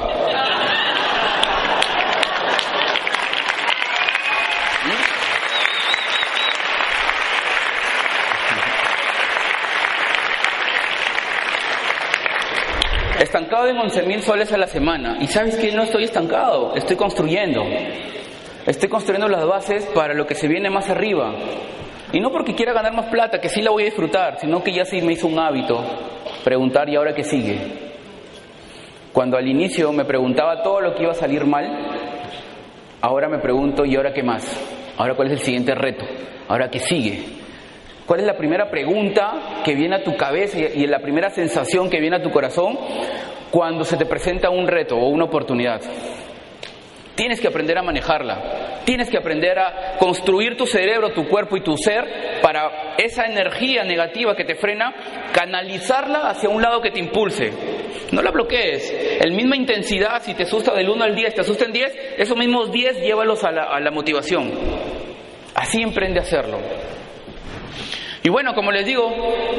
Estancado 13.39 13.67
en 13.69 13.77
11 13.77 14.03
mil 14.03 14.21
soles 14.21 14.51
a 14.51 14.57
la 14.57 14.67
semana. 14.67 15.17
Y 15.21 15.27
sabes 15.27 15.55
que 15.55 15.71
no 15.71 15.83
estoy 15.83 16.03
estancado, 16.03 16.75
estoy 16.75 16.97
construyendo. 16.97 17.63
Estoy 18.65 18.89
construyendo 18.89 19.29
las 19.29 19.45
bases 19.45 19.85
para 19.95 20.13
lo 20.13 20.27
que 20.27 20.35
se 20.35 20.47
viene 20.47 20.69
más 20.69 20.89
arriba. 20.89 21.33
Y 22.11 22.19
no 22.19 22.31
porque 22.31 22.53
quiera 22.53 22.73
ganar 22.73 22.93
más 22.93 23.05
plata, 23.05 23.39
que 23.39 23.47
sí 23.47 23.61
la 23.61 23.71
voy 23.71 23.83
a 23.83 23.85
disfrutar, 23.85 24.39
sino 24.41 24.61
que 24.61 24.73
ya 24.73 24.83
sí 24.83 25.01
me 25.01 25.13
hizo 25.13 25.27
un 25.27 25.39
hábito 25.39 25.81
preguntar 26.43 26.89
y 26.89 26.97
ahora 26.97 27.13
qué 27.13 27.23
sigue. 27.23 27.59
Cuando 29.13 29.37
al 29.37 29.47
inicio 29.47 29.91
me 29.93 30.03
preguntaba 30.03 30.61
todo 30.61 30.81
lo 30.81 30.93
que 30.93 31.03
iba 31.03 31.13
a 31.13 31.15
salir 31.15 31.45
mal, 31.45 31.65
ahora 32.99 33.29
me 33.29 33.39
pregunto 33.39 33.85
y 33.85 33.95
ahora 33.95 34.11
qué 34.11 34.21
más. 34.21 34.43
Ahora 34.97 35.15
cuál 35.15 35.29
es 35.29 35.39
el 35.39 35.45
siguiente 35.45 35.73
reto. 35.75 36.05
Ahora 36.49 36.69
qué 36.69 36.79
sigue. 36.79 37.23
¿Cuál 38.09 38.21
es 38.21 38.25
la 38.25 38.37
primera 38.37 38.71
pregunta 38.71 39.61
que 39.63 39.75
viene 39.75 39.97
a 39.97 40.03
tu 40.03 40.17
cabeza 40.17 40.57
y 40.57 40.87
la 40.87 40.97
primera 40.97 41.29
sensación 41.29 41.91
que 41.91 41.99
viene 41.99 42.15
a 42.15 42.23
tu 42.23 42.31
corazón 42.31 42.75
cuando 43.51 43.83
se 43.83 43.97
te 43.97 44.07
presenta 44.07 44.49
un 44.49 44.67
reto 44.67 44.95
o 44.97 45.09
una 45.09 45.25
oportunidad? 45.25 45.79
Tienes 47.13 47.39
que 47.39 47.49
aprender 47.49 47.77
a 47.77 47.83
manejarla. 47.83 48.79
Tienes 48.83 49.11
que 49.11 49.17
aprender 49.19 49.59
a 49.59 49.97
construir 49.99 50.57
tu 50.57 50.65
cerebro, 50.65 51.11
tu 51.11 51.27
cuerpo 51.27 51.55
y 51.55 51.61
tu 51.61 51.77
ser 51.77 52.39
para 52.41 52.95
esa 52.97 53.27
energía 53.27 53.83
negativa 53.83 54.35
que 54.35 54.43
te 54.43 54.55
frena, 54.55 54.91
canalizarla 55.31 56.31
hacia 56.31 56.49
un 56.49 56.63
lado 56.63 56.81
que 56.81 56.89
te 56.89 56.97
impulse. 56.97 57.51
No 58.11 58.23
la 58.23 58.31
bloquees. 58.31 59.21
El 59.21 59.33
misma 59.33 59.55
intensidad, 59.55 60.23
si 60.23 60.33
te 60.33 60.45
asusta 60.45 60.73
del 60.73 60.89
1 60.89 61.03
al 61.03 61.13
10, 61.13 61.35
te 61.35 61.41
asusta 61.41 61.65
en 61.65 61.73
10, 61.73 61.93
esos 62.17 62.35
mismos 62.35 62.71
10 62.71 63.03
llévalos 63.03 63.43
a 63.43 63.51
la, 63.51 63.65
a 63.65 63.79
la 63.79 63.91
motivación. 63.91 64.51
Así 65.53 65.83
emprende 65.83 66.17
a 66.17 66.23
hacerlo. 66.23 66.57
Y 68.23 68.29
bueno, 68.29 68.53
como 68.53 68.71
les 68.71 68.85
digo, 68.85 69.11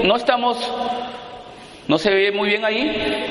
no 0.04 0.16
estamos, 0.16 0.56
no 1.88 1.98
se 1.98 2.11
ve 2.11 2.32
muy 2.32 2.48
bien 2.48 2.64
ahí. 2.64 3.26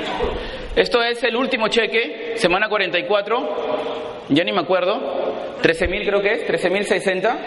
Esto 0.75 1.03
es 1.03 1.23
el 1.23 1.35
último 1.35 1.67
cheque, 1.67 2.33
semana 2.37 2.69
44, 2.69 4.25
ya 4.29 4.43
ni 4.43 4.51
me 4.51 4.61
acuerdo, 4.61 5.55
13.000 5.61 6.07
creo 6.07 6.21
que 6.21 6.33
es, 6.33 6.47
13.060. 6.47 7.37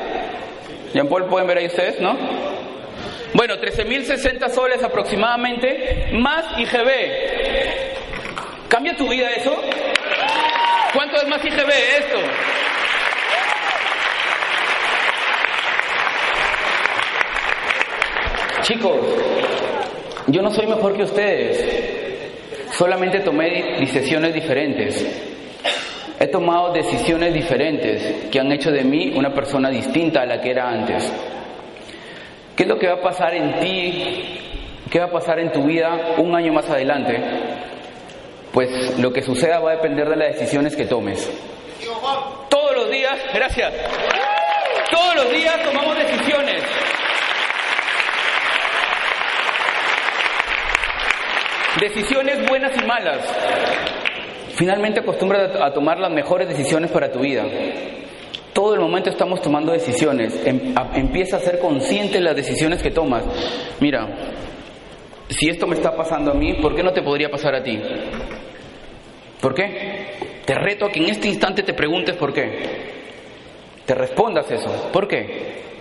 Jean 0.93 1.09
Paul, 1.09 1.26
pueden 1.26 1.49
ver 1.49 1.59
ahí 1.59 1.66
ustedes, 1.66 2.01
¿no? 2.01 2.16
Bueno, 3.35 3.57
13.060 3.57 4.49
soles 4.51 4.83
aproximadamente, 4.83 6.11
más 6.12 6.59
IGB. 6.59 8.68
¿Cambia 8.68 8.97
tu 8.97 9.09
vida 9.09 9.30
eso? 9.30 9.55
¿Cuánto 10.95 11.16
es 11.16 11.28
más 11.28 11.45
IGB 11.45 11.70
esto? 11.99 12.18
Chicos, 18.63 18.97
yo 20.29 20.41
no 20.41 20.51
soy 20.53 20.69
mejor 20.69 20.97
que 20.97 21.03
ustedes, 21.03 22.71
solamente 22.71 23.19
tomé 23.21 23.79
decisiones 23.81 24.33
diferentes. 24.33 25.05
He 26.21 26.29
tomado 26.29 26.73
decisiones 26.73 27.35
diferentes 27.35 28.29
que 28.31 28.39
han 28.39 28.53
hecho 28.53 28.71
de 28.71 28.85
mí 28.85 29.13
una 29.17 29.35
persona 29.35 29.69
distinta 29.69 30.23
a 30.23 30.27
la 30.27 30.41
que 30.41 30.53
era 30.53 30.69
antes. 30.69 31.13
¿Qué 32.55 32.63
es 32.63 32.69
lo 32.69 32.79
que 32.79 32.87
va 32.87 32.95
a 32.95 33.03
pasar 33.03 33.35
en 33.35 33.59
ti? 33.59 34.39
¿Qué 34.89 35.01
va 35.01 35.07
a 35.07 35.11
pasar 35.11 35.41
en 35.41 35.51
tu 35.51 35.65
vida 35.65 36.15
un 36.19 36.33
año 36.37 36.53
más 36.53 36.71
adelante? 36.71 37.21
Pues 38.53 38.97
lo 39.01 39.13
que 39.13 39.23
suceda 39.23 39.59
va 39.59 39.73
a 39.73 39.77
depender 39.77 40.09
de 40.09 40.17
las 40.17 40.39
decisiones 40.39 40.77
que 40.77 40.85
tomes. 40.85 41.29
Todos 42.49 42.77
los 42.77 42.91
días, 42.91 43.19
gracias. 43.35 43.73
Todos 44.89 45.17
los 45.17 45.33
días 45.33 45.61
tomamos 45.65 45.99
decisiones. 45.99 46.63
Decisiones 51.81 52.47
buenas 52.49 52.73
y 52.77 52.87
malas. 52.87 53.18
Finalmente 54.55 55.01
acostumbra 55.01 55.64
a 55.64 55.73
tomar 55.73 55.99
las 55.99 56.12
mejores 56.12 56.49
decisiones 56.49 56.91
para 56.91 57.11
tu 57.11 57.20
vida. 57.20 57.45
Todo 58.53 58.75
el 58.75 58.81
momento 58.81 59.09
estamos 59.09 59.41
tomando 59.41 59.73
decisiones. 59.73 60.39
Em, 60.45 60.75
empieza 60.95 61.39
a 61.39 61.41
ser 61.41 61.59
consciente 61.59 62.18
de 62.18 62.25
las 62.25 62.37
decisiones 62.37 62.83
que 62.83 62.91
tomas. 62.91 63.25
Mira, 63.81 64.07
si 65.29 65.49
esto 65.49 65.66
me 65.66 65.75
está 65.75 65.97
pasando 65.97 66.33
a 66.33 66.35
mí, 66.35 66.55
¿por 66.55 66.77
qué 66.77 66.83
no 66.83 66.93
te 66.93 67.03
podría 67.03 67.31
pasar 67.31 67.55
a 67.55 67.62
ti? 67.62 67.81
¿Por 69.41 69.55
qué? 69.55 70.07
Te 70.45 70.55
reto 70.55 70.87
a 70.87 70.91
que 70.91 71.01
en 71.01 71.09
este 71.09 71.29
instante 71.29 71.62
te 71.62 71.73
preguntes 71.73 72.14
por 72.16 72.35
qué. 72.35 72.93
Te 73.87 73.95
respondas 73.95 74.51
eso. 74.51 74.91
¿Por 74.93 75.09
qué? 75.09 75.72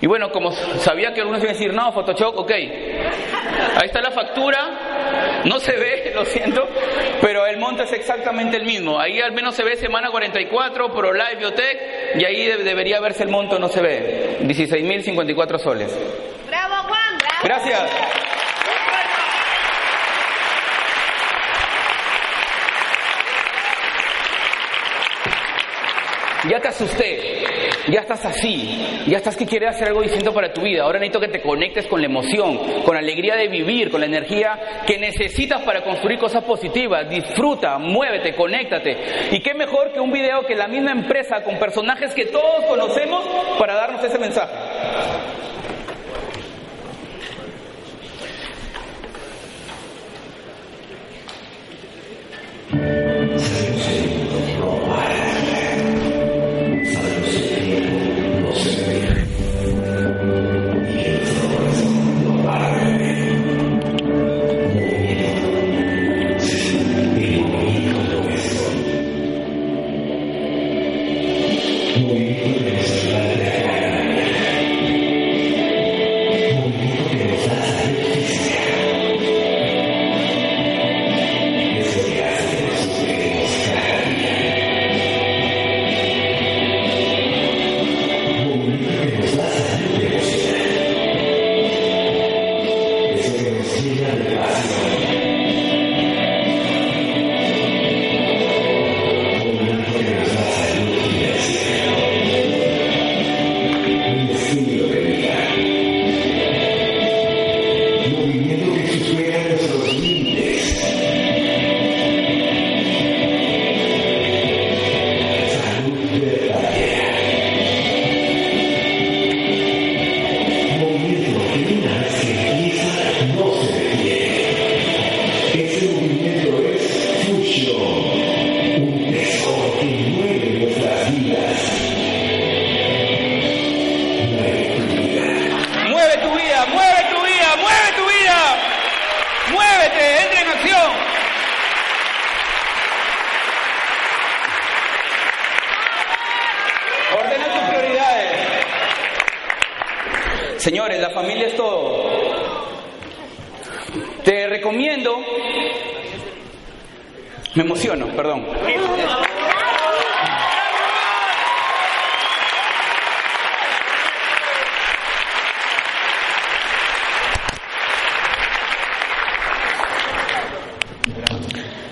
Y 0.00 0.06
bueno, 0.06 0.30
como 0.30 0.52
sabía 0.52 1.12
que 1.14 1.20
algunos 1.20 1.42
iban 1.42 1.54
a 1.54 1.58
decir, 1.58 1.72
no, 1.72 1.92
Photoshop, 1.92 2.38
ok. 2.38 2.50
Ahí 2.50 3.86
está 3.86 4.02
la 4.02 4.10
factura, 4.10 5.42
no 5.44 5.58
se 5.58 5.72
ve, 5.72 6.12
lo 6.14 6.24
siento, 6.26 6.68
pero 7.20 7.46
el 7.46 7.58
monto 7.58 7.82
es 7.82 7.92
exactamente 7.92 8.58
el 8.58 8.64
mismo. 8.64 9.00
Ahí 9.00 9.20
al 9.20 9.32
menos 9.32 9.54
se 9.54 9.64
ve 9.64 9.76
semana 9.76 10.10
44, 10.10 10.92
Pro 10.92 11.12
Live 11.12 11.36
Biotech, 11.38 12.16
y 12.16 12.24
ahí 12.24 12.46
debería 12.62 13.00
verse 13.00 13.22
el 13.22 13.30
monto, 13.30 13.58
no 13.58 13.68
se 13.68 13.80
ve. 13.80 14.38
16.054 14.42 15.58
soles. 15.58 15.98
Gracias. 17.42 17.82
Ya 26.48 26.60
te 26.60 26.68
asusté, 26.68 27.44
ya 27.88 28.00
estás 28.00 28.24
así, 28.24 29.04
ya 29.06 29.18
estás 29.18 29.36
que 29.36 29.46
quieres 29.46 29.70
hacer 29.70 29.88
algo 29.88 30.02
distinto 30.02 30.32
para 30.32 30.52
tu 30.52 30.62
vida. 30.62 30.82
Ahora 30.82 30.98
necesito 30.98 31.20
que 31.20 31.28
te 31.28 31.40
conectes 31.40 31.86
con 31.86 32.00
la 32.00 32.06
emoción, 32.06 32.82
con 32.84 32.94
la 32.94 33.00
alegría 33.00 33.36
de 33.36 33.48
vivir, 33.48 33.90
con 33.90 34.00
la 34.00 34.06
energía 34.06 34.82
que 34.86 34.98
necesitas 34.98 35.62
para 35.62 35.82
construir 35.82 36.18
cosas 36.18 36.44
positivas. 36.44 37.08
Disfruta, 37.08 37.78
muévete, 37.78 38.34
conéctate. 38.34 38.96
Y 39.30 39.40
qué 39.40 39.54
mejor 39.54 39.92
que 39.92 40.00
un 40.00 40.12
video 40.12 40.44
que 40.46 40.54
la 40.54 40.68
misma 40.68 40.92
empresa 40.92 41.42
con 41.42 41.58
personajes 41.58 42.14
que 42.14 42.26
todos 42.26 42.64
conocemos 42.68 43.24
para 43.58 43.74
darnos 43.74 44.02
ese 44.02 44.18
mensaje. 44.18 44.52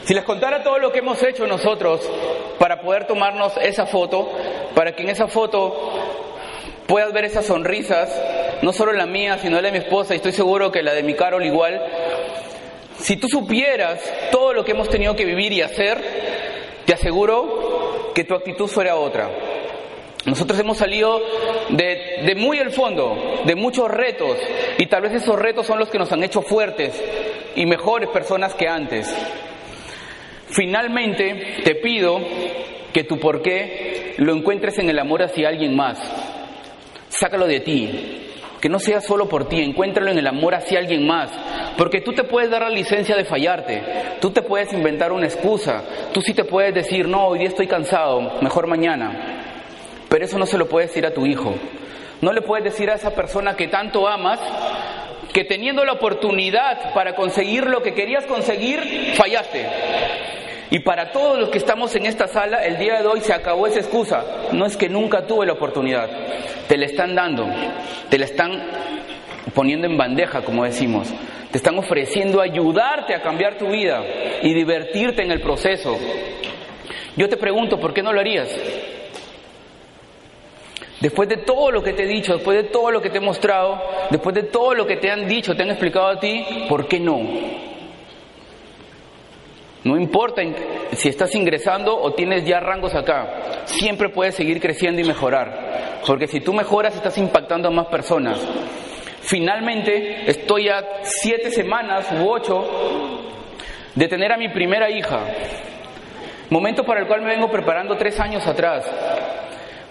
Si 0.05 0.13
les 0.13 0.25
contara 0.25 0.63
todo 0.63 0.79
lo 0.79 0.93
que 0.93 0.99
hemos 0.99 1.23
hecho 1.23 1.47
nosotros 1.47 2.01
para 2.59 2.83
poder 2.83 3.07
tomarnos 3.07 3.57
esa 3.57 3.87
foto, 3.87 4.31
para 4.75 4.95
que 4.95 5.03
en 5.03 5.09
esa 5.09 5.29
foto 5.29 5.93
puedas 6.87 7.11
ver 7.15 7.25
esas 7.25 7.47
sonrisas, 7.47 8.15
no 8.61 8.75
solo 8.75 8.93
la 8.93 9.07
mía, 9.07 9.39
sino 9.41 9.57
la 9.57 9.69
de 9.69 9.73
mi 9.73 9.79
esposa, 9.79 10.13
y 10.13 10.19
estoy 10.19 10.33
seguro 10.33 10.71
que 10.71 10.83
la 10.83 10.93
de 10.93 11.03
mi 11.03 11.15
Carol 11.15 11.43
igual. 11.43 11.83
Si 12.99 13.17
tú 13.17 13.29
supieras 13.29 13.99
todo 14.31 14.53
lo 14.53 14.63
que 14.63 14.73
hemos 14.73 14.91
tenido 14.91 15.17
que 15.17 15.25
vivir 15.25 15.53
y 15.55 15.63
hacer, 15.63 16.03
te 16.85 16.93
aseguro 16.93 18.13
que 18.15 18.25
tu 18.25 18.35
actitud 18.35 18.67
fuera 18.67 18.97
otra. 18.97 19.31
Nosotros 20.27 20.59
hemos 20.59 20.77
salido 20.77 21.19
de, 21.71 22.23
de, 22.27 22.35
muy 22.35 22.59
el 22.59 22.73
fondo, 22.73 23.17
de 23.45 23.55
muchos 23.55 23.91
retos, 23.91 24.37
y 24.77 24.85
tal 24.85 25.01
vez 25.01 25.15
esos 25.15 25.39
retos 25.39 25.67
son 25.67 25.79
los 25.79 25.89
que 25.89 25.99
nos 25.99 26.13
han 26.13 26.23
hecho 26.23 26.43
fuertes 26.43 26.93
y 27.57 27.65
mejores 27.65 28.11
personas 28.11 28.55
que 28.55 28.69
antes. 28.69 29.11
Finalmente, 30.55 31.63
te 31.65 31.75
pido 31.75 32.21
que 32.93 33.03
tu 33.03 33.19
porqué 33.19 34.15
lo 34.19 34.33
encuentres 34.33 34.79
en 34.79 34.89
el 34.89 35.01
amor 35.01 35.23
hacia 35.23 35.49
alguien 35.49 35.75
más. 35.75 35.99
Sácalo 37.09 37.49
de 37.49 37.59
ti, 37.59 38.31
que 38.61 38.69
no 38.69 38.79
sea 38.79 39.01
solo 39.01 39.29
por 39.29 39.49
ti, 39.49 39.61
encuéntralo 39.61 40.13
en 40.13 40.19
el 40.19 40.27
amor 40.29 40.55
hacia 40.55 40.79
alguien 40.79 41.05
más. 41.05 41.29
Porque 41.77 42.03
tú 42.03 42.13
te 42.13 42.23
puedes 42.23 42.51
dar 42.51 42.63
la 42.63 42.71
licencia 42.71 43.17
de 43.17 43.25
fallarte, 43.25 43.83
tú 44.21 44.31
te 44.31 44.43
puedes 44.43 44.73
inventar 44.73 45.11
una 45.11 45.27
excusa, 45.27 45.83
tú 46.13 46.23
sí 46.23 46.35
te 46.35 46.45
puedes 46.45 46.73
decir, 46.73 47.09
no, 47.09 47.27
hoy 47.27 47.41
día 47.41 47.49
estoy 47.49 47.67
cansado, 47.67 48.39
mejor 48.41 48.69
mañana. 48.69 49.43
Pero 50.09 50.25
eso 50.25 50.39
no 50.39 50.47
se 50.47 50.57
lo 50.57 50.69
puedes 50.69 50.91
decir 50.91 51.05
a 51.05 51.13
tu 51.13 51.27
hijo. 51.27 51.53
No 52.21 52.33
le 52.33 52.43
puedes 52.43 52.65
decir 52.65 52.89
a 52.91 52.95
esa 52.95 53.13
persona 53.13 53.57
que 53.57 53.67
tanto 53.67 54.07
amas 54.07 54.39
que 55.33 55.43
teniendo 55.43 55.85
la 55.85 55.95
oportunidad 55.95 56.95
para 56.95 57.17
conseguir 57.17 57.67
lo 57.67 57.83
que 57.83 57.93
querías 57.93 58.25
conseguir, 58.25 59.15
fallaste. 59.17 59.67
Y 60.71 60.81
para 60.81 61.13
todos 61.13 61.39
los 61.39 61.51
que 61.51 61.59
estamos 61.59 61.95
en 61.95 62.07
esta 62.07 62.27
sala, 62.27 62.65
el 62.65 62.79
día 62.79 63.01
de 63.01 63.07
hoy 63.07 63.21
se 63.21 63.33
acabó 63.33 63.67
esa 63.67 63.81
excusa. 63.81 64.25
No 64.53 64.67
es 64.67 64.77
que 64.77 64.89
nunca 64.89 65.27
tuve 65.27 65.47
la 65.47 65.53
oportunidad. 65.53 66.09
Te 66.67 66.77
la 66.77 66.87
están 66.87 67.15
dando. 67.15 67.47
Te 68.09 68.19
la 68.19 68.25
están 68.25 68.63
poniendo 69.55 69.87
en 69.87 69.97
bandeja, 69.97 70.43
como 70.43 70.65
decimos. 70.65 71.13
Te 71.51 71.59
están 71.59 71.79
ofreciendo 71.79 72.41
ayudarte 72.41 73.15
a 73.15 73.23
cambiar 73.23 73.57
tu 73.57 73.69
vida 73.69 74.03
y 74.43 74.53
divertirte 74.55 75.23
en 75.23 75.31
el 75.31 75.41
proceso. 75.41 75.97
Yo 77.17 77.29
te 77.29 77.37
pregunto, 77.37 77.79
¿por 77.79 77.95
qué 77.95 78.03
no 78.03 78.13
lo 78.13 78.21
harías? 78.21 78.49
Después 81.01 81.29
de 81.29 81.37
todo 81.37 81.71
lo 81.71 81.83
que 81.83 81.93
te 81.93 82.05
he 82.05 82.07
dicho, 82.07 82.35
después 82.35 82.57
de 82.57 82.71
todo 82.71 82.91
lo 82.91 83.03
que 83.03 83.11
te 83.11 83.19
he 83.19 83.21
mostrado, 83.21 83.81
después 84.11 84.35
de 84.35 84.45
todo 84.45 84.75
lo 84.75 84.87
que 84.87 84.97
te 84.97 85.11
han 85.11 85.29
dicho, 85.29 85.55
te 85.55 85.63
han 85.63 85.71
explicado 85.71 86.09
a 86.09 86.19
ti, 86.19 86.45
¿por 86.69 86.89
qué 86.89 86.99
no? 86.99 87.21
No 89.85 89.99
importa 89.99 90.43
si 90.93 91.11
estás 91.11 91.35
ingresando 91.35 91.95
o 91.95 92.13
tienes 92.15 92.47
ya 92.47 92.59
rangos 92.59 92.95
acá, 92.95 93.63
siempre 93.67 94.09
puedes 94.09 94.35
seguir 94.35 94.59
creciendo 94.59 95.01
y 95.03 95.05
mejorar. 95.05 96.01
Porque 96.07 96.27
si 96.27 96.41
tú 96.41 96.55
mejoras, 96.55 96.95
estás 96.95 97.19
impactando 97.19 97.69
a 97.69 97.71
más 97.71 97.87
personas. 97.89 98.41
Finalmente, 99.21 100.31
estoy 100.31 100.69
a 100.69 100.83
siete 101.03 101.51
semanas 101.51 102.11
u 102.13 102.29
ocho 102.29 102.65
de 103.95 104.09
tener 104.09 104.33
a 104.33 104.39
mi 104.39 104.49
primera 104.49 104.91
hija. 104.91 105.21
Momento 106.51 106.85
para 106.85 107.01
el 107.01 107.07
cual 107.07 107.23
me 107.23 107.35
vengo 107.35 107.51
preparando 107.51 107.97
tres 107.97 108.19
años 108.21 108.47
atrás. 108.47 108.91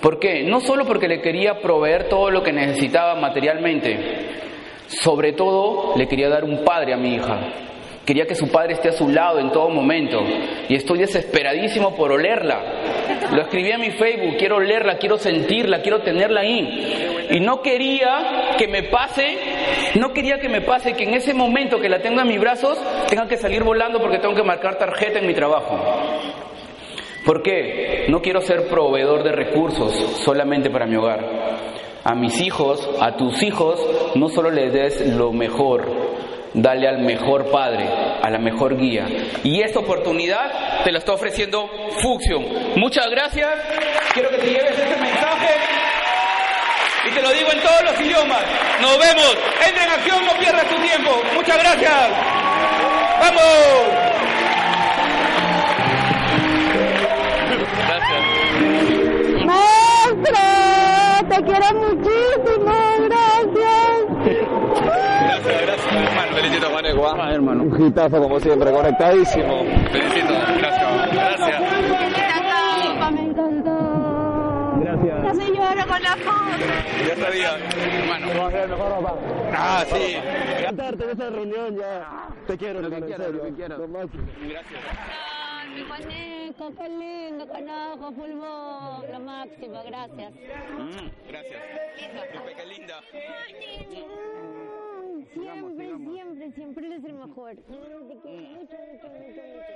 ¿Por 0.02 0.20
qué? 0.20 0.44
No 0.44 0.60
solo 0.60 0.86
porque 0.86 1.08
le 1.08 1.22
quería 1.22 1.60
proveer 1.62 2.10
todo 2.10 2.30
lo 2.30 2.44
que 2.44 2.52
necesitaba 2.52 3.16
materialmente, 3.16 4.28
sobre 4.88 5.34
todo 5.34 5.96
le 5.98 6.08
quería 6.08 6.30
dar 6.30 6.44
un 6.44 6.64
padre 6.64 6.94
a 6.94 6.98
mi 6.98 7.16
hija. 7.16 7.39
Quería 8.06 8.26
que 8.26 8.36
su 8.36 8.49
padre 8.49 8.74
esté 8.74 8.89
a 8.89 8.93
su 8.93 9.08
lado 9.08 9.39
en 9.39 9.51
todo 9.51 9.70
momento. 9.70 10.22
Y 10.68 10.76
estoy 10.76 10.99
desesperadísimo 10.99 11.95
por 11.95 12.12
olerla. 12.12 12.60
Lo 13.32 13.41
escribí 13.41 13.72
en 13.72 13.80
mi 13.80 13.91
Facebook, 13.91 14.36
quiero 14.38 14.58
olerla, 14.58 14.97
quiero 14.97 15.18
sentirla, 15.18 15.82
quiero 15.82 16.01
tenerla 16.01 16.41
ahí. 16.41 17.28
Y 17.32 17.39
no 17.39 17.62
quería 17.62 18.56
que 18.58 18.68
me 18.68 18.84
pase, 18.84 19.38
no 19.95 20.12
quería 20.12 20.39
que 20.39 20.49
me 20.49 20.62
pase 20.62 20.93
que 20.93 21.06
en 21.06 21.14
ese 21.14 21.34
momento 21.34 21.80
que 21.80 21.88
la 21.88 21.99
tenga 21.99 22.24
en 22.24 22.28
mis 22.28 22.39
brazos 22.39 22.78
tenga 23.08 23.28
que 23.28 23.38
salir 23.38 23.64
volando 23.64 23.99
porque 23.99 24.20
tengo 24.20 24.36
que 24.36 24.43
marcar 24.43 24.78
tarjeta 24.78 25.20
en 25.20 25.28
mi 25.28 25.34
trabajo. 25.34 25.80
¿Por 27.26 27.41
qué? 27.41 28.06
No 28.10 28.22
quiero 28.22 28.41
ser 28.41 28.68
proveedor 28.68 29.24
de 29.24 29.32
recursos 29.32 29.93
solamente 30.24 30.70
para 30.70 30.86
mi 30.86 30.97
hogar. 30.97 31.22
A 32.04 32.16
mis 32.16 32.41
hijos, 32.41 32.89
a 32.99 33.16
tus 33.16 33.41
hijos, 33.43 33.80
no 34.16 34.28
solo 34.28 34.51
le 34.51 34.70
des 34.70 35.08
lo 35.16 35.32
mejor, 35.32 36.03
dale 36.54 36.88
al 36.88 36.99
mejor 36.99 37.49
padre, 37.51 37.88
a 38.22 38.30
la 38.30 38.38
mejor 38.39 38.78
guía. 38.78 39.08
Y 39.43 39.62
esta 39.62 39.80
oportunidad 39.80 40.84
te 40.84 40.91
la 40.91 40.99
está 40.99 41.14
ofreciendo 41.14 41.70
Fuxion. 42.01 42.45
Muchas 42.76 43.10
gracias. 43.10 43.49
Quiero 44.14 44.30
que 44.30 44.38
te 44.38 44.47
lleves 44.47 44.78
este 44.78 44.95
mensaje. 44.97 45.49
Y 47.06 47.12
te 47.12 47.22
lo 47.22 47.32
digo 47.32 47.51
en 47.51 47.60
todos 47.60 47.84
los 47.84 47.99
idiomas. 47.99 48.41
Nos 48.82 48.97
vemos. 48.97 49.38
Entra 49.68 49.84
en 49.84 49.91
acción, 49.91 50.26
no 50.26 50.34
pierdas 50.39 50.66
tu 50.68 50.76
tiempo. 50.82 51.12
Muchas 51.36 51.58
gracias. 51.58 52.10
¡Vamos! 53.20 54.03
Ah, 67.16 67.32
hermano. 67.34 67.64
Un 67.64 67.88
hitazo 67.88 68.22
como 68.22 68.39
siempre, 68.39 68.72
conectadísimo. 68.72 69.64
Felicito, 69.91 70.34
gracias. 70.57 71.14
Gracias. 71.14 71.61
Me 73.11 73.22
encantó. 73.22 74.80
Gracias. 74.82 75.24
Casi 75.26 75.51
lloro 75.53 75.88
con 75.88 76.03
la 76.03 76.16
foto. 76.18 77.07
Ya 77.07 77.16
sabía, 77.24 77.49
hermano. 77.99 78.24
Ah, 79.55 79.84
sí. 79.88 80.18
Cantarte 80.64 81.03
en 81.03 81.09
esa 81.11 81.30
reunión 81.30 81.78
ya. 81.78 82.28
Te 82.47 82.57
quiero, 82.57 82.82
Lo 82.82 82.89
que 82.89 82.95
serio. 82.99 83.43
lo 83.43 83.55
que 83.55 83.88
máximo. 83.88 84.24
Gracias. 84.49 84.82
Ay, 85.61 85.70
mi 85.76 85.82
Juaneco, 85.84 86.76
qué 86.78 86.89
lindo, 86.89 87.47
carajo, 87.47 88.11
fulbo, 88.14 89.03
lo 89.11 89.20
máximo, 89.20 89.84
gracias. 89.86 90.34
Mm, 90.34 91.30
gracias. 91.30 91.61
Qué 92.57 92.66
linda. 92.66 92.95
Siempre, 95.34 95.97
siempre, 95.97 96.51
siempre 96.51 96.86
eres 96.86 97.03
el 97.03 97.13
mejor. 97.13 97.55
Te 97.55 97.63
quiero 97.63 98.01
mucho, 98.01 98.21
mucho, 98.21 99.07
mucho, 99.09 99.41
mucho. 99.47 99.73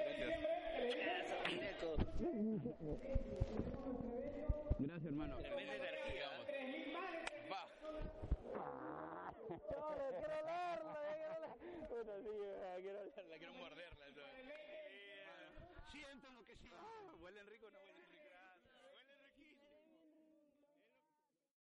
Gracias, 4.79 5.05
hermano. 5.05 5.35